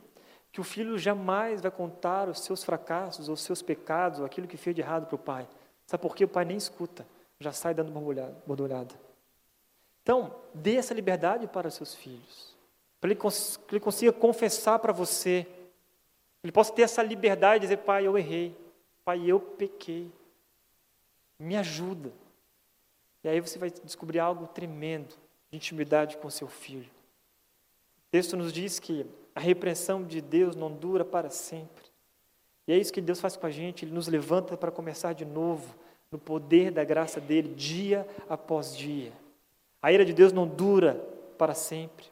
que 0.51 0.61
o 0.61 0.63
filho 0.63 0.97
jamais 0.97 1.61
vai 1.61 1.69
contar 1.69 2.29
os 2.29 2.39
seus 2.39 2.63
fracassos, 2.63 3.29
os 3.29 3.41
seus 3.41 3.61
pecados, 3.61 4.21
aquilo 4.21 4.47
que 4.47 4.57
fez 4.57 4.75
de 4.75 4.81
errado 4.81 5.05
para 5.05 5.15
o 5.15 5.19
pai. 5.19 5.47
Sabe 5.85 6.01
por 6.01 6.15
quê? 6.15 6.23
O 6.23 6.29
pai 6.29 6.45
nem 6.45 6.57
escuta, 6.57 7.05
já 7.39 7.51
sai 7.51 7.73
dando 7.73 7.91
borbulhada. 7.91 9.06
Então, 10.07 10.33
dê 10.53 10.77
essa 10.77 10.93
liberdade 10.93 11.47
para 11.47 11.67
os 11.67 11.73
seus 11.73 11.93
filhos, 11.93 12.55
para 13.01 13.13
que 13.13 13.27
ele 13.71 13.79
consiga 13.81 14.13
confessar 14.13 14.79
para 14.79 14.93
você, 14.93 15.45
ele 16.41 16.53
possa 16.53 16.71
ter 16.71 16.83
essa 16.83 17.03
liberdade 17.03 17.59
de 17.59 17.67
dizer: 17.67 17.83
Pai, 17.83 18.07
eu 18.07 18.17
errei, 18.17 18.55
Pai, 19.03 19.29
eu 19.29 19.37
pequei, 19.37 20.09
me 21.37 21.57
ajuda. 21.57 22.13
E 23.21 23.27
aí 23.27 23.41
você 23.41 23.59
vai 23.59 23.69
descobrir 23.69 24.19
algo 24.19 24.47
tremendo 24.47 25.13
de 25.51 25.57
intimidade 25.57 26.15
com 26.15 26.29
seu 26.29 26.47
filho. 26.47 26.89
O 28.07 28.09
texto 28.09 28.37
nos 28.37 28.53
diz 28.53 28.79
que 28.79 29.05
a 29.35 29.41
repreensão 29.41 30.05
de 30.05 30.21
Deus 30.21 30.55
não 30.55 30.71
dura 30.71 31.03
para 31.03 31.29
sempre. 31.29 31.83
E 32.65 32.71
é 32.71 32.77
isso 32.77 32.93
que 32.93 33.01
Deus 33.01 33.19
faz 33.19 33.35
com 33.35 33.45
a 33.45 33.51
gente, 33.51 33.83
Ele 33.83 33.91
nos 33.91 34.07
levanta 34.07 34.55
para 34.55 34.71
começar 34.71 35.11
de 35.11 35.25
novo, 35.25 35.75
no 36.09 36.17
poder 36.17 36.71
da 36.71 36.85
graça 36.85 37.19
dEle, 37.19 37.53
dia 37.53 38.07
após 38.29 38.73
dia. 38.73 39.11
A 39.81 39.91
ira 39.91 40.03
de 40.03 40.13
Deus 40.13 40.31
não 40.33 40.47
dura 40.47 40.95
para 41.37 41.53
sempre. 41.53 42.05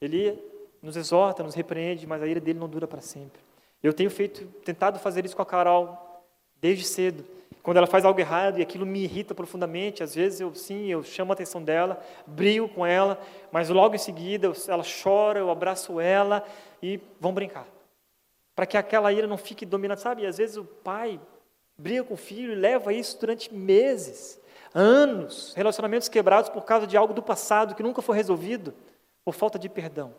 Ele 0.00 0.38
nos 0.82 0.96
exorta, 0.96 1.42
nos 1.42 1.54
repreende, 1.54 2.06
mas 2.06 2.22
a 2.22 2.26
ira 2.26 2.40
dele 2.40 2.58
não 2.58 2.68
dura 2.68 2.86
para 2.86 3.00
sempre. 3.00 3.40
Eu 3.82 3.92
tenho 3.92 4.10
feito, 4.10 4.46
tentado 4.64 4.98
fazer 4.98 5.24
isso 5.24 5.36
com 5.36 5.42
a 5.42 5.46
Carol 5.46 6.24
desde 6.60 6.84
cedo. 6.84 7.24
Quando 7.62 7.76
ela 7.76 7.86
faz 7.86 8.04
algo 8.04 8.18
errado 8.18 8.58
e 8.58 8.62
aquilo 8.62 8.86
me 8.86 9.02
irrita 9.02 9.34
profundamente, 9.34 10.02
às 10.02 10.14
vezes 10.14 10.40
eu 10.40 10.54
sim, 10.54 10.86
eu 10.86 11.02
chamo 11.02 11.32
a 11.32 11.34
atenção 11.34 11.62
dela, 11.62 12.02
brigo 12.26 12.68
com 12.68 12.86
ela, 12.86 13.20
mas 13.52 13.68
logo 13.68 13.94
em 13.94 13.98
seguida 13.98 14.50
ela 14.66 14.82
chora, 14.82 15.38
eu 15.38 15.50
abraço 15.50 16.00
ela 16.00 16.42
e 16.82 16.98
vão 17.20 17.34
brincar. 17.34 17.66
Para 18.54 18.66
que 18.66 18.78
aquela 18.78 19.12
ira 19.12 19.26
não 19.26 19.36
fique 19.36 19.66
dominante, 19.66 20.00
sabe? 20.00 20.22
E 20.22 20.26
às 20.26 20.38
vezes 20.38 20.56
o 20.56 20.64
pai 20.64 21.20
briga 21.76 22.04
com 22.04 22.14
o 22.14 22.16
filho 22.16 22.52
e 22.52 22.56
leva 22.56 22.92
isso 22.92 23.18
durante 23.20 23.52
meses 23.52 24.39
anos, 24.74 25.52
relacionamentos 25.54 26.08
quebrados 26.08 26.50
por 26.50 26.64
causa 26.64 26.86
de 26.86 26.96
algo 26.96 27.12
do 27.12 27.22
passado 27.22 27.74
que 27.74 27.82
nunca 27.82 28.02
foi 28.02 28.16
resolvido, 28.16 28.74
por 29.24 29.34
falta 29.34 29.58
de 29.58 29.68
perdão, 29.68 30.14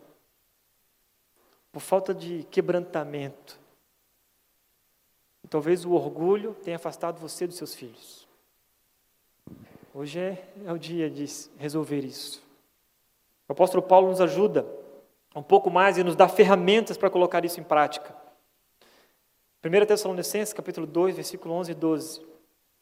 por 1.70 1.80
falta 1.80 2.14
de 2.14 2.44
quebrantamento. 2.50 3.58
E 5.42 5.48
talvez 5.48 5.84
o 5.84 5.92
orgulho 5.92 6.54
tenha 6.62 6.76
afastado 6.76 7.18
você 7.18 7.46
dos 7.46 7.56
seus 7.56 7.74
filhos. 7.74 8.28
Hoje 9.94 10.18
é, 10.18 10.48
é 10.64 10.72
o 10.72 10.78
dia 10.78 11.10
de 11.10 11.26
resolver 11.58 12.00
isso. 12.00 12.42
O 13.48 13.52
apóstolo 13.52 13.82
Paulo 13.82 14.08
nos 14.08 14.20
ajuda 14.20 14.66
um 15.34 15.42
pouco 15.42 15.70
mais 15.70 15.98
e 15.98 16.04
nos 16.04 16.16
dá 16.16 16.28
ferramentas 16.28 16.96
para 16.96 17.10
colocar 17.10 17.44
isso 17.44 17.60
em 17.60 17.64
prática. 17.64 18.14
1 19.64 19.86
Tessalonicenses, 19.86 20.52
capítulo 20.52 20.86
2, 20.86 21.14
versículo 21.14 21.54
11 21.54 21.72
e 21.72 21.74
12. 21.74 22.31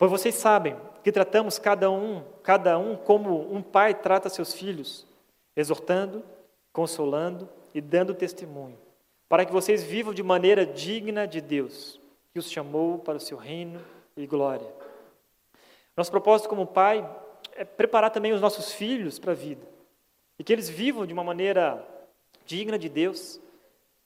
Pois 0.01 0.11
vocês 0.11 0.35
sabem 0.35 0.79
que 1.05 1.13
tratamos 1.13 1.59
cada 1.59 1.91
um, 1.91 2.25
cada 2.43 2.79
um 2.79 2.97
como 2.97 3.55
um 3.55 3.61
pai 3.61 3.93
trata 3.93 4.31
seus 4.31 4.55
filhos, 4.55 5.07
exortando, 5.55 6.25
consolando 6.73 7.47
e 7.75 7.83
dando 7.83 8.15
testemunho, 8.15 8.79
para 9.29 9.45
que 9.45 9.53
vocês 9.53 9.85
vivam 9.85 10.15
de 10.15 10.23
maneira 10.23 10.65
digna 10.65 11.29
de 11.29 11.43
Deus, 11.43 12.01
que 12.33 12.39
os 12.39 12.51
chamou 12.51 12.99
para 13.01 13.19
o 13.19 13.21
seu 13.21 13.37
reino 13.37 13.79
e 14.17 14.27
glória. 14.27 14.67
Nosso 15.95 16.11
propósito 16.11 16.49
como 16.49 16.67
pai 16.67 17.07
é 17.55 17.63
preparar 17.63 18.11
também 18.11 18.33
os 18.33 18.41
nossos 18.41 18.73
filhos 18.73 19.19
para 19.19 19.33
a 19.33 19.37
vida, 19.37 19.67
e 20.39 20.43
que 20.43 20.51
eles 20.51 20.71
vivam 20.71 21.05
de 21.05 21.13
uma 21.13 21.23
maneira 21.23 21.87
digna 22.47 22.79
de 22.79 22.89
Deus, 22.89 23.39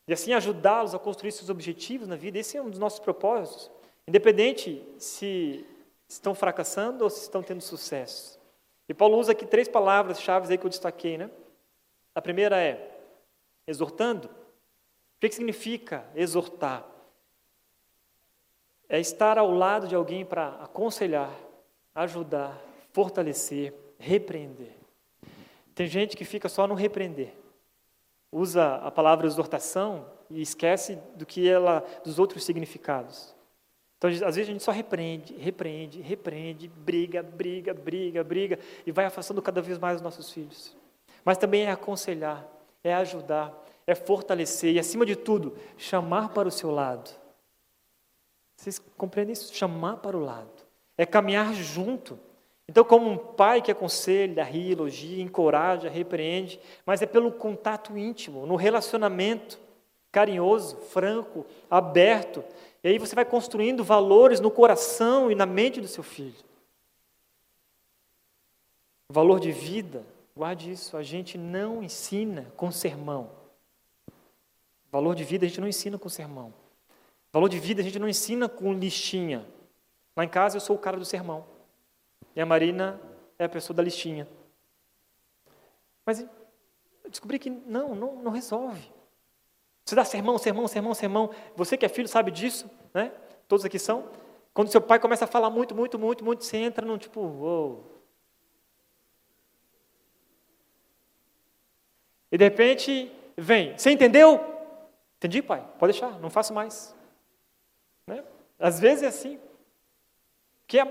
e 0.09 0.13
assim 0.13 0.33
ajudá-los 0.33 0.93
a 0.93 0.99
construir 0.99 1.31
seus 1.31 1.51
objetivos 1.51 2.09
na 2.09 2.17
vida. 2.17 2.37
Esse 2.37 2.57
é 2.57 2.63
um 2.63 2.69
dos 2.69 2.81
nossos 2.81 2.99
propósitos. 2.99 3.71
Independente 4.09 4.85
se 4.99 5.65
estão 6.09 6.35
fracassando 6.35 7.05
ou 7.05 7.11
se 7.11 7.23
estão 7.23 7.43
tendo 7.43 7.61
sucesso. 7.61 8.39
E 8.89 8.95
Paulo 8.95 9.19
usa 9.19 9.33
aqui 9.33 9.47
três 9.47 9.69
palavras-chave 9.69 10.51
aí 10.51 10.59
que 10.59 10.67
eu 10.67 10.71
destaquei, 10.71 11.17
né? 11.17 11.31
A 12.15 12.21
primeira 12.21 12.61
é 12.61 13.01
exortando. 13.67 14.29
O 14.29 15.21
que, 15.21 15.29
que 15.29 15.35
significa 15.35 16.05
exortar? 16.15 16.87
É 18.89 19.01
estar 19.01 19.39
ao 19.39 19.51
lado 19.51 19.89
de 19.89 19.95
alguém 19.95 20.25
para 20.25 20.49
aconselhar, 20.63 21.35
ajudar, 21.95 22.61
fortalecer, 22.93 23.75
repreender. 23.99 24.75
Tem 25.75 25.87
gente 25.87 26.17
que 26.17 26.25
fica 26.25 26.49
só 26.49 26.67
no 26.67 26.75
repreender. 26.75 27.35
Usa 28.31 28.77
a 28.77 28.91
palavra 28.91 29.27
exortação 29.27 30.07
e 30.29 30.43
esquece 30.43 30.97
do 31.17 31.25
que 31.25 31.49
ela 31.49 31.85
dos 32.05 32.19
outros 32.19 32.45
significados. 32.45 33.34
Então, 34.05 34.29
às 34.29 34.37
vezes 34.37 34.51
a 34.51 34.53
gente 34.53 34.63
só 34.63 34.71
repreende, 34.71 35.35
repreende, 35.39 36.03
repreende, 36.03 36.69
briga, 36.69 37.23
briga, 37.23 37.73
briga, 37.73 38.23
briga, 38.23 38.59
e 38.85 38.93
vai 38.93 39.07
afastando 39.07 39.41
cada 39.41 39.63
vez 39.63 39.79
mais 39.79 39.97
os 39.97 40.03
nossos 40.03 40.31
filhos. 40.31 40.77
Mas 41.25 41.39
também 41.39 41.63
é 41.63 41.71
aconselhar, 41.71 42.47
é 42.83 42.93
ajudar, 42.93 43.51
é 43.87 43.95
fortalecer 43.95 44.75
e, 44.75 44.79
acima 44.79 45.07
de 45.07 45.17
tudo, 45.17 45.57
chamar 45.79 46.29
para 46.35 46.47
o 46.47 46.51
seu 46.51 46.71
lado. 46.71 47.11
Vocês 48.57 48.79
compreendem 48.95 49.33
isso? 49.33 49.55
Chamar 49.55 49.97
para 49.97 50.19
o 50.19 50.23
lado. 50.23 50.51
É 50.99 51.07
caminhar 51.07 51.55
junto. 51.55 52.19
Então, 52.69 52.85
como 52.85 53.11
um 53.11 53.17
pai 53.17 53.63
que 53.63 53.73
aconselha, 53.73 54.45
ri, 54.45 54.73
elogia, 54.73 55.23
encoraja, 55.23 55.89
repreende, 55.89 56.61
mas 56.85 57.01
é 57.01 57.07
pelo 57.07 57.33
contato 57.33 57.97
íntimo, 57.97 58.45
no 58.45 58.57
relacionamento 58.57 59.65
carinhoso, 60.13 60.77
franco, 60.77 61.45
aberto, 61.69 62.45
e 62.85 62.89
aí 62.89 62.99
você 62.99 63.15
vai 63.15 63.25
construindo 63.25 63.83
valores 63.83 64.41
no 64.41 64.51
coração 64.51 65.31
e 65.31 65.35
na 65.35 65.47
mente 65.47 65.81
do 65.81 65.89
seu 65.89 66.03
filho. 66.05 66.45
valor 69.09 69.41
de 69.41 69.51
vida, 69.53 70.05
guarde 70.37 70.71
isso, 70.71 70.97
a 70.97 71.03
gente 71.03 71.39
não 71.39 71.83
ensina 71.83 72.53
com 72.57 72.71
sermão. 72.71 73.31
valor 74.93 75.15
de 75.15 75.25
vida 75.25 75.47
a 75.47 75.49
gente 75.49 75.61
não 75.63 75.69
ensina 75.69 75.99
com 75.99 76.11
sermão. 76.11 76.53
valor 77.33 77.49
de 77.49 77.59
vida 77.59 77.81
a 77.81 77.85
gente 77.85 77.99
não 77.99 78.09
ensina 78.09 78.51
com 78.51 78.75
listinha. 78.75 79.47
Lá 80.15 80.23
em 80.23 80.29
casa 80.29 80.59
eu 80.59 80.61
sou 80.61 80.77
o 80.77 80.79
cara 80.79 80.99
do 80.99 81.07
sermão. 81.07 81.47
E 82.37 82.41
a 82.41 82.47
Marina 82.47 83.01
é 83.39 83.45
a 83.45 83.49
pessoa 83.49 83.75
da 83.75 83.83
listinha. 83.83 84.29
Mas 86.05 86.27
descobri 87.09 87.39
que 87.39 87.49
não, 87.49 87.95
não, 87.95 88.23
não 88.23 88.31
resolve. 88.31 88.93
Você 89.85 89.95
dá 89.95 90.05
sermão, 90.05 90.39
sermão, 90.39 90.67
sermão, 90.67 90.95
sermão. 90.95 91.31
Você 91.55 91.77
que 91.77 91.85
é 91.85 91.89
filho 91.89 92.09
sabe 92.09 92.31
disso, 92.31 92.71
né? 92.93 93.13
Todos 93.47 93.65
aqui 93.65 93.79
são. 93.79 94.09
Quando 94.55 94.71
seu 94.71 94.81
pai 94.81 94.99
começa 94.99 95.25
a 95.25 95.29
falar 95.29 95.51
muito, 95.51 95.75
muito, 95.75 95.99
muito, 95.99 96.25
muito, 96.25 96.45
você 96.45 96.57
entra 96.57 96.87
num 96.87 96.97
tipo, 96.97 97.21
uou. 97.21 97.95
E 102.31 102.39
de 102.39 102.45
repente 102.45 103.13
vem, 103.37 103.77
você 103.77 103.91
entendeu? 103.91 104.41
Entendi, 105.19 105.43
pai, 105.43 105.65
pode 105.79 105.93
deixar, 105.93 106.19
não 106.19 106.31
faço 106.31 106.55
mais. 106.55 106.95
Né? 108.07 108.25
Às 108.59 108.81
vezes 108.81 109.03
é 109.03 109.07
assim. 109.09 109.39
Que 110.67 110.79
é. 110.79 110.87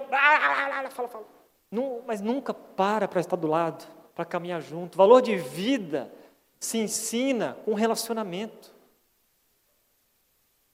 Fala, 0.90 1.08
fala. 1.08 1.26
Não, 1.72 2.02
mas 2.06 2.22
nunca 2.22 2.54
para 2.54 3.08
para 3.08 3.20
estar 3.20 3.36
do 3.36 3.48
lado, 3.48 3.86
para 4.14 4.26
caminhar 4.26 4.62
junto. 4.62 4.96
O 4.96 4.98
valor 4.98 5.22
de 5.22 5.36
vida 5.36 6.14
se 6.60 6.78
ensina 6.78 7.58
com 7.66 7.74
relacionamento. 7.74 8.73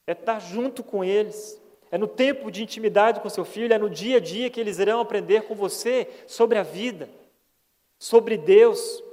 É 0.10 0.14
estar 0.14 0.40
junto 0.40 0.84
com 0.84 1.04
eles. 1.04 1.62
É 1.92 1.98
no 1.98 2.08
tempo 2.08 2.50
de 2.50 2.64
intimidade 2.64 3.20
com 3.20 3.30
seu 3.30 3.46
filho, 3.46 3.72
é 3.72 3.78
no 3.78 3.88
dia 3.88 4.18
a 4.18 4.20
dia 4.20 4.50
que 4.50 4.60
eles 4.60 4.80
irão 4.80 5.00
aprender 5.00 5.44
com 5.44 5.54
você 5.54 6.08
sobre 6.26 6.58
a 6.58 6.64
vida, 6.64 7.08
sobre 8.00 8.36
Deus, 8.36 9.04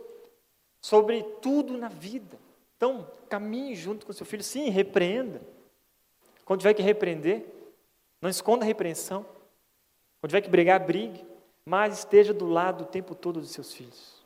sobre 0.80 1.22
tudo 1.42 1.76
na 1.76 1.88
vida. 1.88 2.38
Então, 2.78 3.10
caminhe 3.28 3.74
junto 3.74 4.06
com 4.06 4.12
seu 4.14 4.24
filho, 4.24 4.42
sim, 4.42 4.70
repreenda. 4.70 5.42
Quando 6.46 6.60
tiver 6.60 6.72
que 6.72 6.82
repreender, 6.82 7.44
não 8.18 8.30
esconda 8.30 8.64
a 8.64 8.66
repreensão. 8.66 9.26
Quando 10.18 10.30
tiver 10.30 10.40
que 10.40 10.48
brigar, 10.48 10.80
brigue, 10.80 11.22
mas 11.62 11.98
esteja 11.98 12.32
do 12.32 12.46
lado 12.46 12.84
o 12.84 12.86
tempo 12.86 13.14
todo 13.14 13.38
dos 13.38 13.50
seus 13.50 13.70
filhos. 13.70 14.24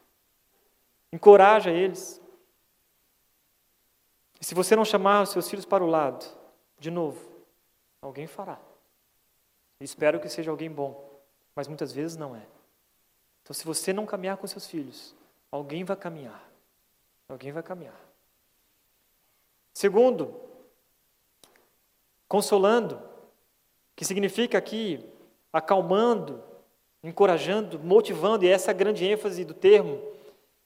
Encoraja 1.13 1.73
eles. 1.73 2.21
E 4.41 4.45
se 4.45 4.55
você 4.55 4.77
não 4.77 4.85
chamar 4.85 5.23
os 5.23 5.31
seus 5.31 5.51
filhos 5.51 5.65
para 5.65 5.83
o 5.83 5.89
lado, 5.89 6.39
de 6.81 6.91
novo, 6.91 7.31
Alguém 8.03 8.27
fará. 8.27 8.59
espero 9.79 10.21
que 10.21 10.29
seja 10.29 10.51
alguém 10.51 10.71
bom, 10.71 11.21
mas 11.55 11.69
muitas 11.69 11.93
vezes 11.93 12.17
não 12.17 12.35
é. 12.35 12.43
Então, 13.43 13.53
se 13.53 13.65
você 13.65 13.93
não 13.93 14.07
caminhar 14.07 14.39
com 14.39 14.47
seus 14.47 14.67
filhos, 14.67 15.15
alguém 15.53 15.85
vai 15.85 15.97
caminhar. 15.97 16.43
Alguém 17.29 17.53
vai 17.53 17.63
caminhar. 17.63 17.99
Segundo, 19.75 20.35
consolando, 22.27 23.01
que 23.95 24.05
significa 24.05 24.57
aqui 24.57 25.05
acalmando, 25.53 26.43
encorajando, 27.03 27.79
motivando, 27.79 28.45
e 28.45 28.49
essa 28.49 28.71
é 28.71 28.73
a 28.73 28.77
grande 28.77 29.05
ênfase 29.05 29.45
do 29.45 29.55
termo, 29.55 30.03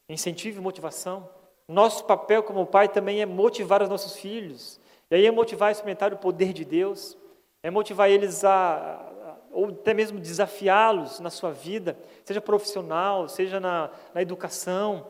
incentivo 0.09 0.61
e 0.61 0.63
motivação. 0.63 1.29
Nosso 1.67 2.05
papel 2.05 2.43
como 2.43 2.67
pai 2.67 2.89
também 2.89 3.21
é 3.21 3.27
motivar 3.27 3.83
os 3.83 3.89
nossos 3.89 4.17
filhos, 4.17 4.79
e 5.11 5.15
aí 5.15 5.27
é 5.27 5.31
motivar 5.31 5.69
a 5.69 5.73
experimentar 5.73 6.13
o 6.13 6.19
poder 6.19 6.53
de 6.53 6.65
Deus, 6.65 7.17
é 7.63 7.71
motivar 7.71 8.11
eles 8.11 8.45
a, 8.45 9.15
ou 9.51 9.69
até 9.69 9.95
mesmo 9.95 10.19
desafiá-los 10.19 11.21
na 11.21 11.31
sua 11.31 11.53
vida, 11.53 11.97
seja 12.25 12.41
profissional, 12.41 13.29
seja 13.29 13.61
na, 13.61 13.91
na 14.13 14.21
educação, 14.21 15.07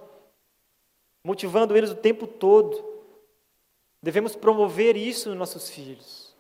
motivando 1.25 1.77
eles 1.77 1.91
o 1.91 1.97
tempo 1.97 2.27
todo. 2.27 2.93
Devemos 4.03 4.37
promover 4.37 4.97
isso 4.97 5.31
nos 5.31 5.39
nossos 5.39 5.71
filhos. 5.71 6.37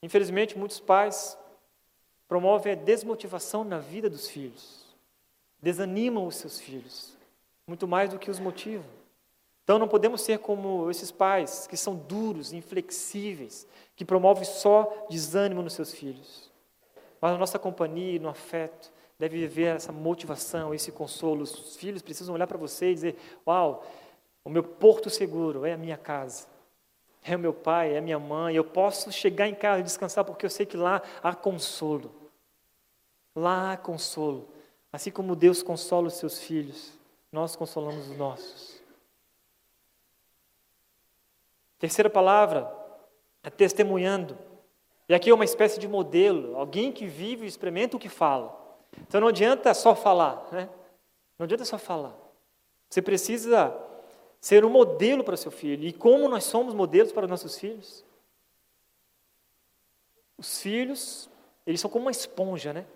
Infelizmente, 0.00 0.56
muitos 0.56 0.78
pais 0.78 1.36
promovem 2.28 2.72
a 2.72 2.76
desmotivação 2.76 3.64
na 3.64 3.78
vida 3.78 4.08
dos 4.08 4.28
filhos, 4.28 4.86
desanimam 5.60 6.26
os 6.26 6.36
seus 6.36 6.60
filhos, 6.60 7.16
muito 7.66 7.88
mais 7.88 8.10
do 8.10 8.18
que 8.18 8.30
os 8.30 8.38
motivam. 8.38 8.97
Então, 9.68 9.78
não 9.78 9.86
podemos 9.86 10.22
ser 10.22 10.38
como 10.38 10.90
esses 10.90 11.10
pais 11.10 11.66
que 11.66 11.76
são 11.76 11.94
duros, 11.94 12.54
inflexíveis, 12.54 13.68
que 13.94 14.02
promove 14.02 14.46
só 14.46 15.06
desânimo 15.10 15.60
nos 15.60 15.74
seus 15.74 15.92
filhos. 15.92 16.50
Mas 17.20 17.32
na 17.32 17.36
nossa 17.36 17.58
companhia, 17.58 18.18
no 18.18 18.30
afeto, 18.30 18.90
deve 19.18 19.36
viver 19.40 19.76
essa 19.76 19.92
motivação, 19.92 20.72
esse 20.72 20.90
consolo. 20.90 21.42
Os 21.42 21.76
filhos 21.76 22.00
precisam 22.00 22.34
olhar 22.34 22.46
para 22.46 22.56
você 22.56 22.92
e 22.92 22.94
dizer: 22.94 23.18
Uau, 23.46 23.84
o 24.42 24.48
meu 24.48 24.62
porto 24.62 25.10
seguro 25.10 25.66
é 25.66 25.74
a 25.74 25.76
minha 25.76 25.98
casa, 25.98 26.46
é 27.22 27.36
o 27.36 27.38
meu 27.38 27.52
pai, 27.52 27.92
é 27.92 27.98
a 27.98 28.00
minha 28.00 28.18
mãe. 28.18 28.56
Eu 28.56 28.64
posso 28.64 29.12
chegar 29.12 29.48
em 29.48 29.54
casa 29.54 29.80
e 29.80 29.82
descansar 29.82 30.24
porque 30.24 30.46
eu 30.46 30.50
sei 30.50 30.64
que 30.64 30.78
lá 30.78 31.02
há 31.22 31.34
consolo. 31.34 32.10
Lá 33.36 33.74
há 33.74 33.76
consolo. 33.76 34.48
Assim 34.90 35.10
como 35.10 35.36
Deus 35.36 35.62
consola 35.62 36.08
os 36.08 36.14
seus 36.14 36.38
filhos, 36.38 36.94
nós 37.30 37.54
consolamos 37.54 38.08
os 38.08 38.16
nossos. 38.16 38.77
Terceira 41.78 42.10
palavra, 42.10 42.72
é 43.42 43.50
testemunhando. 43.50 44.36
E 45.08 45.14
aqui 45.14 45.30
é 45.30 45.34
uma 45.34 45.44
espécie 45.44 45.78
de 45.78 45.88
modelo, 45.88 46.56
alguém 46.56 46.92
que 46.92 47.06
vive 47.06 47.44
e 47.44 47.48
experimenta 47.48 47.96
o 47.96 48.00
que 48.00 48.08
fala. 48.08 48.56
Então 49.00 49.20
não 49.20 49.28
adianta 49.28 49.72
só 49.72 49.94
falar, 49.94 50.48
né? 50.52 50.68
Não 51.38 51.44
adianta 51.44 51.64
só 51.64 51.78
falar. 51.78 52.14
Você 52.90 53.00
precisa 53.00 53.74
ser 54.40 54.64
um 54.64 54.70
modelo 54.70 55.24
para 55.24 55.36
seu 55.36 55.50
filho. 55.50 55.86
E 55.86 55.92
como 55.92 56.28
nós 56.28 56.44
somos 56.44 56.74
modelos 56.74 57.12
para 57.12 57.24
os 57.24 57.30
nossos 57.30 57.58
filhos? 57.58 58.04
Os 60.36 60.60
filhos, 60.60 61.28
eles 61.66 61.80
são 61.80 61.90
como 61.90 62.04
uma 62.04 62.10
esponja, 62.10 62.72
né? 62.72 62.86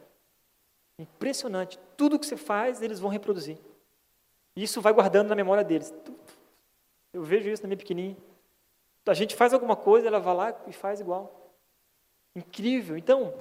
Impressionante. 0.99 1.79
Tudo 1.97 2.19
que 2.19 2.27
você 2.27 2.37
faz, 2.37 2.83
eles 2.83 3.01
vão 3.01 3.11
reproduzir. 3.11 3.59
Isso 4.55 4.81
vai 4.81 4.93
guardando 4.93 5.29
na 5.29 5.35
memória 5.35 5.65
deles. 5.65 5.93
Eu 7.13 7.23
vejo 7.23 7.49
isso 7.49 7.63
na 7.63 7.69
minha 7.69 7.79
pequenininha. 7.79 8.17
A 9.07 9.15
gente 9.15 9.35
faz 9.35 9.53
alguma 9.53 9.75
coisa, 9.75 10.07
ela 10.07 10.21
vai 10.21 10.35
lá 10.35 10.57
e 10.67 10.73
faz 10.73 11.01
igual. 11.01 11.51
Incrível. 12.37 12.97
Então, 12.97 13.35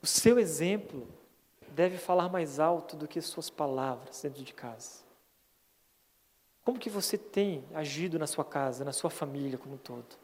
o 0.00 0.06
seu 0.06 0.38
exemplo 0.38 1.06
deve 1.70 1.98
falar 1.98 2.28
mais 2.28 2.60
alto 2.60 2.96
do 2.96 3.08
que 3.08 3.20
suas 3.20 3.50
palavras 3.50 4.22
dentro 4.22 4.42
de 4.42 4.54
casa. 4.54 5.02
Como 6.64 6.78
que 6.78 6.90
você 6.90 7.18
tem 7.18 7.64
agido 7.74 8.18
na 8.18 8.26
sua 8.26 8.44
casa, 8.44 8.84
na 8.84 8.92
sua 8.92 9.10
família 9.10 9.58
como 9.58 9.74
um 9.74 9.78
todo? 9.78 10.16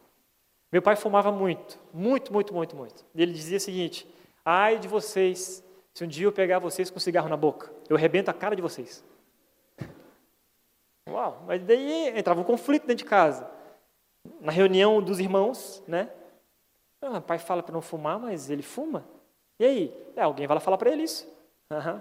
Meu 0.71 0.83
pai 0.83 0.97
fumava 0.97 1.33
muito, 1.33 1.79
muito, 1.93 2.33
muito, 2.33 2.53
muito, 2.53 2.77
muito. 2.77 3.05
E 3.15 3.23
ele 3.23 3.33
dizia 3.33 3.57
o 3.57 3.61
seguinte: 3.61 4.07
ai 4.45 4.79
de 4.79 4.87
vocês, 4.87 5.65
se 5.93 6.05
um 6.05 6.07
dia 6.07 6.27
eu 6.27 6.33
pegar 6.33 6.59
vocês 6.59 6.91
com 6.91 7.01
cigarro 7.01 7.29
na 7.29 7.37
boca, 7.37 7.73
eu 7.89 7.97
arrebento 7.97 8.31
a 8.31 8.35
cara 8.35 8.55
de 8.55 8.63
vocês. 8.63 9.03
Uau, 11.09 11.43
mas 11.47 11.63
daí 11.63 12.17
entrava 12.17 12.41
um 12.41 12.45
conflito 12.45 12.83
dentro 12.83 13.05
de 13.05 13.05
casa 13.05 13.49
na 14.41 14.53
reunião 14.53 15.03
dos 15.03 15.21
irmãos, 15.21 15.83
né? 15.87 16.11
Ah, 17.01 17.19
o 17.19 17.23
pai 17.23 17.39
fala 17.39 17.63
para 17.63 17.73
não 17.73 17.83
fumar, 17.83 18.19
mas 18.19 18.51
ele 18.51 18.63
fuma. 18.63 19.05
E 19.59 19.65
aí? 19.65 19.95
É, 20.17 20.23
alguém 20.23 20.47
vai 20.47 20.55
lá 20.55 20.61
falar 20.61 20.79
para 20.79 20.91
ele 20.91 21.03
isso. 21.03 21.29
Uhum. 21.71 22.01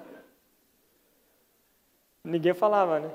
Ninguém 2.24 2.54
falava, 2.54 3.00
né? 3.00 3.12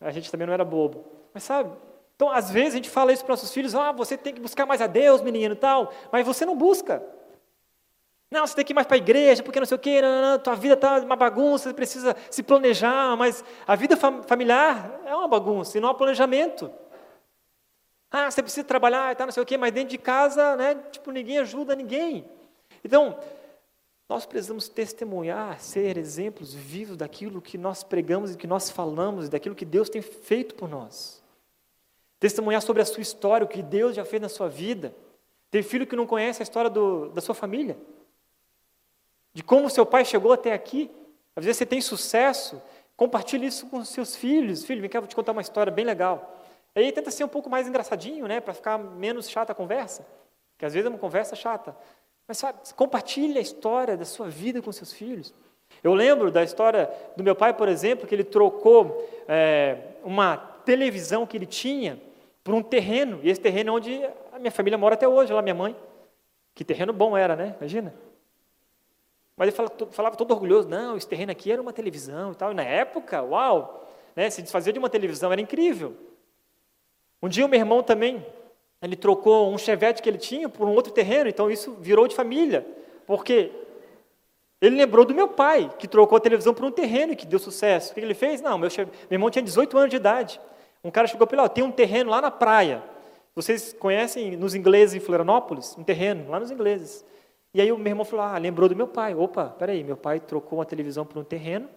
A 0.00 0.10
gente 0.10 0.30
também 0.30 0.46
não 0.46 0.54
era 0.54 0.64
bobo. 0.64 1.04
Mas 1.32 1.42
sabe? 1.42 1.70
Então, 2.16 2.30
às 2.30 2.50
vezes 2.50 2.74
a 2.74 2.76
gente 2.76 2.90
fala 2.90 3.12
isso 3.12 3.24
para 3.24 3.32
nossos 3.32 3.52
filhos: 3.52 3.74
ah, 3.74 3.92
você 3.92 4.16
tem 4.16 4.34
que 4.34 4.40
buscar 4.40 4.66
mais 4.66 4.82
a 4.82 4.86
Deus, 4.86 5.22
menino, 5.22 5.56
tal. 5.56 5.90
Mas 6.12 6.26
você 6.26 6.44
não 6.44 6.56
busca. 6.56 7.02
Não, 8.30 8.46
você 8.46 8.54
tem 8.54 8.64
que 8.64 8.72
ir 8.72 8.74
mais 8.74 8.86
para 8.86 8.96
a 8.96 8.98
igreja, 8.98 9.42
porque 9.42 9.58
não 9.58 9.66
sei 9.66 9.74
o 9.74 9.80
quê, 9.80 10.00
não, 10.00 10.22
não, 10.22 10.38
tua 10.38 10.54
vida 10.54 10.74
está 10.74 10.98
uma 10.98 11.16
bagunça, 11.16 11.68
você 11.68 11.74
precisa 11.74 12.16
se 12.30 12.44
planejar, 12.44 13.16
mas 13.16 13.44
a 13.66 13.74
vida 13.74 13.96
familiar 13.96 15.00
é 15.04 15.16
uma 15.16 15.26
bagunça, 15.26 15.76
e 15.76 15.80
não 15.80 15.88
há 15.88 15.94
planejamento. 15.94 16.70
Ah, 18.10 18.30
você 18.30 18.42
precisa 18.42 18.64
trabalhar 18.64 19.12
e 19.12 19.14
tal, 19.14 19.26
não 19.26 19.32
sei 19.32 19.42
o 19.42 19.46
quê, 19.46 19.56
mas 19.56 19.72
dentro 19.72 19.90
de 19.90 19.98
casa, 19.98 20.56
né, 20.56 20.74
tipo, 20.90 21.12
ninguém 21.12 21.38
ajuda 21.38 21.76
ninguém. 21.76 22.28
Então, 22.84 23.18
nós 24.08 24.26
precisamos 24.26 24.68
testemunhar, 24.68 25.60
ser 25.60 25.96
exemplos 25.96 26.52
vivos 26.52 26.96
daquilo 26.96 27.40
que 27.40 27.56
nós 27.56 27.84
pregamos 27.84 28.34
e 28.34 28.36
que 28.36 28.46
nós 28.48 28.68
falamos, 28.68 29.28
daquilo 29.28 29.54
que 29.54 29.64
Deus 29.64 29.88
tem 29.88 30.02
feito 30.02 30.56
por 30.56 30.68
nós. 30.68 31.22
Testemunhar 32.18 32.60
sobre 32.60 32.82
a 32.82 32.84
sua 32.84 33.00
história, 33.02 33.44
o 33.44 33.48
que 33.48 33.62
Deus 33.62 33.94
já 33.94 34.04
fez 34.04 34.20
na 34.20 34.28
sua 34.28 34.48
vida. 34.48 34.92
Tem 35.48 35.62
filho 35.62 35.86
que 35.86 35.94
não 35.94 36.08
conhece 36.08 36.42
a 36.42 36.44
história 36.44 36.68
do, 36.68 37.10
da 37.10 37.20
sua 37.20 37.36
família, 37.36 37.78
de 39.32 39.44
como 39.44 39.70
seu 39.70 39.86
pai 39.86 40.04
chegou 40.04 40.32
até 40.32 40.52
aqui. 40.52 40.90
Às 41.36 41.44
vezes 41.44 41.58
você 41.58 41.66
tem 41.66 41.80
sucesso, 41.80 42.60
compartilhe 42.96 43.46
isso 43.46 43.68
com 43.68 43.84
seus 43.84 44.16
filhos. 44.16 44.64
Filho, 44.64 44.80
vem 44.80 44.90
cá, 44.90 44.98
vou 44.98 45.08
te 45.08 45.14
contar 45.14 45.30
uma 45.30 45.40
história 45.40 45.70
bem 45.70 45.84
legal. 45.84 46.39
Aí 46.74 46.92
tenta 46.92 47.10
ser 47.10 47.24
um 47.24 47.28
pouco 47.28 47.50
mais 47.50 47.66
engraçadinho, 47.66 48.26
né, 48.26 48.40
para 48.40 48.54
ficar 48.54 48.78
menos 48.78 49.28
chata 49.28 49.52
a 49.52 49.54
conversa, 49.54 50.06
que 50.56 50.64
às 50.64 50.72
vezes 50.72 50.86
é 50.86 50.88
uma 50.88 50.98
conversa 50.98 51.34
chata. 51.34 51.76
Mas 52.26 52.38
sabe, 52.38 52.58
compartilhe 52.76 53.38
a 53.38 53.42
história 53.42 53.96
da 53.96 54.04
sua 54.04 54.28
vida 54.28 54.62
com 54.62 54.70
seus 54.70 54.92
filhos. 54.92 55.34
Eu 55.82 55.94
lembro 55.94 56.30
da 56.30 56.42
história 56.42 56.90
do 57.16 57.24
meu 57.24 57.34
pai, 57.34 57.52
por 57.54 57.68
exemplo, 57.68 58.06
que 58.06 58.14
ele 58.14 58.24
trocou 58.24 59.08
é, 59.26 59.78
uma 60.04 60.36
televisão 60.36 61.26
que 61.26 61.36
ele 61.36 61.46
tinha 61.46 62.00
por 62.44 62.54
um 62.54 62.62
terreno, 62.62 63.20
e 63.22 63.30
esse 63.30 63.40
terreno 63.40 63.70
é 63.70 63.72
onde 63.74 64.04
a 64.32 64.38
minha 64.38 64.50
família 64.50 64.78
mora 64.78 64.94
até 64.94 65.08
hoje, 65.08 65.32
lá 65.32 65.42
minha 65.42 65.54
mãe. 65.54 65.76
Que 66.54 66.64
terreno 66.64 66.92
bom 66.92 67.16
era, 67.16 67.36
né? 67.36 67.54
Imagina. 67.58 67.94
Mas 69.36 69.48
ele 69.48 69.56
falava, 69.56 69.74
falava 69.90 70.16
todo 70.16 70.32
orgulhoso, 70.32 70.68
não, 70.68 70.96
esse 70.96 71.08
terreno 71.08 71.32
aqui 71.32 71.50
era 71.50 71.62
uma 71.62 71.72
televisão 71.72 72.32
e 72.32 72.34
tal. 72.34 72.52
E 72.52 72.54
na 72.54 72.62
época, 72.62 73.22
uau, 73.22 73.88
né, 74.14 74.28
se 74.28 74.42
desfazer 74.42 74.72
de 74.72 74.78
uma 74.78 74.90
televisão, 74.90 75.32
era 75.32 75.40
incrível. 75.40 75.96
Um 77.22 77.28
dia 77.28 77.44
o 77.44 77.48
meu 77.48 77.58
irmão 77.58 77.82
também, 77.82 78.24
ele 78.82 78.96
trocou 78.96 79.52
um 79.52 79.58
chevette 79.58 80.02
que 80.02 80.08
ele 80.08 80.18
tinha 80.18 80.48
por 80.48 80.66
um 80.66 80.74
outro 80.74 80.92
terreno, 80.92 81.28
então 81.28 81.50
isso 81.50 81.76
virou 81.80 82.08
de 82.08 82.14
família, 82.14 82.66
porque 83.06 83.52
ele 84.60 84.76
lembrou 84.76 85.04
do 85.04 85.14
meu 85.14 85.28
pai, 85.28 85.70
que 85.78 85.88
trocou 85.88 86.16
a 86.16 86.20
televisão 86.20 86.52
por 86.52 86.64
um 86.64 86.70
terreno 86.70 87.12
e 87.12 87.16
que 87.16 87.26
deu 87.26 87.38
sucesso. 87.38 87.92
O 87.92 87.94
que 87.94 88.00
ele 88.00 88.14
fez? 88.14 88.40
Não, 88.42 88.58
meu, 88.58 88.68
meu 88.76 88.88
irmão 89.10 89.30
tinha 89.30 89.42
18 89.42 89.76
anos 89.78 89.90
de 89.90 89.96
idade. 89.96 90.40
Um 90.84 90.90
cara 90.90 91.06
chegou 91.06 91.26
para 91.26 91.42
ele, 91.42 91.48
tem 91.50 91.64
um 91.64 91.72
terreno 91.72 92.10
lá 92.10 92.20
na 92.20 92.30
praia. 92.30 92.82
Vocês 93.34 93.72
conhecem 93.72 94.36
nos 94.36 94.54
ingleses 94.54 94.94
em 94.94 95.00
Florianópolis? 95.00 95.76
Um 95.78 95.84
terreno, 95.84 96.30
lá 96.30 96.38
nos 96.38 96.50
ingleses. 96.50 97.04
E 97.54 97.60
aí 97.60 97.72
o 97.72 97.78
meu 97.78 97.90
irmão 97.90 98.04
falou, 98.04 98.26
ah, 98.26 98.38
lembrou 98.38 98.68
do 98.68 98.76
meu 98.76 98.86
pai. 98.86 99.14
Opa, 99.14 99.46
peraí, 99.46 99.82
meu 99.82 99.96
pai 99.96 100.20
trocou 100.20 100.58
uma 100.58 100.64
televisão 100.64 101.06
por 101.06 101.18
um 101.18 101.24
terreno, 101.24 101.68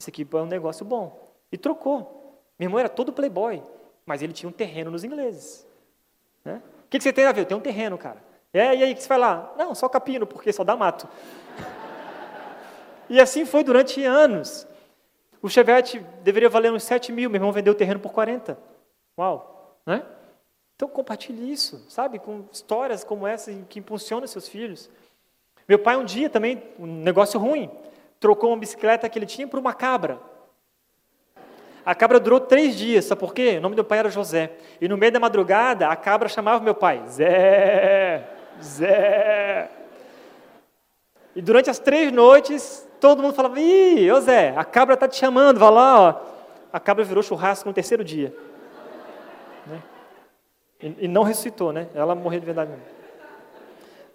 isso 0.00 0.08
aqui 0.08 0.26
é 0.30 0.36
um 0.36 0.46
negócio 0.46 0.84
bom. 0.84 1.32
E 1.50 1.58
trocou. 1.58 2.40
Meu 2.58 2.66
irmão 2.66 2.78
era 2.78 2.88
todo 2.88 3.12
playboy, 3.12 3.62
mas 4.06 4.22
ele 4.22 4.32
tinha 4.32 4.48
um 4.48 4.52
terreno 4.52 4.90
nos 4.90 5.04
ingleses. 5.04 5.66
Né? 6.44 6.60
O 6.84 6.88
que, 6.88 7.00
você 7.00 7.12
tem 7.12 7.24
a 7.24 7.32
ver? 7.32 7.46
Tem 7.46 7.56
um 7.56 7.60
terreno, 7.60 7.96
cara. 7.96 8.22
É, 8.52 8.74
e 8.76 8.82
aí, 8.82 8.92
o 8.92 8.94
que 8.94 9.02
você 9.02 9.08
vai 9.08 9.18
lá? 9.18 9.54
Não, 9.56 9.74
só 9.74 9.88
capino, 9.88 10.26
porque 10.26 10.52
só 10.52 10.62
dá 10.62 10.76
mato. 10.76 11.08
E 13.08 13.20
assim 13.20 13.44
foi 13.44 13.64
durante 13.64 14.04
anos. 14.04 14.66
O 15.40 15.48
Chevette 15.48 15.98
deveria 16.22 16.48
valer 16.48 16.72
uns 16.72 16.84
7 16.84 17.12
mil, 17.12 17.28
meu 17.28 17.38
irmão 17.38 17.52
vendeu 17.52 17.72
o 17.72 17.76
terreno 17.76 18.00
por 18.00 18.12
40. 18.12 18.58
Uau! 19.18 19.78
Né? 19.84 20.04
Então 20.76 20.88
compartilhe 20.88 21.52
isso, 21.52 21.84
sabe? 21.88 22.18
Com 22.18 22.44
histórias 22.50 23.04
como 23.04 23.26
essa 23.26 23.52
que 23.68 23.78
impulsionam 23.78 24.26
seus 24.26 24.48
filhos. 24.48 24.88
Meu 25.68 25.78
pai 25.78 25.96
um 25.96 26.04
dia 26.04 26.28
também, 26.30 26.62
um 26.78 26.86
negócio 26.86 27.38
ruim, 27.38 27.70
trocou 28.18 28.50
uma 28.50 28.56
bicicleta 28.56 29.08
que 29.08 29.18
ele 29.18 29.26
tinha 29.26 29.46
por 29.46 29.58
uma 29.58 29.74
cabra. 29.74 30.20
A 31.84 31.94
cabra 31.94 32.20
durou 32.20 32.38
três 32.38 32.76
dias, 32.76 33.04
sabe 33.04 33.20
por 33.20 33.34
quê? 33.34 33.56
O 33.58 33.60
nome 33.60 33.74
do 33.74 33.84
pai 33.84 33.98
era 33.98 34.10
José. 34.10 34.52
E 34.80 34.88
no 34.88 34.96
meio 34.96 35.10
da 35.10 35.18
madrugada, 35.18 35.88
a 35.88 35.96
cabra 35.96 36.28
chamava 36.28 36.62
meu 36.62 36.74
pai, 36.74 37.02
Zé, 37.08 38.24
Zé. 38.62 39.68
E 41.34 41.42
durante 41.42 41.70
as 41.70 41.78
três 41.78 42.12
noites, 42.12 42.86
todo 43.00 43.22
mundo 43.22 43.34
falava: 43.34 43.58
Ih, 43.58 44.10
ô 44.12 44.20
Zé, 44.20 44.54
a 44.56 44.64
cabra 44.64 44.94
está 44.94 45.08
te 45.08 45.16
chamando, 45.16 45.58
vai 45.58 45.70
lá. 45.70 46.00
Ó. 46.00 46.14
A 46.72 46.78
cabra 46.78 47.04
virou 47.04 47.22
churrasco 47.22 47.68
no 47.68 47.74
terceiro 47.74 48.04
dia. 48.04 48.34
Né? 49.66 49.82
E, 50.80 50.96
e, 51.00 51.08
não 51.08 51.22
ressuscitou, 51.22 51.72
né? 51.72 51.88
Ela 51.94 52.14
morreu 52.14 52.40
de 52.40 52.46
verdade 52.46 52.70
mesmo. 52.70 53.01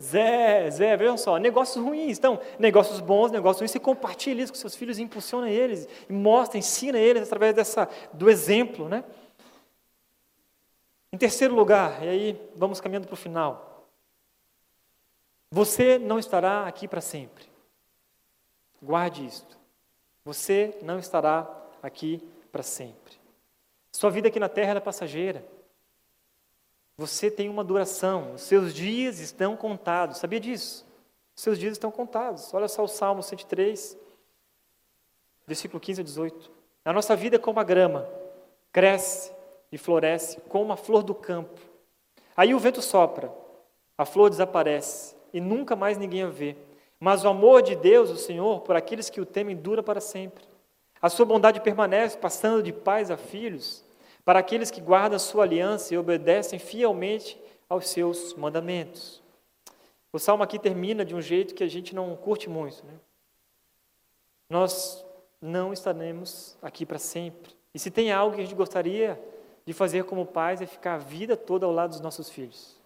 Zé, 0.02 0.70
Zé, 0.70 0.96
vejam 0.96 1.18
só, 1.18 1.38
negócios 1.38 1.84
ruins. 1.84 2.18
Então, 2.18 2.40
negócios 2.60 3.00
bons, 3.00 3.32
negócios 3.32 3.60
ruins, 3.60 3.72
você 3.72 3.80
compartilha 3.80 4.44
isso 4.44 4.54
com 4.54 4.60
seus 4.60 4.76
filhos, 4.76 5.00
impulsiona 5.00 5.50
eles, 5.50 5.88
mostra, 6.10 6.58
ensina 6.58 6.98
eles 7.00 7.24
através 7.24 7.56
dessa, 7.56 7.90
do 8.14 8.30
exemplo, 8.30 8.88
né? 8.88 9.04
Em 11.12 11.18
terceiro 11.18 11.56
lugar, 11.56 12.04
e 12.04 12.10
aí 12.10 12.50
vamos 12.56 12.80
caminhando 12.80 13.08
para 13.08 13.14
o 13.14 13.18
final. 13.18 13.88
Você 15.50 15.98
não 15.98 16.20
estará 16.20 16.68
aqui 16.68 16.88
para 16.88 17.02
sempre. 17.02 17.46
Guarde 18.82 19.26
isto. 19.26 19.58
Você 20.26 20.78
não 20.82 21.00
estará 21.00 21.50
aqui 21.82 22.22
para 22.52 22.62
sempre. 22.62 23.16
Sua 23.92 24.12
vida 24.12 24.28
aqui 24.28 24.40
na 24.40 24.50
terra 24.50 24.74
é 24.74 24.80
passageira. 24.80 25.44
Você 26.98 27.30
tem 27.30 27.48
uma 27.48 27.64
duração, 27.64 28.34
os 28.34 28.42
seus 28.42 28.74
dias 28.74 29.20
estão 29.20 29.56
contados. 29.56 30.18
Sabia 30.18 30.40
disso? 30.40 30.84
Os 31.36 31.44
seus 31.44 31.60
dias 31.60 31.74
estão 31.74 31.92
contados. 31.92 32.52
Olha 32.56 32.68
só 32.68 32.84
o 32.84 32.88
Salmo 32.88 33.22
103, 33.22 33.96
versículo 35.46 35.80
15 35.80 36.02
a 36.02 36.04
18. 36.04 36.52
A 36.84 36.92
nossa 36.92 37.16
vida 37.16 37.36
é 37.36 37.40
como 37.40 37.60
a 37.60 37.64
grama, 37.64 38.10
cresce 38.72 39.32
e 39.72 39.78
floresce 39.78 40.42
como 40.50 40.74
a 40.74 40.78
flor 40.78 41.04
do 41.04 41.14
campo. 41.14 41.62
Aí 42.36 42.56
o 42.56 42.60
vento 42.60 42.82
sopra, 42.82 43.32
a 43.96 44.04
flor 44.04 44.32
desaparece 44.32 45.16
e 45.32 45.40
nunca 45.40 45.76
mais 45.76 46.00
ninguém 46.00 46.24
a 46.24 46.30
vê. 46.30 46.56
Mas 47.00 47.24
o 47.24 47.28
amor 47.28 47.62
de 47.62 47.76
Deus, 47.76 48.10
o 48.10 48.18
Senhor, 48.18 48.62
por 48.62 48.76
aqueles 48.76 49.08
que 49.08 49.22
o 49.22 49.26
temem, 49.26 49.56
dura 49.56 49.84
para 49.84 50.02
sempre. 50.02 50.44
A 51.00 51.10
sua 51.10 51.28
bondade 51.28 51.62
permanece, 51.62 52.18
passando 52.18 52.64
de 52.64 52.74
pais 52.74 53.12
a 53.12 53.18
filhos, 53.18 53.86
para 54.28 54.40
aqueles 54.40 54.70
que 54.70 54.82
guardam 54.82 55.18
sua 55.18 55.46
aliança 55.46 55.94
e 55.94 55.98
obedecem 55.98 56.60
fielmente 56.60 57.42
aos 57.70 57.88
seus 57.88 58.34
mandamentos. 58.34 59.24
O 60.12 60.20
salmo 60.20 60.44
aqui 60.44 60.60
termina 60.60 61.06
de 61.06 61.16
um 61.16 61.22
jeito 61.22 61.56
que 61.56 61.64
a 61.64 61.68
gente 61.70 61.96
não 61.96 62.14
curte 62.14 62.50
muito. 62.50 62.86
Né? 62.86 62.92
Nós 64.50 65.06
não 65.42 65.72
estaremos 65.72 66.58
aqui 66.62 66.86
para 66.86 67.00
sempre. 67.00 67.56
E 67.74 67.80
se 67.80 67.90
tem 67.90 68.12
algo 68.12 68.36
que 68.36 68.42
a 68.42 68.44
gente 68.44 68.54
gostaria 68.54 69.18
de 69.66 69.72
fazer 69.72 70.04
como 70.04 70.26
pais 70.26 70.62
é 70.62 70.66
ficar 70.66 70.96
a 70.96 70.98
vida 70.98 71.38
toda 71.38 71.66
ao 71.66 71.72
lado 71.72 71.92
dos 71.92 72.02
nossos 72.02 72.30
filhos. 72.30 72.78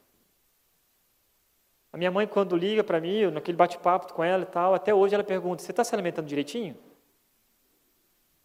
A 1.92 1.98
minha 1.98 2.12
mãe, 2.12 2.28
quando 2.28 2.56
liga 2.56 2.84
para 2.84 3.02
mim, 3.02 3.32
naquele 3.32 3.58
bate-papo 3.58 4.14
com 4.14 4.24
ela 4.24 4.44
e 4.44 4.46
tal, 4.46 4.76
até 4.76 4.94
hoje 4.94 5.16
ela 5.16 5.24
pergunta: 5.24 5.64
Você 5.64 5.72
está 5.72 5.84
se 5.84 5.96
alimentando 5.96 6.28
direitinho? 6.28 6.78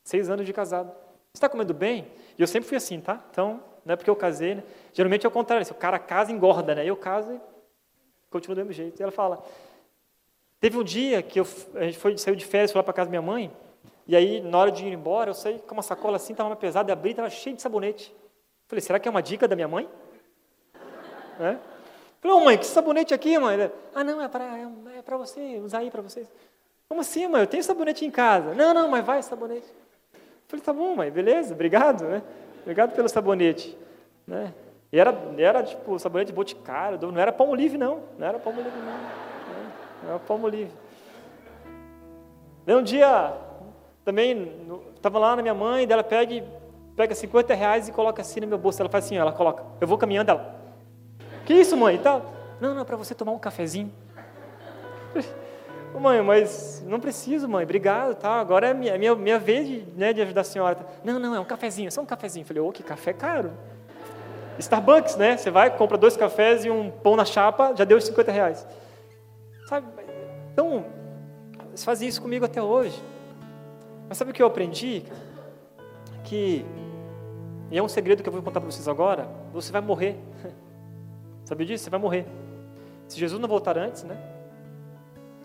Seis 0.03 0.31
anos 0.31 0.47
de 0.47 0.53
casado. 0.55 1.06
Está 1.37 1.51
comendo 1.51 1.75
bem? 1.75 2.11
E 2.39 2.43
eu 2.43 2.47
sempre 2.47 2.67
fui 2.67 2.79
assim, 2.79 2.99
tá? 2.99 3.23
Então, 3.31 3.63
não 3.85 3.93
é 3.93 3.97
porque 3.97 4.09
eu 4.09 4.17
casei, 4.17 4.55
né? 4.55 4.63
Geralmente 4.91 5.27
é 5.27 5.29
o 5.29 5.33
contrário: 5.33 5.67
se 5.67 5.71
o 5.71 5.75
cara 5.75 5.99
casa, 5.99 6.33
engorda, 6.33 6.75
né? 6.75 6.85
Eu 6.87 6.97
caso 6.97 7.31
e 7.31 7.41
continuo 8.31 8.55
do 8.55 8.59
mesmo 8.61 8.73
jeito. 8.73 8.99
E 8.99 9.03
ela 9.03 9.13
fala: 9.13 9.45
Teve 10.59 10.79
um 10.79 10.83
dia 10.83 11.23
que 11.23 11.39
eu, 11.39 11.47
a 11.75 11.85
gente 11.85 11.99
foi, 11.99 12.17
saiu 12.17 12.35
de 12.35 12.45
férias, 12.45 12.73
foi 12.73 12.79
lá 12.79 12.83
para 12.83 12.95
casa 12.95 13.09
da 13.09 13.11
minha 13.11 13.21
mãe, 13.21 13.53
e 14.07 14.17
aí, 14.17 14.41
na 14.41 14.57
hora 14.57 14.73
de 14.73 14.87
ir 14.87 14.93
embora, 14.95 15.29
eu 15.29 15.35
saí 15.35 15.59
com 15.59 15.75
uma 15.75 15.83
sacola 15.83 16.17
assim, 16.17 16.33
estava 16.33 16.57
pesada, 16.57 16.91
e 16.91 16.93
abri, 16.93 17.11
estava 17.11 17.29
cheio 17.29 17.55
de 17.55 17.61
sabonete. 17.61 18.15
Falei: 18.67 18.81
Será 18.81 18.99
que 18.99 19.07
é 19.07 19.11
uma 19.11 19.23
dica 19.23 19.47
da 19.47 19.55
minha 19.55 19.69
mãe? 19.69 19.87
É? 21.39 21.59
Falei, 22.19 22.37
oh, 22.39 22.41
mãe, 22.41 22.57
que 22.57 22.65
sabonete 22.65 23.13
aqui, 23.13 23.39
mãe? 23.39 23.71
ah, 23.95 24.03
não, 24.03 24.23
é 24.23 24.29
para 24.29 24.59
é, 24.59 24.63
é 24.97 25.19
você, 25.19 25.61
usar 25.63 25.79
aí 25.81 25.91
para 25.91 26.01
vocês. 26.01 26.27
Como 26.89 27.03
assim, 27.03 27.29
mãe? 27.29 27.43
Eu 27.43 27.47
tenho 27.47 27.63
sabonete 27.63 28.07
em 28.07 28.11
casa. 28.11 28.55
Não, 28.55 28.73
não, 28.73 28.89
mas 28.89 29.05
vai 29.05 29.23
sabonete. 29.23 29.67
Falei, 30.49 30.65
tá 30.65 30.73
bom, 30.73 30.95
mãe, 30.95 31.11
beleza, 31.11 31.55
obrigado, 31.55 32.05
né? 32.05 32.23
Obrigado 32.63 32.95
pelo 32.95 33.09
sabonete. 33.09 33.77
Né? 34.27 34.53
E 34.93 34.99
era, 34.99 35.15
era 35.39 35.63
tipo 35.63 35.99
sabonete 35.99 36.33
boticário, 36.33 36.99
não 37.01 37.21
era 37.21 37.33
palmo 37.33 37.55
livre, 37.55 37.77
não. 37.77 38.03
Não 38.19 38.27
era 38.27 38.39
palmo 38.39 38.61
livre, 38.61 38.79
não. 38.79 38.99
Não 40.03 40.11
era 40.11 40.19
palmo 40.21 40.49
livre. 40.49 40.73
um 42.69 42.83
dia, 42.83 43.33
também, 44.05 44.53
estava 44.95 45.19
lá 45.19 45.35
na 45.35 45.43
minha 45.43 45.55
mãe, 45.55 45.87
dela 45.87 46.05
pega, 46.05 46.45
pega 46.95 47.15
50 47.15 47.55
reais 47.55 47.89
e 47.89 47.93
coloca 47.93 48.23
assim 48.23 48.41
no 48.41 48.47
meu 48.47 48.59
bolso. 48.59 48.81
Ela 48.81 48.89
faz 48.89 49.05
assim, 49.05 49.17
ela 49.17 49.33
coloca. 49.33 49.65
Eu 49.81 49.89
vou 49.89 49.99
caminhando, 49.99 50.31
ela, 50.31 50.61
que 51.45 51.55
isso, 51.55 51.77
mãe? 51.77 51.99
Tá? 51.99 52.23
Não, 52.61 52.75
não, 52.75 52.83
é 52.83 52.85
para 52.85 52.97
você 52.97 53.15
tomar 53.15 53.33
um 53.33 53.39
cafezinho. 53.39 53.93
Mãe, 56.01 56.23
mas 56.23 56.85
não 56.87 57.01
preciso, 57.01 57.49
mãe, 57.49 57.65
obrigado, 57.65 58.15
tá? 58.15 58.41
Agora 58.41 58.69
é 58.69 58.75
minha, 58.75 58.97
minha, 58.99 59.15
minha 59.15 59.39
vez 59.39 59.67
de, 59.67 59.87
né, 59.97 60.13
de 60.13 60.23
ajudar 60.23 60.41
a 60.43 60.45
senhora. 60.45 60.79
Não, 61.05 61.19
não, 61.19 61.35
é 61.35 61.41
um 61.41 61.45
cafezinho, 61.45 61.91
só 61.91 62.01
um 62.01 62.07
cafezinho. 62.07 62.45
Falei, 62.45 62.63
ô, 62.63 62.69
oh, 62.69 62.73
que 62.73 62.83
café 62.83 63.13
caro. 63.13 63.53
Starbucks, 64.59 65.17
né? 65.17 65.37
Você 65.37 65.51
vai, 65.51 65.77
compra 65.77 65.99
dois 65.99 66.17
cafés 66.17 66.65
e 66.65 66.71
um 66.71 66.91
pão 66.91 67.17
na 67.17 67.25
chapa, 67.25 67.75
já 67.77 67.85
deu 67.85 68.01
50 68.01 68.33
reais. 68.33 68.67
Sabe? 69.69 69.87
Então, 70.53 70.87
eles 71.69 71.85
fazem 71.85 72.09
isso 72.09 72.23
comigo 72.23 72.45
até 72.45 72.63
hoje. 72.63 73.03
Mas 74.09 74.17
sabe 74.17 74.31
o 74.31 74.35
que 74.35 74.43
eu 74.43 74.47
aprendi? 74.47 75.05
Que, 76.25 76.65
e 77.71 77.79
é 77.79 77.83
um 77.83 77.89
segredo 77.89 78.23
que 78.23 78.29
eu 78.29 78.33
vou 78.33 78.43
contar 78.43 78.61
para 78.61 78.71
vocês 78.71 78.89
agora, 78.89 79.29
você 79.53 79.71
vai 79.71 79.81
morrer. 79.81 80.17
Sabia 81.45 81.67
disso? 81.67 81.85
Você 81.85 81.91
vai 81.91 82.01
morrer. 82.01 82.27
Se 83.09 83.19
Jesus 83.19 83.41
não 83.41 83.49
voltar 83.49 83.77
antes, 83.77 84.03
né? 84.05 84.36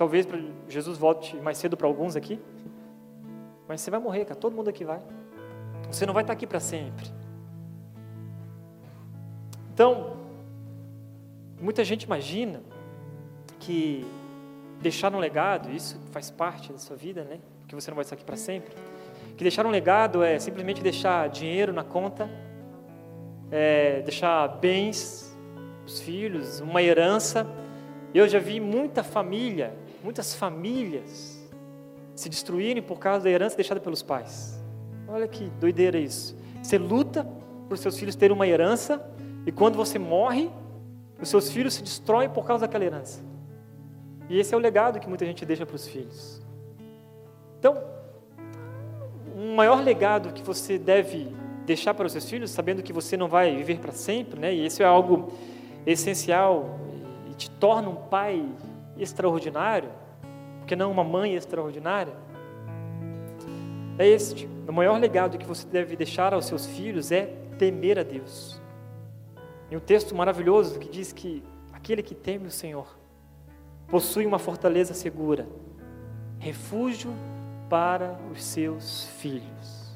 Talvez 0.01 0.27
Jesus 0.67 0.97
volte 0.97 1.35
mais 1.35 1.59
cedo 1.59 1.77
para 1.77 1.85
alguns 1.85 2.15
aqui. 2.15 2.39
Mas 3.67 3.81
você 3.81 3.91
vai 3.91 3.99
morrer, 3.99 4.25
cara. 4.25 4.33
Todo 4.33 4.55
mundo 4.55 4.67
aqui 4.67 4.83
vai. 4.83 4.99
Você 5.91 6.07
não 6.07 6.13
vai 6.15 6.23
estar 6.23 6.33
aqui 6.33 6.47
para 6.47 6.59
sempre. 6.59 7.05
Então, 9.71 10.17
muita 11.61 11.83
gente 11.83 12.01
imagina 12.01 12.63
que 13.59 14.03
deixar 14.81 15.13
um 15.13 15.19
legado, 15.19 15.69
isso 15.69 15.99
faz 16.09 16.31
parte 16.31 16.73
da 16.73 16.79
sua 16.79 16.95
vida, 16.95 17.23
né? 17.23 17.37
Que 17.67 17.75
você 17.75 17.91
não 17.91 17.95
vai 17.95 18.01
estar 18.01 18.15
aqui 18.15 18.25
para 18.25 18.37
sempre. 18.37 18.73
Que 19.37 19.43
deixar 19.43 19.67
um 19.67 19.69
legado 19.69 20.23
é 20.23 20.39
simplesmente 20.39 20.81
deixar 20.81 21.29
dinheiro 21.29 21.71
na 21.71 21.83
conta, 21.83 22.27
é 23.51 24.01
deixar 24.01 24.47
bens 24.47 25.31
os 25.85 26.01
filhos, 26.01 26.59
uma 26.59 26.81
herança. 26.81 27.45
Eu 28.15 28.27
já 28.27 28.39
vi 28.39 28.59
muita 28.59 29.03
família, 29.03 29.79
muitas 30.03 30.33
famílias 30.33 31.41
se 32.15 32.29
destruírem 32.29 32.81
por 32.81 32.99
causa 32.99 33.23
da 33.23 33.29
herança 33.29 33.55
deixada 33.55 33.79
pelos 33.79 34.03
pais. 34.03 34.61
Olha 35.07 35.27
que 35.27 35.49
doideira 35.59 35.97
isso. 35.97 36.35
Você 36.61 36.77
luta 36.77 37.27
para 37.67 37.75
os 37.75 37.81
seus 37.81 37.97
filhos 37.97 38.15
terem 38.15 38.35
uma 38.35 38.47
herança 38.47 39.03
e 39.45 39.51
quando 39.51 39.75
você 39.75 39.97
morre, 39.97 40.49
os 41.21 41.29
seus 41.29 41.49
filhos 41.49 41.73
se 41.73 41.83
destroem 41.83 42.29
por 42.29 42.45
causa 42.45 42.65
daquela 42.65 42.85
herança. 42.85 43.21
E 44.29 44.39
esse 44.39 44.53
é 44.53 44.57
o 44.57 44.59
legado 44.59 44.99
que 44.99 45.09
muita 45.09 45.25
gente 45.25 45.45
deixa 45.45 45.65
para 45.65 45.75
os 45.75 45.87
filhos. 45.87 46.41
Então, 47.59 47.83
um 49.35 49.55
maior 49.55 49.83
legado 49.83 50.33
que 50.33 50.43
você 50.43 50.77
deve 50.77 51.27
deixar 51.65 51.93
para 51.93 52.05
os 52.05 52.11
seus 52.11 52.29
filhos, 52.29 52.51
sabendo 52.51 52.81
que 52.81 52.93
você 52.93 53.15
não 53.15 53.27
vai 53.27 53.55
viver 53.55 53.79
para 53.79 53.91
sempre, 53.91 54.39
né? 54.39 54.53
E 54.53 54.65
isso 54.65 54.81
é 54.81 54.85
algo 54.85 55.33
essencial 55.85 56.79
e 57.29 57.33
te 57.33 57.49
torna 57.49 57.89
um 57.89 57.95
pai 57.95 58.45
extraordinário, 59.01 59.89
porque 60.59 60.75
não 60.75 60.91
uma 60.91 61.03
mãe 61.03 61.35
extraordinária. 61.35 62.13
É 63.97 64.07
este. 64.07 64.47
O 64.67 64.71
maior 64.71 64.99
legado 64.99 65.37
que 65.37 65.45
você 65.45 65.67
deve 65.67 65.95
deixar 65.95 66.33
aos 66.33 66.45
seus 66.45 66.65
filhos 66.65 67.11
é 67.11 67.25
temer 67.57 67.99
a 67.99 68.03
Deus. 68.03 68.61
E 69.69 69.75
um 69.75 69.79
texto 69.79 70.15
maravilhoso 70.15 70.79
que 70.79 70.89
diz 70.89 71.11
que 71.11 71.43
aquele 71.73 72.03
que 72.03 72.15
teme 72.15 72.47
o 72.47 72.51
Senhor 72.51 72.97
possui 73.87 74.25
uma 74.25 74.39
fortaleza 74.39 74.93
segura, 74.93 75.47
refúgio 76.39 77.13
para 77.69 78.17
os 78.31 78.43
seus 78.43 79.05
filhos. 79.17 79.91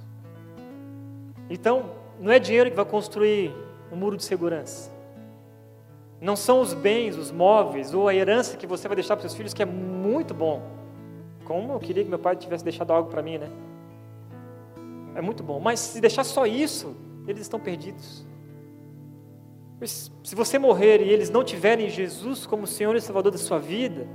Então, 1.49 1.91
não 2.20 2.32
é 2.32 2.39
dinheiro 2.39 2.70
que 2.70 2.76
vai 2.76 2.86
construir 2.86 3.53
um 3.91 3.95
muro 3.95 4.18
de 4.18 4.24
segurança. 4.24 4.95
Não 6.20 6.36
são 6.36 6.61
os 6.61 6.74
bens, 6.74 7.18
os 7.18 7.32
móveis 7.32 7.93
ou 7.93 8.07
a 8.07 8.16
herança 8.16 8.57
que 8.57 8.66
você 8.66 8.88
vai 8.88 8.95
deixar 8.95 9.16
para 9.16 9.22
seus 9.22 9.36
filhos, 9.36 9.53
que 9.53 9.61
é 9.61 9.66
muito 9.66 10.34
bom. 10.34 10.61
Como 11.43 11.74
eu 11.74 11.80
queria 11.80 12.03
que 12.03 12.09
meu 12.09 12.20
pai 12.20 12.36
tivesse 12.36 12.63
deixado 12.63 12.91
algo 12.91 13.09
para 13.09 13.22
mim, 13.22 13.38
né? 13.38 13.49
É 15.13 15.22
muito 15.22 15.43
bom. 15.43 15.59
Mas 15.59 15.80
se 15.80 16.01
deixar 16.01 16.24
só 16.24 16.45
isso, 16.45 16.95
eles 17.28 17.41
estão 17.41 17.59
perdidos. 17.59 18.26
Se 20.24 20.36
você 20.36 20.57
morrer 20.57 21.01
e 21.01 21.09
eles 21.09 21.30
não 21.30 21.43
tiverem 21.43 21.89
Jesus 21.89 22.45
como 22.45 22.66
Senhor 22.66 22.95
e 22.95 23.01
Salvador 23.01 23.32
da 23.32 23.38
sua 23.38 23.59
vida, 23.59 24.07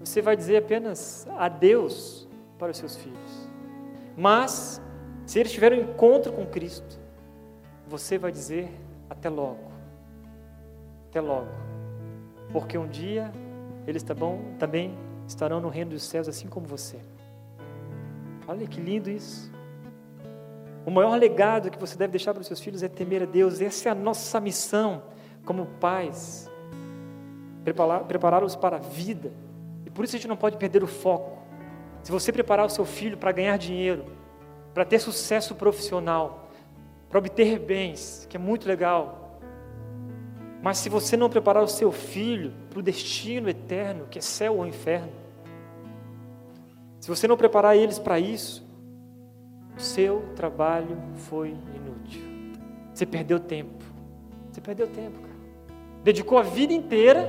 você 0.00 0.20
vai 0.20 0.36
dizer 0.36 0.56
apenas 0.56 1.26
adeus 1.38 2.28
para 2.58 2.72
os 2.72 2.76
seus 2.76 2.96
filhos. 2.96 3.48
Mas, 4.16 4.82
se 5.26 5.38
eles 5.38 5.52
tiverem 5.52 5.80
um 5.80 5.90
encontro 5.90 6.32
com 6.32 6.44
Cristo, 6.44 6.98
você 7.86 8.18
vai 8.18 8.30
dizer 8.30 8.70
até 9.08 9.28
logo. 9.28 9.73
Até 11.14 11.20
logo. 11.20 11.46
Porque 12.50 12.76
um 12.76 12.88
dia 12.88 13.32
eles 13.86 14.02
tá 14.02 14.16
também 14.58 14.98
estarão 15.28 15.60
no 15.60 15.68
reino 15.68 15.92
dos 15.92 16.02
céus, 16.02 16.28
assim 16.28 16.48
como 16.48 16.66
você. 16.66 16.98
Olha 18.48 18.66
que 18.66 18.80
lindo 18.80 19.08
isso. 19.08 19.48
O 20.84 20.90
maior 20.90 21.16
legado 21.16 21.70
que 21.70 21.78
você 21.78 21.96
deve 21.96 22.10
deixar 22.10 22.34
para 22.34 22.40
os 22.40 22.48
seus 22.48 22.58
filhos 22.58 22.82
é 22.82 22.88
temer 22.88 23.22
a 23.22 23.26
Deus. 23.26 23.60
Essa 23.60 23.90
é 23.90 23.92
a 23.92 23.94
nossa 23.94 24.40
missão 24.40 25.04
como 25.44 25.66
pais. 25.78 26.50
Prepará-los 28.08 28.56
para 28.56 28.78
a 28.78 28.80
vida. 28.80 29.30
E 29.86 29.90
por 29.90 30.04
isso 30.04 30.16
a 30.16 30.18
gente 30.18 30.26
não 30.26 30.36
pode 30.36 30.56
perder 30.56 30.82
o 30.82 30.88
foco. 30.88 31.38
Se 32.02 32.10
você 32.10 32.32
preparar 32.32 32.66
o 32.66 32.70
seu 32.70 32.84
filho 32.84 33.16
para 33.16 33.30
ganhar 33.30 33.56
dinheiro, 33.56 34.04
para 34.74 34.84
ter 34.84 34.98
sucesso 34.98 35.54
profissional, 35.54 36.48
para 37.08 37.20
obter 37.20 37.60
bens, 37.60 38.26
que 38.28 38.36
é 38.36 38.40
muito 38.40 38.66
legal. 38.66 39.23
Mas 40.64 40.78
se 40.78 40.88
você 40.88 41.14
não 41.14 41.28
preparar 41.28 41.62
o 41.62 41.68
seu 41.68 41.92
filho 41.92 42.54
para 42.70 42.78
o 42.78 42.82
destino 42.82 43.50
eterno, 43.50 44.06
que 44.10 44.18
é 44.18 44.22
céu 44.22 44.56
ou 44.56 44.66
inferno, 44.66 45.12
se 46.98 47.06
você 47.06 47.28
não 47.28 47.36
preparar 47.36 47.76
eles 47.76 47.98
para 47.98 48.18
isso, 48.18 48.66
o 49.76 49.80
seu 49.80 50.22
trabalho 50.34 50.96
foi 51.16 51.50
inútil. 51.50 52.22
Você 52.94 53.04
perdeu 53.04 53.38
tempo. 53.38 53.84
Você 54.50 54.62
perdeu 54.62 54.86
tempo, 54.86 55.20
cara. 55.20 55.34
Dedicou 56.02 56.38
a 56.38 56.42
vida 56.42 56.72
inteira 56.72 57.28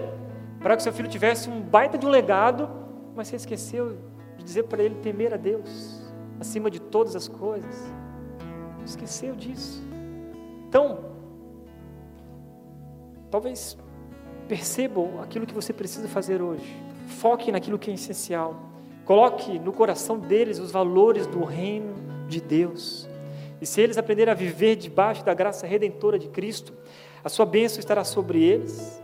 para 0.62 0.78
que 0.78 0.84
seu 0.84 0.94
filho 0.94 1.10
tivesse 1.10 1.50
um 1.50 1.60
baita 1.60 1.98
de 1.98 2.06
um 2.06 2.10
legado, 2.10 2.70
mas 3.14 3.28
você 3.28 3.36
esqueceu 3.36 3.98
de 4.38 4.46
dizer 4.46 4.64
para 4.64 4.82
ele 4.82 4.96
temer 4.96 5.34
a 5.34 5.38
Deus 5.38 6.02
acima 6.40 6.72
de 6.72 6.80
todas 6.80 7.18
as 7.18 7.28
coisas. 7.28 7.84
Esqueceu 8.86 9.36
disso. 9.36 9.84
Então, 10.70 11.15
talvez 13.36 13.78
percebam 14.48 15.22
aquilo 15.22 15.46
que 15.46 15.54
você 15.54 15.74
precisa 15.74 16.08
fazer 16.08 16.42
hoje. 16.42 16.74
Foque 17.20 17.52
naquilo 17.52 17.78
que 17.78 17.92
é 17.92 17.94
essencial. 17.94 18.56
Coloque 19.04 19.60
no 19.60 19.74
coração 19.74 20.18
deles 20.18 20.58
os 20.58 20.72
valores 20.72 21.28
do 21.28 21.44
reino 21.44 21.94
de 22.30 22.40
Deus. 22.40 23.10
E 23.60 23.66
se 23.66 23.82
eles 23.82 23.98
aprenderem 23.98 24.32
a 24.32 24.36
viver 24.36 24.78
debaixo 24.78 25.26
da 25.26 25.34
graça 25.34 25.68
redentora 25.68 26.18
de 26.18 26.30
Cristo, 26.30 26.72
a 27.26 27.28
sua 27.28 27.46
bênção 27.46 27.80
estará 27.80 28.06
sobre 28.06 28.42
eles 28.42 29.02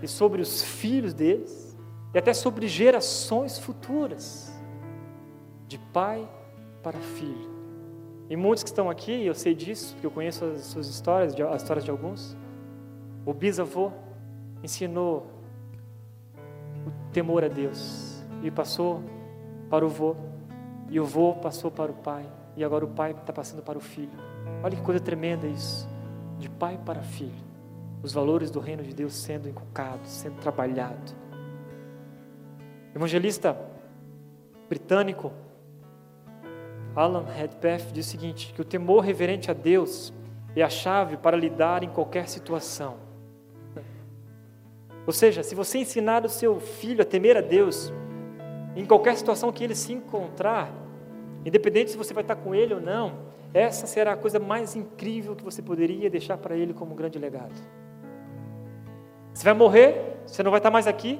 e 0.00 0.06
sobre 0.06 0.40
os 0.40 0.62
filhos 0.62 1.12
deles 1.12 1.76
e 2.14 2.18
até 2.18 2.32
sobre 2.32 2.68
gerações 2.68 3.58
futuras, 3.58 4.56
de 5.66 5.78
pai 5.92 6.28
para 6.80 7.00
filho. 7.00 7.50
E 8.30 8.36
muitos 8.36 8.62
que 8.62 8.70
estão 8.70 8.88
aqui, 8.88 9.26
eu 9.26 9.34
sei 9.34 9.52
disso, 9.52 9.94
porque 9.94 10.06
eu 10.06 10.12
conheço 10.12 10.44
as 10.44 10.60
suas 10.60 10.86
histórias, 10.86 11.34
as 11.34 11.62
histórias 11.62 11.84
de 11.84 11.90
alguns. 11.90 12.36
O 13.28 13.34
bisavô 13.34 13.92
ensinou 14.64 15.26
o 16.86 17.12
temor 17.12 17.44
a 17.44 17.48
Deus 17.48 18.24
e 18.42 18.50
passou 18.50 19.02
para 19.68 19.84
o 19.84 19.88
vô, 19.90 20.16
e 20.88 20.98
o 20.98 21.04
vô 21.04 21.34
passou 21.34 21.70
para 21.70 21.92
o 21.92 21.94
pai, 21.94 22.24
e 22.56 22.64
agora 22.64 22.86
o 22.86 22.88
pai 22.88 23.10
está 23.10 23.30
passando 23.30 23.62
para 23.62 23.76
o 23.76 23.82
filho. 23.82 24.18
Olha 24.62 24.74
que 24.74 24.82
coisa 24.82 24.98
tremenda 24.98 25.46
isso. 25.46 25.86
De 26.38 26.48
pai 26.48 26.80
para 26.86 27.02
filho. 27.02 27.44
Os 28.02 28.14
valores 28.14 28.50
do 28.50 28.60
reino 28.60 28.82
de 28.82 28.94
Deus 28.94 29.12
sendo 29.12 29.46
inculcados, 29.46 30.08
sendo 30.08 30.40
trabalhado. 30.40 31.12
O 32.94 32.96
evangelista 32.96 33.60
britânico 34.70 35.30
Alan 36.96 37.26
Redpath 37.26 37.92
diz 37.92 38.06
o 38.06 38.10
seguinte: 38.10 38.54
que 38.54 38.62
o 38.62 38.64
temor 38.64 39.00
reverente 39.04 39.50
a 39.50 39.54
Deus 39.54 40.14
é 40.56 40.62
a 40.62 40.70
chave 40.70 41.18
para 41.18 41.36
lidar 41.36 41.84
em 41.84 41.90
qualquer 41.90 42.26
situação. 42.26 43.06
Ou 45.08 45.12
seja, 45.12 45.42
se 45.42 45.56
você 45.56 45.78
ensinar 45.78 46.24
o 46.24 46.28
seu 46.28 46.60
filho 46.60 47.02
a 47.02 47.04
temer 47.04 47.36
a 47.36 47.40
Deus, 47.40 47.92
em 48.76 48.84
qualquer 48.84 49.16
situação 49.16 49.50
que 49.50 49.64
ele 49.64 49.74
se 49.74 49.92
encontrar, 49.92 50.70
Independente 51.44 51.90
se 51.90 51.96
você 51.96 52.12
vai 52.12 52.22
estar 52.22 52.36
com 52.36 52.54
ele 52.54 52.74
ou 52.74 52.80
não, 52.80 53.14
essa 53.54 53.86
será 53.86 54.12
a 54.12 54.16
coisa 54.16 54.38
mais 54.38 54.76
incrível 54.76 55.34
que 55.34 55.42
você 55.42 55.62
poderia 55.62 56.10
deixar 56.10 56.36
para 56.36 56.56
ele 56.56 56.74
como 56.74 56.92
um 56.92 56.96
grande 56.96 57.18
legado. 57.18 57.54
Você 59.32 59.44
vai 59.44 59.54
morrer, 59.54 60.18
você 60.26 60.42
não 60.42 60.50
vai 60.50 60.58
estar 60.58 60.70
mais 60.70 60.86
aqui, 60.86 61.18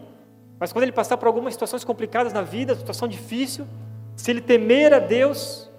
mas 0.59 0.73
quando 0.73 0.83
ele 0.83 0.93
passar 0.93 1.17
por 1.17 1.27
algumas 1.27 1.55
situações 1.55 1.85
complicadas 1.85 2.33
na 2.33 2.43
vida, 2.43 2.75
situação 2.75 3.07
difícil, 3.09 3.67
se 4.17 4.31
ele 4.31 4.41
temer 4.41 4.93
a 4.93 4.99
Deus, 4.99 5.71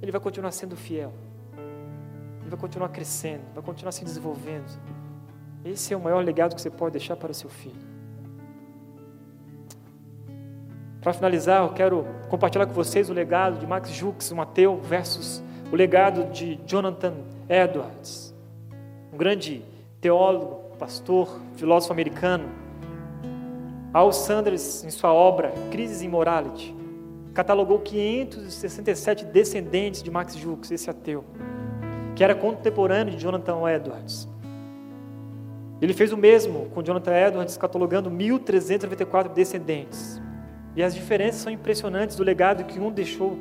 ele 0.00 0.12
vai 0.12 0.20
continuar 0.20 0.52
sendo 0.52 0.76
fiel. 0.76 1.12
Ele 2.40 2.48
vai 2.48 2.58
continuar 2.58 2.88
crescendo, 2.90 3.42
vai 3.52 3.62
continuar 3.62 3.92
se 3.92 4.04
desenvolvendo. 4.04 4.70
Esse 5.66 5.92
é 5.92 5.96
o 5.96 6.00
maior 6.00 6.24
legado 6.24 6.54
que 6.54 6.60
você 6.60 6.70
pode 6.70 6.92
deixar 6.92 7.16
para 7.16 7.32
o 7.32 7.34
seu 7.34 7.50
filho. 7.50 7.74
Para 11.00 11.12
finalizar, 11.12 11.64
eu 11.64 11.72
quero 11.72 12.06
compartilhar 12.28 12.66
com 12.66 12.72
vocês 12.72 13.10
o 13.10 13.12
legado 13.12 13.58
de 13.58 13.66
Max 13.66 13.90
Jux, 13.90 14.30
um 14.30 14.40
ateu, 14.40 14.80
versus 14.80 15.42
o 15.72 15.74
legado 15.74 16.30
de 16.30 16.54
Jonathan 16.64 17.14
Edwards, 17.48 18.32
um 19.12 19.16
grande 19.16 19.64
teólogo, 20.00 20.76
pastor, 20.78 21.40
filósofo 21.56 21.92
americano. 21.92 22.48
Al 23.92 24.12
Sanders, 24.12 24.84
em 24.84 24.90
sua 24.90 25.12
obra 25.12 25.52
Crisis 25.72 26.00
in 26.00 26.08
Morality, 26.08 26.76
catalogou 27.34 27.80
567 27.80 29.24
descendentes 29.24 30.00
de 30.00 30.12
Max 30.12 30.36
Jux, 30.36 30.70
esse 30.70 30.88
ateu, 30.88 31.24
que 32.14 32.22
era 32.22 32.36
contemporâneo 32.36 33.14
de 33.14 33.20
Jonathan 33.20 33.68
Edwards. 33.68 34.28
Ele 35.80 35.92
fez 35.92 36.12
o 36.12 36.16
mesmo 36.16 36.70
com 36.70 36.82
Jonathan 36.82 37.14
Edwards, 37.14 37.56
catalogando 37.56 38.10
1.394 38.10 39.32
descendentes. 39.32 40.20
E 40.74 40.82
as 40.82 40.94
diferenças 40.94 41.42
são 41.42 41.52
impressionantes 41.52 42.16
do 42.16 42.22
legado 42.22 42.64
que 42.64 42.78
um 42.78 42.90
deixou 42.90 43.36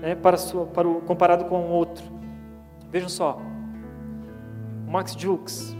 né, 0.00 0.14
para, 0.14 0.36
sua, 0.36 0.66
para 0.66 0.88
o, 0.88 1.00
comparado 1.02 1.44
com 1.44 1.60
o 1.60 1.70
outro. 1.70 2.04
Vejam 2.90 3.08
só, 3.08 3.40
Max 4.86 5.12
Jukes, 5.12 5.76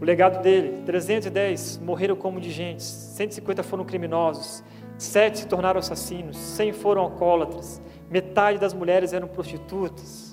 o 0.00 0.04
legado 0.04 0.42
dele, 0.42 0.82
310 0.86 1.78
morreram 1.78 2.16
como 2.16 2.38
indigentes, 2.38 2.84
150 2.84 3.62
foram 3.62 3.84
criminosos, 3.84 4.64
7 4.96 5.40
se 5.40 5.46
tornaram 5.46 5.78
assassinos, 5.78 6.36
100 6.36 6.72
foram 6.72 7.02
alcoólatras, 7.02 7.82
metade 8.08 8.58
das 8.58 8.72
mulheres 8.72 9.12
eram 9.12 9.28
prostitutas. 9.28 10.29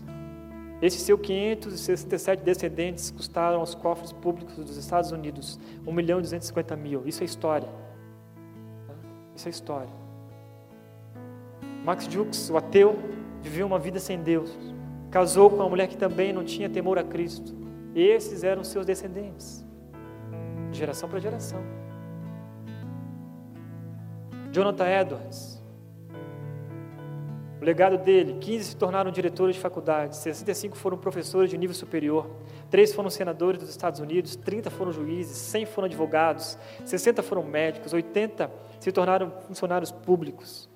Esses 0.82 1.02
seus 1.02 1.20
567 1.22 2.44
descendentes 2.44 3.10
custaram 3.10 3.60
aos 3.60 3.74
cofres 3.74 4.14
públicos 4.14 4.56
dos 4.56 4.78
Estados 4.78 5.12
Unidos 5.12 5.60
1 5.86 5.92
milhão 5.92 6.20
e 6.20 6.22
250 6.22 6.76
mil. 6.76 7.08
Isso 7.08 7.24
é 7.24 7.26
história. 7.26 7.68
Isso 9.36 9.48
é 9.48 9.52
história. 9.52 9.90
Max 11.84 12.06
Jukes, 12.06 12.50
o 12.50 12.58
ateu, 12.58 13.00
viveu 13.42 13.66
uma 13.66 13.80
vida 13.80 14.00
sem 14.00 14.22
Deus. 14.22 14.56
Casou 15.10 15.50
com 15.50 15.56
uma 15.56 15.70
mulher 15.70 15.88
que 15.88 15.98
também 15.98 16.34
não 16.34 16.44
tinha 16.44 16.70
temor 16.70 17.00
a 17.00 17.04
Cristo. 17.04 17.56
Esses 17.96 18.44
eram 18.44 18.64
seus 18.64 18.86
descendentes, 18.86 19.66
de 20.72 20.78
geração 20.78 21.10
para 21.10 21.20
geração. 21.20 21.60
Jonathan 24.52 24.88
Edwards, 24.88 25.57
O 27.60 27.66
legado 27.66 27.98
dele, 27.98 28.38
15 28.40 28.64
se 28.64 28.76
tornaram 28.76 29.10
diretores 29.10 29.56
de 29.56 29.62
faculdades, 29.62 30.20
65 30.20 30.78
foram 30.78 30.96
professores 30.96 31.50
de 31.50 31.58
nível 31.58 31.76
superior, 31.76 32.30
3 32.70 32.94
foram 32.94 33.10
senadores 33.10 33.60
dos 33.60 33.70
Estados 33.70 34.00
Unidos, 34.00 34.36
30 34.36 34.70
foram 34.70 34.92
juízes, 34.92 35.36
100 35.38 35.66
foram 35.66 35.88
advogados, 35.88 36.58
60 36.86 37.24
foram 37.24 37.44
médicos, 37.44 37.94
80 37.94 38.52
se 38.80 38.92
tornaram 38.92 39.32
funcionários 39.48 39.92
públicos. 39.92 40.70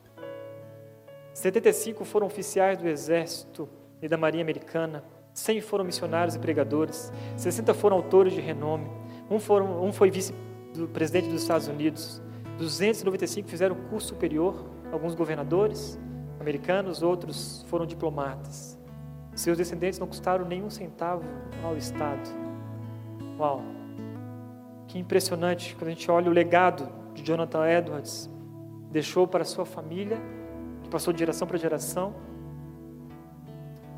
75 1.34 2.03
foram 2.03 2.25
oficiais 2.25 2.79
do 2.79 2.88
Exército 2.88 3.69
e 4.01 4.07
da 4.07 4.17
Marinha 4.17 4.43
Americana, 4.43 5.03
100 5.34 5.61
foram 5.61 5.86
missionários 5.86 6.36
e 6.36 6.39
pregadores, 6.39 7.13
60 7.38 7.75
foram 7.75 7.97
autores 7.97 8.34
de 8.34 8.41
renome, 8.41 8.89
um, 9.29 9.39
foram, 9.39 9.84
um 9.84 9.93
foi 9.93 10.09
vice-presidente 10.09 11.29
dos 11.29 11.43
Estados 11.43 11.67
Unidos, 11.67 12.19
295 12.57 13.47
fizeram 13.47 13.75
curso 13.89 14.07
superior, 14.09 14.65
alguns 14.91 15.13
governadores, 15.13 15.99
americanos, 16.41 17.01
outros 17.01 17.63
foram 17.69 17.85
diplomatas. 17.85 18.77
Seus 19.33 19.57
descendentes 19.57 19.99
não 19.99 20.07
custaram 20.07 20.45
nenhum 20.45 20.69
centavo 20.69 21.23
ao 21.63 21.77
Estado. 21.77 22.29
Uau! 23.39 23.61
Que 24.87 24.99
impressionante 24.99 25.75
quando 25.75 25.87
a 25.87 25.91
gente 25.91 26.11
olha 26.11 26.29
o 26.29 26.33
legado 26.33 26.89
de 27.13 27.23
Jonathan 27.23 27.65
Edwards, 27.65 28.29
deixou 28.91 29.25
para 29.25 29.45
sua 29.45 29.65
família, 29.65 30.17
que 30.83 30.89
passou 30.89 31.13
de 31.13 31.19
geração 31.19 31.47
para 31.47 31.57
geração, 31.57 32.13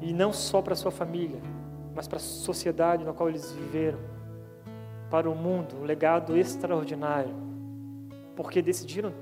e 0.02 0.14
não 0.14 0.32
só 0.32 0.62
para 0.62 0.76
sua 0.76 0.92
família, 0.92 1.42
mas 1.96 2.08
para 2.08 2.18
a 2.18 2.22
sociedade 2.22 3.04
na 3.04 3.14
qual 3.14 3.30
eles 3.30 3.52
viveram, 3.52 4.00
para 5.10 5.30
o 5.30 5.36
mundo, 5.36 5.78
um 5.82 5.84
legado 5.84 6.36
extraordinário, 6.38 7.34
porque 8.36 8.62
decidiram, 8.62 9.14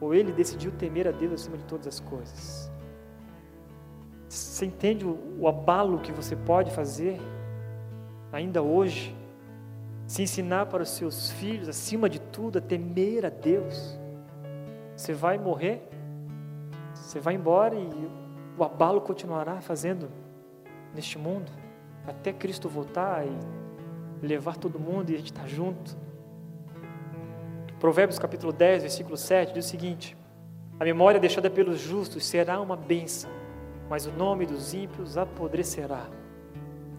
ou 0.00 0.14
ele 0.14 0.32
decidiu 0.32 0.70
temer 0.72 1.08
a 1.08 1.10
Deus 1.10 1.32
acima 1.32 1.56
de 1.56 1.64
todas 1.64 1.86
as 1.86 2.00
coisas. 2.00 2.67
Você 4.28 4.66
entende 4.66 5.06
o, 5.06 5.18
o 5.38 5.48
abalo 5.48 5.98
que 6.00 6.12
você 6.12 6.36
pode 6.36 6.70
fazer 6.70 7.18
ainda 8.30 8.62
hoje? 8.62 9.16
Se 10.06 10.22
ensinar 10.22 10.66
para 10.66 10.82
os 10.82 10.90
seus 10.90 11.30
filhos, 11.30 11.68
acima 11.68 12.08
de 12.08 12.20
tudo, 12.20 12.58
a 12.58 12.60
temer 12.60 13.24
a 13.24 13.30
Deus. 13.30 13.98
Você 14.96 15.12
vai 15.12 15.38
morrer, 15.38 15.82
você 16.94 17.20
vai 17.20 17.34
embora 17.34 17.74
e 17.74 17.88
o 18.58 18.64
abalo 18.64 19.00
continuará 19.00 19.60
fazendo 19.60 20.10
neste 20.94 21.18
mundo, 21.18 21.50
até 22.06 22.32
Cristo 22.32 22.68
voltar 22.68 23.24
e 23.26 24.26
levar 24.26 24.56
todo 24.56 24.78
mundo 24.78 25.10
e 25.10 25.14
a 25.14 25.18
gente 25.18 25.30
estar 25.30 25.42
tá 25.42 25.48
junto. 25.48 25.96
Provérbios 27.78 28.18
capítulo 28.18 28.52
10, 28.52 28.82
versículo 28.82 29.16
7 29.16 29.54
diz 29.54 29.66
o 29.66 29.68
seguinte: 29.68 30.16
A 30.80 30.84
memória 30.84 31.20
deixada 31.20 31.48
pelos 31.48 31.78
justos 31.78 32.26
será 32.26 32.60
uma 32.60 32.76
bênção, 32.76 33.30
mas 33.88 34.06
o 34.06 34.12
nome 34.12 34.46
dos 34.46 34.74
ímpios 34.74 35.16
apodrecerá. 35.16 36.06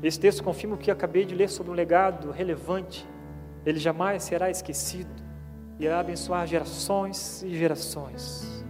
Esse 0.02 0.20
texto 0.20 0.44
confirma 0.44 0.76
o 0.76 0.78
que 0.78 0.90
acabei 0.90 1.26
de 1.26 1.36
ler 1.36 1.50
sobre 1.50 1.72
um 1.72 1.76
legado 1.76 2.32
relevante. 2.32 3.06
Ele 3.66 3.80
jamais 3.80 4.24
será 4.24 4.50
esquecido. 4.50 5.10
Irá 5.78 6.00
abençoar 6.00 6.48
gerações 6.48 7.44
e 7.44 7.54
gerações. 7.54 8.66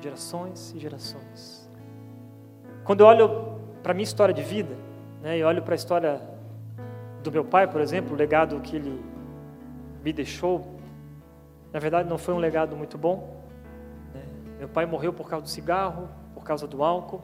Gerações 0.00 0.72
e 0.74 0.78
gerações. 0.78 1.70
Quando 2.84 3.00
eu 3.00 3.06
olho 3.06 3.58
para 3.82 3.92
a 3.92 3.94
minha 3.94 4.04
história 4.04 4.32
de 4.32 4.42
vida, 4.42 4.74
né, 5.22 5.38
e 5.38 5.44
olho 5.44 5.62
para 5.62 5.74
a 5.74 5.76
história 5.76 6.20
do 7.22 7.32
meu 7.32 7.44
pai, 7.44 7.66
por 7.66 7.80
exemplo, 7.80 8.14
o 8.14 8.16
legado 8.16 8.60
que 8.60 8.76
ele 8.76 9.02
me 10.02 10.12
deixou, 10.12 10.78
na 11.72 11.78
verdade 11.80 12.08
não 12.08 12.16
foi 12.16 12.32
um 12.32 12.38
legado 12.38 12.76
muito 12.76 12.96
bom, 12.96 13.44
meu 14.58 14.68
pai 14.68 14.86
morreu 14.86 15.12
por 15.12 15.28
causa 15.28 15.44
do 15.44 15.48
cigarro, 15.48 16.08
por 16.34 16.44
causa 16.44 16.66
do 16.66 16.82
álcool. 16.82 17.22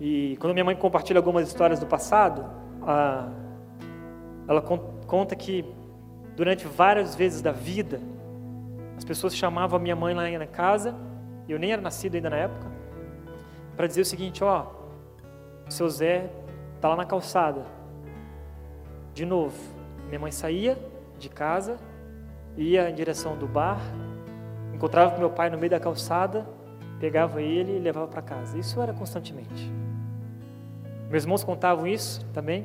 E 0.00 0.36
quando 0.40 0.52
minha 0.52 0.64
mãe 0.64 0.76
compartilha 0.76 1.18
algumas 1.18 1.48
histórias 1.48 1.80
do 1.80 1.86
passado, 1.86 2.44
a, 2.82 3.28
ela 4.46 4.62
conta 4.62 5.34
que 5.34 5.64
durante 6.36 6.66
várias 6.66 7.14
vezes 7.14 7.42
da 7.42 7.52
vida, 7.52 8.00
as 8.96 9.04
pessoas 9.04 9.34
chamavam 9.34 9.78
a 9.78 9.82
minha 9.82 9.96
mãe 9.96 10.14
lá 10.14 10.28
na 10.38 10.46
casa, 10.46 10.94
eu 11.48 11.58
nem 11.58 11.72
era 11.72 11.82
nascido 11.82 12.14
ainda 12.14 12.30
na 12.30 12.36
época, 12.36 12.66
para 13.76 13.86
dizer 13.86 14.02
o 14.02 14.04
seguinte: 14.04 14.44
ó, 14.44 14.66
o 15.66 15.70
seu 15.70 15.88
Zé 15.88 16.30
está 16.76 16.88
lá 16.88 16.96
na 16.96 17.04
calçada. 17.04 17.64
De 19.12 19.26
novo, 19.26 19.56
minha 20.06 20.20
mãe 20.20 20.30
saía 20.30 20.78
de 21.18 21.28
casa, 21.28 21.78
ia 22.56 22.88
em 22.88 22.94
direção 22.94 23.36
do 23.36 23.46
bar, 23.46 23.80
Encontrava 24.78 25.18
meu 25.18 25.28
pai 25.28 25.50
no 25.50 25.58
meio 25.58 25.70
da 25.70 25.80
calçada, 25.80 26.46
pegava 27.00 27.42
ele 27.42 27.78
e 27.78 27.80
levava 27.80 28.06
para 28.06 28.22
casa. 28.22 28.56
Isso 28.56 28.80
era 28.80 28.92
constantemente. 28.92 29.68
Meus 31.10 31.24
irmãos 31.24 31.42
contavam 31.42 31.84
isso 31.84 32.24
também, 32.32 32.64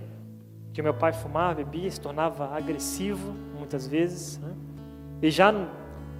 que 0.73 0.79
meu 0.83 0.93
pai 0.93 1.11
fumava, 1.11 1.55
bebia, 1.55 1.89
se 1.89 1.99
tornava 1.99 2.55
agressivo 2.55 3.33
muitas 3.57 3.87
vezes. 3.87 4.37
Né? 4.37 4.53
E 5.23 5.31
já 5.31 5.51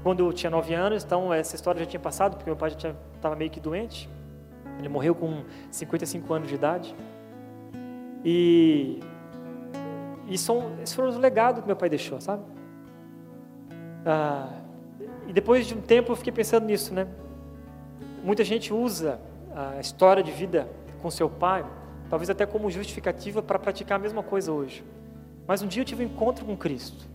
quando 0.01 0.25
eu 0.25 0.33
tinha 0.33 0.49
nove 0.49 0.73
anos, 0.73 1.03
então 1.03 1.31
essa 1.31 1.55
história 1.55 1.79
já 1.81 1.85
tinha 1.85 1.99
passado, 1.99 2.37
porque 2.37 2.49
meu 2.49 2.57
pai 2.57 2.71
já 2.71 2.95
estava 3.15 3.35
meio 3.35 3.51
que 3.51 3.59
doente. 3.59 4.09
Ele 4.79 4.89
morreu 4.89 5.13
com 5.13 5.43
55 5.69 6.33
anos 6.33 6.49
de 6.49 6.55
idade. 6.55 6.95
E, 8.25 8.99
e 10.27 10.39
são, 10.39 10.71
esses 10.81 10.95
foram 10.95 11.09
os 11.09 11.17
legados 11.17 11.61
que 11.61 11.67
meu 11.67 11.75
pai 11.75 11.87
deixou, 11.87 12.19
sabe? 12.19 12.41
Ah, 14.03 14.62
e 15.27 15.33
depois 15.33 15.65
de 15.65 15.75
um 15.75 15.81
tempo 15.81 16.11
eu 16.11 16.15
fiquei 16.15 16.33
pensando 16.33 16.65
nisso, 16.65 16.93
né? 16.93 17.07
Muita 18.23 18.43
gente 18.43 18.73
usa 18.73 19.19
a 19.55 19.79
história 19.79 20.23
de 20.23 20.31
vida 20.31 20.67
com 21.01 21.11
seu 21.11 21.29
pai, 21.29 21.65
talvez 22.09 22.29
até 22.29 22.45
como 22.45 22.69
justificativa 22.71 23.41
para 23.41 23.59
praticar 23.59 23.99
a 23.99 24.01
mesma 24.01 24.23
coisa 24.23 24.51
hoje. 24.51 24.83
Mas 25.47 25.61
um 25.61 25.67
dia 25.67 25.81
eu 25.81 25.85
tive 25.85 26.03
um 26.03 26.07
encontro 26.07 26.45
com 26.45 26.55
Cristo. 26.55 27.07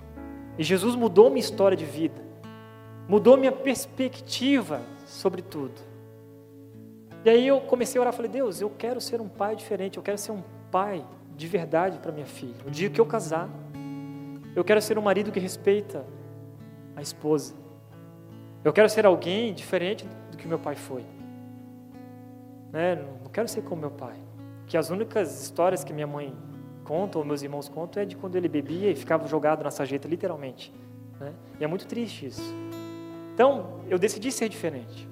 E 0.58 0.62
Jesus 0.62 0.94
mudou 0.94 1.30
minha 1.30 1.40
história 1.40 1.76
de 1.76 1.84
vida. 1.84 2.20
Mudou 3.08 3.36
minha 3.36 3.52
perspectiva 3.52 4.82
sobre 5.06 5.40
tudo. 5.40 5.80
E 7.24 7.30
aí 7.30 7.46
eu 7.46 7.60
comecei 7.60 7.98
a 7.98 8.02
orar, 8.02 8.12
falei: 8.12 8.30
"Deus, 8.30 8.60
eu 8.60 8.70
quero 8.70 9.00
ser 9.00 9.20
um 9.20 9.28
pai 9.28 9.56
diferente, 9.56 9.96
eu 9.96 10.02
quero 10.02 10.18
ser 10.18 10.32
um 10.32 10.42
pai 10.70 11.04
de 11.36 11.46
verdade 11.46 11.98
para 11.98 12.12
minha 12.12 12.26
filha. 12.26 12.56
O 12.66 12.70
dia 12.70 12.90
que 12.90 13.00
eu 13.00 13.06
casar, 13.06 13.48
eu 14.54 14.64
quero 14.64 14.82
ser 14.82 14.98
um 14.98 15.02
marido 15.02 15.30
que 15.30 15.40
respeita 15.40 16.04
a 16.94 17.00
esposa. 17.00 17.54
Eu 18.64 18.72
quero 18.72 18.88
ser 18.88 19.06
alguém 19.06 19.54
diferente 19.54 20.04
do 20.30 20.36
que 20.36 20.48
meu 20.48 20.58
pai 20.58 20.74
foi. 20.74 21.04
Né? 22.72 22.96
Não 22.96 23.30
quero 23.30 23.48
ser 23.48 23.62
como 23.62 23.80
meu 23.80 23.90
pai. 23.90 24.16
Que 24.66 24.76
as 24.76 24.90
únicas 24.90 25.42
histórias 25.42 25.84
que 25.84 25.92
minha 25.92 26.06
mãe 26.06 26.34
conta, 26.84 27.18
ou 27.18 27.24
meus 27.24 27.42
irmãos 27.42 27.68
contam, 27.68 28.02
é 28.02 28.06
de 28.06 28.16
quando 28.16 28.36
ele 28.36 28.48
bebia 28.48 28.90
e 28.90 28.96
ficava 28.96 29.26
jogado 29.28 29.62
na 29.62 29.70
sarjeta, 29.70 30.08
literalmente. 30.08 30.72
Né? 31.20 31.32
E 31.60 31.64
é 31.64 31.66
muito 31.66 31.86
triste 31.86 32.26
isso. 32.26 32.54
Então, 33.32 33.80
eu 33.88 33.98
decidi 33.98 34.32
ser 34.32 34.48
diferente. 34.48 35.08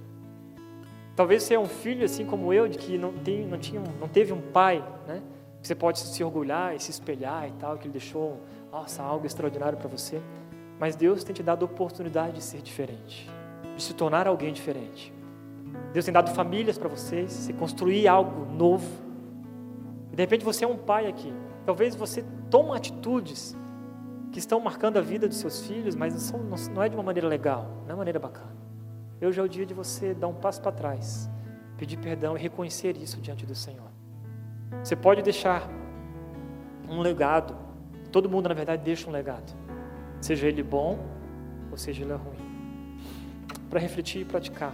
Talvez 1.14 1.44
você 1.44 1.54
é 1.54 1.58
um 1.58 1.66
filho 1.66 2.04
assim 2.04 2.26
como 2.26 2.52
eu, 2.52 2.68
de 2.68 2.76
que 2.76 2.98
não, 2.98 3.12
tem, 3.12 3.46
não, 3.46 3.58
tinha, 3.58 3.80
não 4.00 4.08
teve 4.08 4.32
um 4.32 4.40
pai, 4.40 4.84
né? 5.06 5.22
Você 5.62 5.74
pode 5.74 5.98
se 5.98 6.22
orgulhar 6.22 6.76
e 6.76 6.80
se 6.80 6.90
espelhar 6.90 7.48
e 7.48 7.52
tal, 7.52 7.78
que 7.78 7.86
ele 7.86 7.92
deixou, 7.92 8.40
nossa, 8.70 9.02
algo 9.02 9.24
extraordinário 9.24 9.78
para 9.78 9.88
você. 9.88 10.20
Mas 10.78 10.94
Deus 10.94 11.24
tem 11.24 11.34
te 11.34 11.42
dado 11.42 11.64
a 11.64 11.66
oportunidade 11.66 12.34
de 12.34 12.42
ser 12.42 12.60
diferente 12.60 13.26
de 13.76 13.82
se 13.82 13.94
tornar 13.94 14.26
alguém 14.26 14.52
diferente. 14.52 15.12
Deus 15.92 16.04
tem 16.04 16.12
dado 16.12 16.30
famílias 16.34 16.78
para 16.78 16.88
vocês, 16.88 17.30
se 17.32 17.52
construir 17.52 18.08
algo 18.08 18.50
novo. 18.52 18.86
E 20.12 20.16
de 20.16 20.22
repente 20.22 20.44
você 20.44 20.64
é 20.64 20.68
um 20.68 20.76
pai 20.76 21.06
aqui. 21.06 21.32
Talvez 21.64 21.94
você 21.94 22.24
tome 22.50 22.76
atitudes 22.76 23.56
que 24.32 24.38
estão 24.38 24.58
marcando 24.60 24.96
a 24.96 25.00
vida 25.00 25.28
dos 25.28 25.36
seus 25.36 25.66
filhos, 25.66 25.94
mas 25.94 26.12
não, 26.12 26.20
são, 26.20 26.70
não 26.74 26.82
é 26.82 26.88
de 26.88 26.96
uma 26.96 27.02
maneira 27.02 27.28
legal, 27.28 27.66
não 27.82 27.90
é 27.90 27.92
uma 27.92 27.98
maneira 27.98 28.18
bacana. 28.18 28.56
Hoje 29.20 29.40
é 29.40 29.42
o 29.42 29.48
dia 29.48 29.64
de 29.64 29.74
você 29.74 30.14
dar 30.14 30.28
um 30.28 30.34
passo 30.34 30.60
para 30.60 30.72
trás, 30.72 31.30
pedir 31.76 31.96
perdão 31.96 32.36
e 32.36 32.40
reconhecer 32.40 32.96
isso 32.96 33.20
diante 33.20 33.46
do 33.46 33.54
Senhor. 33.54 33.90
Você 34.82 34.94
pode 34.94 35.22
deixar 35.22 35.68
um 36.88 37.00
legado. 37.00 37.56
Todo 38.12 38.28
mundo, 38.28 38.48
na 38.48 38.54
verdade, 38.54 38.82
deixa 38.82 39.08
um 39.08 39.12
legado. 39.12 39.52
Seja 40.20 40.46
ele 40.46 40.62
bom 40.62 40.98
ou 41.70 41.76
seja 41.76 42.02
ele 42.02 42.12
ruim 42.12 42.45
para 43.68 43.80
refletir 43.80 44.22
e 44.22 44.24
praticar. 44.24 44.72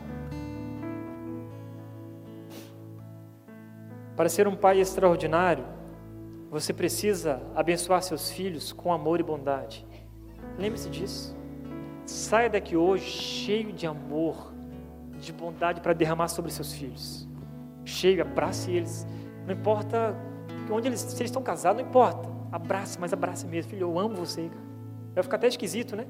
Para 4.17 4.29
ser 4.29 4.47
um 4.47 4.55
pai 4.55 4.81
extraordinário, 4.81 5.65
você 6.51 6.73
precisa 6.73 7.43
abençoar 7.55 8.03
seus 8.03 8.31
filhos 8.31 8.73
com 8.73 8.93
amor 8.93 9.21
e 9.21 9.23
bondade. 9.23 9.87
Lembre-se 10.59 10.91
disso. 10.91 11.35
Saia 12.05 12.51
daqui 12.51 12.77
hoje 12.77 13.05
cheio 13.05 13.73
de 13.73 13.87
amor, 13.87 14.53
de 15.19 15.33
bondade 15.33 15.81
para 15.81 15.95
derramar 15.95 16.29
sobre 16.29 16.51
seus 16.51 16.75
filhos. 16.75 17.27
Cheio, 17.85 18.21
abrace 18.21 18.71
eles. 18.71 19.07
Não 19.47 19.55
importa 19.55 20.15
onde 20.71 20.89
eles, 20.89 21.01
se 21.01 21.17
eles 21.17 21.31
estão 21.31 21.43
casados, 21.43 21.83
não 21.83 21.89
importa. 21.89 22.29
Abrace, 22.51 23.01
mas 23.01 23.13
abrace 23.13 23.47
mesmo. 23.47 23.71
Filho, 23.71 23.89
eu 23.89 23.99
amo 23.99 24.15
você. 24.15 24.51
Vai 25.15 25.23
ficar 25.23 25.37
até 25.37 25.49
esquisito, 25.49 25.97
né? 25.97 26.07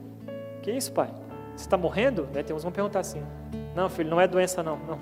Que 0.61 0.73
isso, 0.73 0.93
pai? 0.93 1.22
Você 1.57 1.65
está 1.65 1.77
morrendo? 1.77 2.29
Né? 2.33 2.43
Tem 2.43 2.55
uns 2.55 2.63
vão 2.63 2.73
perguntar 2.73 3.01
assim. 3.01 3.23
Não, 3.75 3.89
filho, 3.89 4.11
não 4.11 4.21
é 4.21 4.27
doença 4.27 4.63
não, 4.63 4.77
não. 4.79 4.99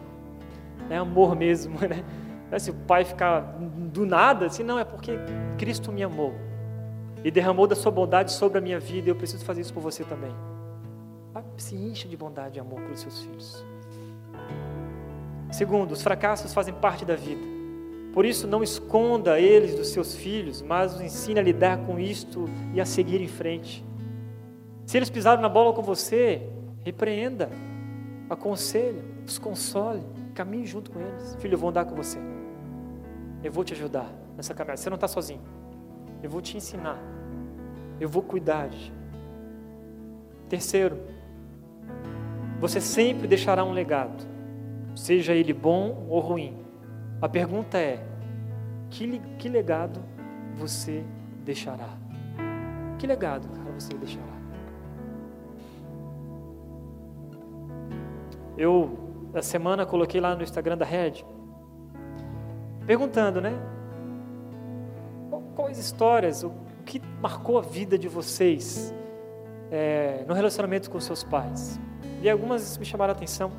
É 0.89 0.97
amor 0.97 1.37
mesmo, 1.37 1.79
né? 1.87 2.05
É 2.51 2.59
se 2.59 2.71
o 2.71 2.75
pai 2.75 3.05
ficar 3.05 3.41
do 3.41 4.05
nada, 4.05 4.47
assim, 4.47 4.65
não, 4.65 4.79
é 4.79 4.85
porque 4.85 5.13
Cristo 5.57 5.93
me 5.93 6.03
amou 6.03 6.35
e 7.23 7.31
derramou 7.31 7.67
da 7.67 7.77
sua 7.77 7.93
bondade 7.93 8.33
sobre 8.33 8.59
a 8.59 8.61
minha 8.61 8.81
vida 8.81 9.09
e 9.09 9.11
eu 9.11 9.17
preciso 9.17 9.45
fazer 9.45 9.61
isso 9.61 9.73
por 9.73 9.81
você 9.81 10.03
também. 10.05 10.35
Se 11.57 11.77
encha 11.77 12.09
de 12.09 12.17
bondade 12.17 12.59
e 12.59 12.61
amor 12.61 12.81
pelos 12.81 13.01
seus 13.01 13.21
filhos. 13.21 13.65
Segundo, 15.53 15.93
os 15.93 16.03
fracassos 16.03 16.55
fazem 16.55 16.73
parte 16.73 17.05
da 17.05 17.15
vida. 17.15 17.43
Por 18.13 18.25
isso, 18.25 18.47
não 18.49 18.63
esconda 18.63 19.39
eles 19.39 19.75
dos 19.75 19.89
seus 19.89 20.15
filhos, 20.15 20.63
mas 20.63 20.95
os 20.95 21.01
ensine 21.01 21.39
a 21.39 21.43
lidar 21.43 21.79
com 21.79 22.01
isto 22.01 22.49
e 22.75 22.81
a 22.81 22.85
seguir 22.85 23.21
em 23.21 23.29
frente. 23.29 23.85
Se 24.91 24.97
eles 24.97 25.09
pisaram 25.09 25.41
na 25.41 25.49
bola 25.49 25.73
com 25.73 25.83
você, 25.83 26.43
repreenda, 26.85 27.49
aconselhe, 28.29 29.01
os 29.25 29.39
console, 29.39 30.03
caminhe 30.35 30.67
junto 30.67 30.91
com 30.91 30.99
eles. 30.99 31.37
Filho, 31.37 31.55
eu 31.55 31.59
vou 31.59 31.71
andar 31.71 31.85
com 31.85 31.95
você. 31.95 32.19
Eu 33.41 33.53
vou 33.53 33.63
te 33.63 33.73
ajudar 33.73 34.11
nessa 34.37 34.53
caminhada. 34.53 34.79
Você 34.79 34.91
não 34.91 34.97
está 34.97 35.07
sozinho. 35.07 35.43
Eu 36.21 36.29
vou 36.29 36.43
te 36.43 36.57
ensinar. 36.57 36.99
Eu 38.01 38.09
vou 38.09 38.21
cuidar 38.21 38.69
de 38.69 38.93
Terceiro, 40.49 40.99
você 42.59 42.81
sempre 42.81 43.29
deixará 43.29 43.63
um 43.63 43.71
legado, 43.71 44.27
seja 44.97 45.33
ele 45.33 45.53
bom 45.53 46.05
ou 46.09 46.19
ruim. 46.19 46.57
A 47.23 47.29
pergunta 47.29 47.79
é: 47.79 48.05
que, 48.91 49.21
que 49.39 49.49
legado 49.49 50.03
você 50.57 51.05
deixará? 51.45 51.97
Que 52.99 53.07
legado, 53.07 53.49
cara, 53.51 53.71
você 53.79 53.95
deixará? 53.95 54.40
Eu, 58.61 58.99
essa 59.33 59.49
semana, 59.49 59.87
coloquei 59.87 60.21
lá 60.21 60.37
no 60.37 60.43
Instagram 60.43 60.77
da 60.77 60.85
Red, 60.85 61.25
perguntando, 62.87 63.41
né? 63.41 63.59
Quais 65.57 65.79
histórias, 65.79 66.45
o 66.45 66.53
que 66.85 67.01
marcou 67.23 67.57
a 67.57 67.63
vida 67.63 67.97
de 67.97 68.07
vocês 68.07 68.95
é, 69.71 70.27
no 70.29 70.35
relacionamento 70.35 70.91
com 70.91 71.01
seus 71.01 71.25
pais? 71.25 71.81
E 72.21 72.29
algumas 72.29 72.77
me 72.77 72.85
chamaram 72.85 73.15
a 73.15 73.17
atenção. 73.17 73.51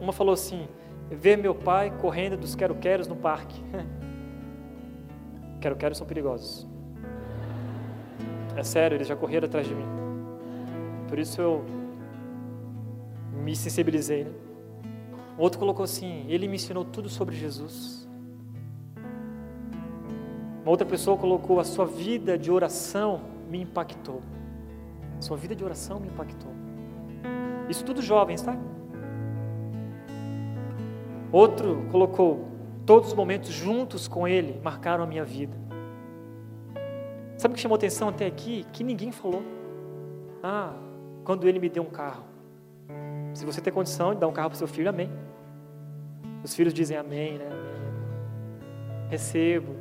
Uma 0.00 0.12
falou 0.12 0.34
assim: 0.34 0.68
ver 1.10 1.36
meu 1.36 1.52
pai 1.52 1.92
correndo 2.00 2.36
dos 2.36 2.54
quero-queros 2.54 3.08
no 3.08 3.16
parque. 3.16 3.60
quero-queros 5.60 5.98
são 5.98 6.06
perigosos. 6.06 6.68
É 8.54 8.62
sério, 8.62 8.94
eles 8.94 9.08
já 9.08 9.16
correram 9.16 9.48
atrás 9.48 9.66
de 9.66 9.74
mim. 9.74 9.86
Por 11.08 11.18
isso 11.18 11.40
eu 11.40 11.81
me 13.32 13.56
sensibilizei. 13.56 14.24
Né? 14.24 14.30
Outro 15.38 15.58
colocou 15.58 15.84
assim: 15.84 16.24
Ele 16.28 16.46
me 16.46 16.56
ensinou 16.56 16.84
tudo 16.84 17.08
sobre 17.08 17.34
Jesus. 17.34 18.08
Uma 20.62 20.70
outra 20.70 20.86
pessoa 20.86 21.16
colocou: 21.16 21.58
A 21.58 21.64
sua 21.64 21.86
vida 21.86 22.38
de 22.38 22.50
oração 22.50 23.22
me 23.48 23.60
impactou. 23.60 24.22
A 25.18 25.22
sua 25.22 25.36
vida 25.36 25.54
de 25.54 25.64
oração 25.64 25.98
me 25.98 26.08
impactou. 26.08 26.52
Isso 27.68 27.84
tudo 27.84 28.02
jovens, 28.02 28.42
tá? 28.42 28.56
Outro 31.32 31.86
colocou: 31.90 32.46
Todos 32.84 33.08
os 33.08 33.14
momentos 33.14 33.50
juntos 33.50 34.06
com 34.06 34.28
Ele 34.28 34.60
marcaram 34.62 35.02
a 35.02 35.06
minha 35.06 35.24
vida. 35.24 35.56
Sabe 37.36 37.52
o 37.52 37.56
que 37.56 37.60
chamou 37.60 37.76
atenção 37.76 38.08
até 38.08 38.26
aqui? 38.26 38.64
Que 38.72 38.84
ninguém 38.84 39.10
falou. 39.10 39.42
Ah, 40.42 40.74
quando 41.24 41.48
Ele 41.48 41.58
me 41.58 41.68
deu 41.68 41.82
um 41.82 41.90
carro. 41.90 42.31
Se 43.34 43.46
você 43.46 43.60
tem 43.60 43.72
condição 43.72 44.14
de 44.14 44.20
dar 44.20 44.28
um 44.28 44.32
carro 44.32 44.50
para 44.50 44.58
seu 44.58 44.68
filho, 44.68 44.88
amém. 44.88 45.10
Os 46.44 46.54
filhos 46.54 46.74
dizem 46.74 46.96
amém, 46.96 47.38
né? 47.38 47.48
Recebo. 49.08 49.74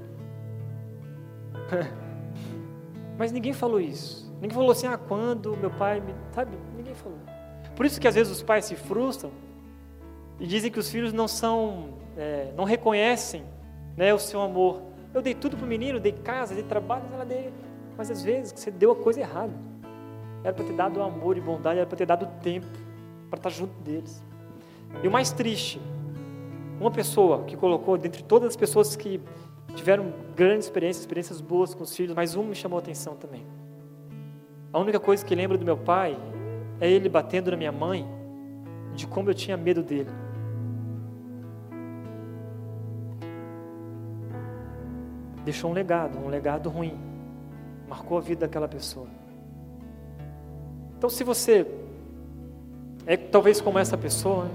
Mas 3.17 3.31
ninguém 3.31 3.53
falou 3.53 3.79
isso. 3.79 4.31
Ninguém 4.35 4.51
falou 4.51 4.71
assim, 4.71 4.87
ah, 4.87 4.97
quando 4.97 5.55
meu 5.57 5.71
pai 5.71 5.99
me. 5.99 6.13
Sabe? 6.33 6.57
Ninguém 6.75 6.95
falou. 6.95 7.17
Por 7.75 7.85
isso 7.85 7.99
que 7.99 8.07
às 8.07 8.15
vezes 8.15 8.31
os 8.31 8.41
pais 8.41 8.65
se 8.65 8.75
frustram 8.75 9.31
e 10.39 10.47
dizem 10.47 10.71
que 10.71 10.79
os 10.79 10.89
filhos 10.89 11.13
não 11.13 11.27
são, 11.27 11.95
é, 12.17 12.51
não 12.55 12.63
reconhecem 12.63 13.43
né, 13.97 14.13
o 14.13 14.19
seu 14.19 14.41
amor. 14.41 14.81
Eu 15.13 15.21
dei 15.21 15.35
tudo 15.35 15.57
para 15.57 15.65
o 15.65 15.69
menino, 15.69 15.99
dei 15.99 16.13
casa, 16.13 16.53
dei 16.53 16.63
trabalho, 16.63 17.03
ela 17.13 17.25
dei. 17.25 17.51
Mas 17.97 18.09
às 18.09 18.23
vezes 18.23 18.53
você 18.55 18.71
deu 18.71 18.91
a 18.91 18.95
coisa 18.95 19.19
errada. 19.19 19.53
Era 20.43 20.53
para 20.53 20.65
ter 20.65 20.73
dado 20.73 21.01
amor 21.01 21.37
e 21.37 21.41
bondade, 21.41 21.79
era 21.79 21.87
para 21.87 21.97
ter 21.97 22.05
dado 22.05 22.25
tempo 22.41 22.90
para 23.31 23.39
estar 23.39 23.49
junto 23.49 23.73
deles. 23.81 24.21
E 25.01 25.07
o 25.07 25.11
mais 25.11 25.31
triste, 25.31 25.81
uma 26.79 26.91
pessoa 26.91 27.43
que 27.45 27.55
colocou, 27.55 27.97
dentre 27.97 28.21
todas 28.21 28.49
as 28.49 28.55
pessoas 28.57 28.95
que 28.95 29.21
tiveram 29.73 30.13
grandes 30.35 30.65
experiências, 30.65 31.03
experiências 31.03 31.39
boas 31.39 31.73
com 31.73 31.83
os 31.83 31.95
filhos, 31.95 32.13
mas 32.13 32.35
uma 32.35 32.49
me 32.49 32.55
chamou 32.55 32.77
a 32.77 32.81
atenção 32.81 33.15
também. 33.15 33.45
A 34.73 34.79
única 34.79 34.99
coisa 34.99 35.25
que 35.25 35.33
lembro 35.33 35.57
do 35.57 35.63
meu 35.63 35.77
pai 35.77 36.17
é 36.79 36.89
ele 36.89 37.07
batendo 37.07 37.51
na 37.51 37.57
minha 37.57 37.71
mãe, 37.71 38.05
de 38.93 39.07
como 39.07 39.29
eu 39.29 39.33
tinha 39.33 39.55
medo 39.55 39.81
dele. 39.81 40.09
Deixou 45.45 45.71
um 45.71 45.73
legado, 45.73 46.19
um 46.19 46.27
legado 46.27 46.69
ruim. 46.69 46.99
Marcou 47.87 48.17
a 48.17 48.21
vida 48.21 48.41
daquela 48.41 48.67
pessoa. 48.67 49.07
Então, 50.97 51.09
se 51.09 51.23
você 51.23 51.65
é 53.05 53.17
talvez 53.17 53.59
como 53.59 53.79
essa 53.79 53.97
pessoa. 53.97 54.49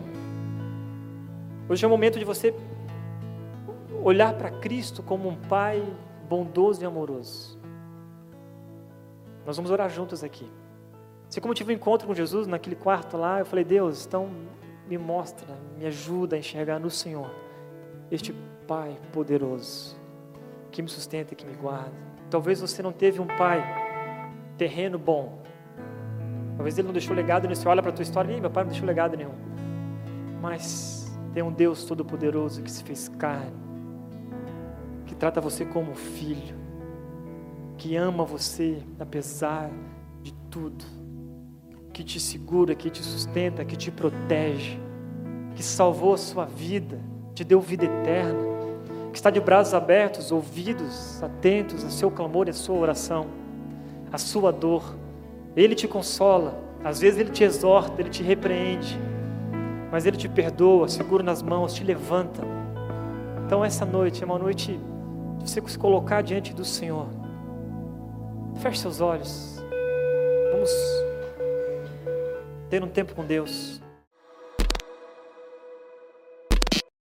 Hoje 1.68 1.84
é 1.84 1.88
o 1.88 1.90
momento 1.90 2.18
de 2.18 2.24
você 2.24 2.54
olhar 4.02 4.34
para 4.34 4.50
Cristo 4.50 5.02
como 5.02 5.28
um 5.28 5.36
Pai 5.36 5.82
bondoso 6.28 6.82
e 6.82 6.86
amoroso. 6.86 7.58
Nós 9.44 9.56
vamos 9.56 9.70
orar 9.70 9.90
juntos 9.90 10.24
aqui. 10.24 10.50
Se 11.28 11.40
como 11.40 11.52
eu 11.52 11.56
tive 11.56 11.72
um 11.72 11.76
encontro 11.76 12.06
com 12.06 12.14
Jesus 12.14 12.46
naquele 12.46 12.76
quarto 12.76 13.16
lá, 13.16 13.40
eu 13.40 13.46
falei, 13.46 13.64
Deus, 13.64 14.06
então 14.06 14.28
me 14.88 14.96
mostra, 14.96 15.46
me 15.76 15.86
ajuda 15.86 16.36
a 16.36 16.38
enxergar 16.38 16.78
no 16.78 16.90
Senhor 16.90 17.30
este 18.10 18.32
Pai 18.66 18.96
poderoso 19.12 19.96
que 20.76 20.82
me 20.82 20.88
sustenta, 20.88 21.34
que 21.34 21.46
me 21.46 21.54
guarda. 21.54 21.92
Talvez 22.28 22.60
você 22.60 22.82
não 22.82 22.92
teve 22.92 23.20
um 23.20 23.26
pai 23.26 23.64
terreno 24.58 24.98
bom, 24.98 25.38
Talvez 26.56 26.78
ele 26.78 26.86
não 26.86 26.92
deixou 26.92 27.14
legado 27.14 27.46
nisso. 27.46 27.62
Você 27.62 27.68
olha 27.68 27.82
para 27.82 27.90
a 27.90 27.94
tua 27.94 28.02
história 28.02 28.32
e 28.32 28.40
meu 28.40 28.50
pai 28.50 28.64
não 28.64 28.70
deixou 28.70 28.86
legado 28.86 29.16
nenhum. 29.16 29.34
Mas 30.40 31.16
tem 31.34 31.42
um 31.42 31.52
Deus 31.52 31.84
todo-poderoso 31.84 32.62
que 32.62 32.70
se 32.70 32.82
fez 32.82 33.08
carne, 33.08 33.52
que 35.04 35.14
trata 35.14 35.40
você 35.40 35.64
como 35.64 35.94
filho, 35.94 36.56
que 37.76 37.94
ama 37.94 38.24
você 38.24 38.82
apesar 38.98 39.70
de 40.22 40.32
tudo, 40.50 40.84
que 41.92 42.02
te 42.02 42.18
segura, 42.18 42.74
que 42.74 42.88
te 42.88 43.02
sustenta, 43.02 43.64
que 43.64 43.76
te 43.76 43.90
protege, 43.90 44.78
que 45.54 45.62
salvou 45.62 46.14
a 46.14 46.18
sua 46.18 46.46
vida, 46.46 47.00
te 47.34 47.44
deu 47.44 47.60
vida 47.60 47.84
eterna, 47.84 48.40
que 49.12 49.18
está 49.18 49.30
de 49.30 49.40
braços 49.40 49.74
abertos, 49.74 50.32
ouvidos 50.32 51.22
atentos 51.22 51.84
ao 51.84 51.90
seu 51.90 52.10
clamor 52.10 52.46
e 52.46 52.50
à 52.50 52.54
sua 52.54 52.76
oração, 52.76 53.26
à 54.10 54.16
sua 54.16 54.50
dor 54.50 54.94
ele 55.56 55.74
te 55.74 55.88
consola, 55.88 56.62
às 56.84 57.00
vezes 57.00 57.18
ele 57.18 57.30
te 57.30 57.42
exorta, 57.42 58.00
ele 58.00 58.10
te 58.10 58.22
repreende, 58.22 59.00
mas 59.90 60.04
ele 60.04 60.16
te 60.16 60.28
perdoa, 60.28 60.86
segura 60.86 61.22
nas 61.22 61.42
mãos, 61.42 61.72
te 61.72 61.82
levanta. 61.82 62.42
Então 63.44 63.64
essa 63.64 63.86
noite 63.86 64.22
é 64.22 64.26
uma 64.26 64.38
noite 64.38 64.78
de 65.38 65.50
você 65.50 65.62
se 65.66 65.78
colocar 65.78 66.22
diante 66.22 66.52
do 66.52 66.64
Senhor. 66.64 67.08
Feche 68.56 68.80
seus 68.80 69.00
olhos. 69.00 69.64
Vamos 70.52 70.70
ter 72.68 72.82
um 72.84 72.88
tempo 72.88 73.14
com 73.14 73.24
Deus. 73.24 73.80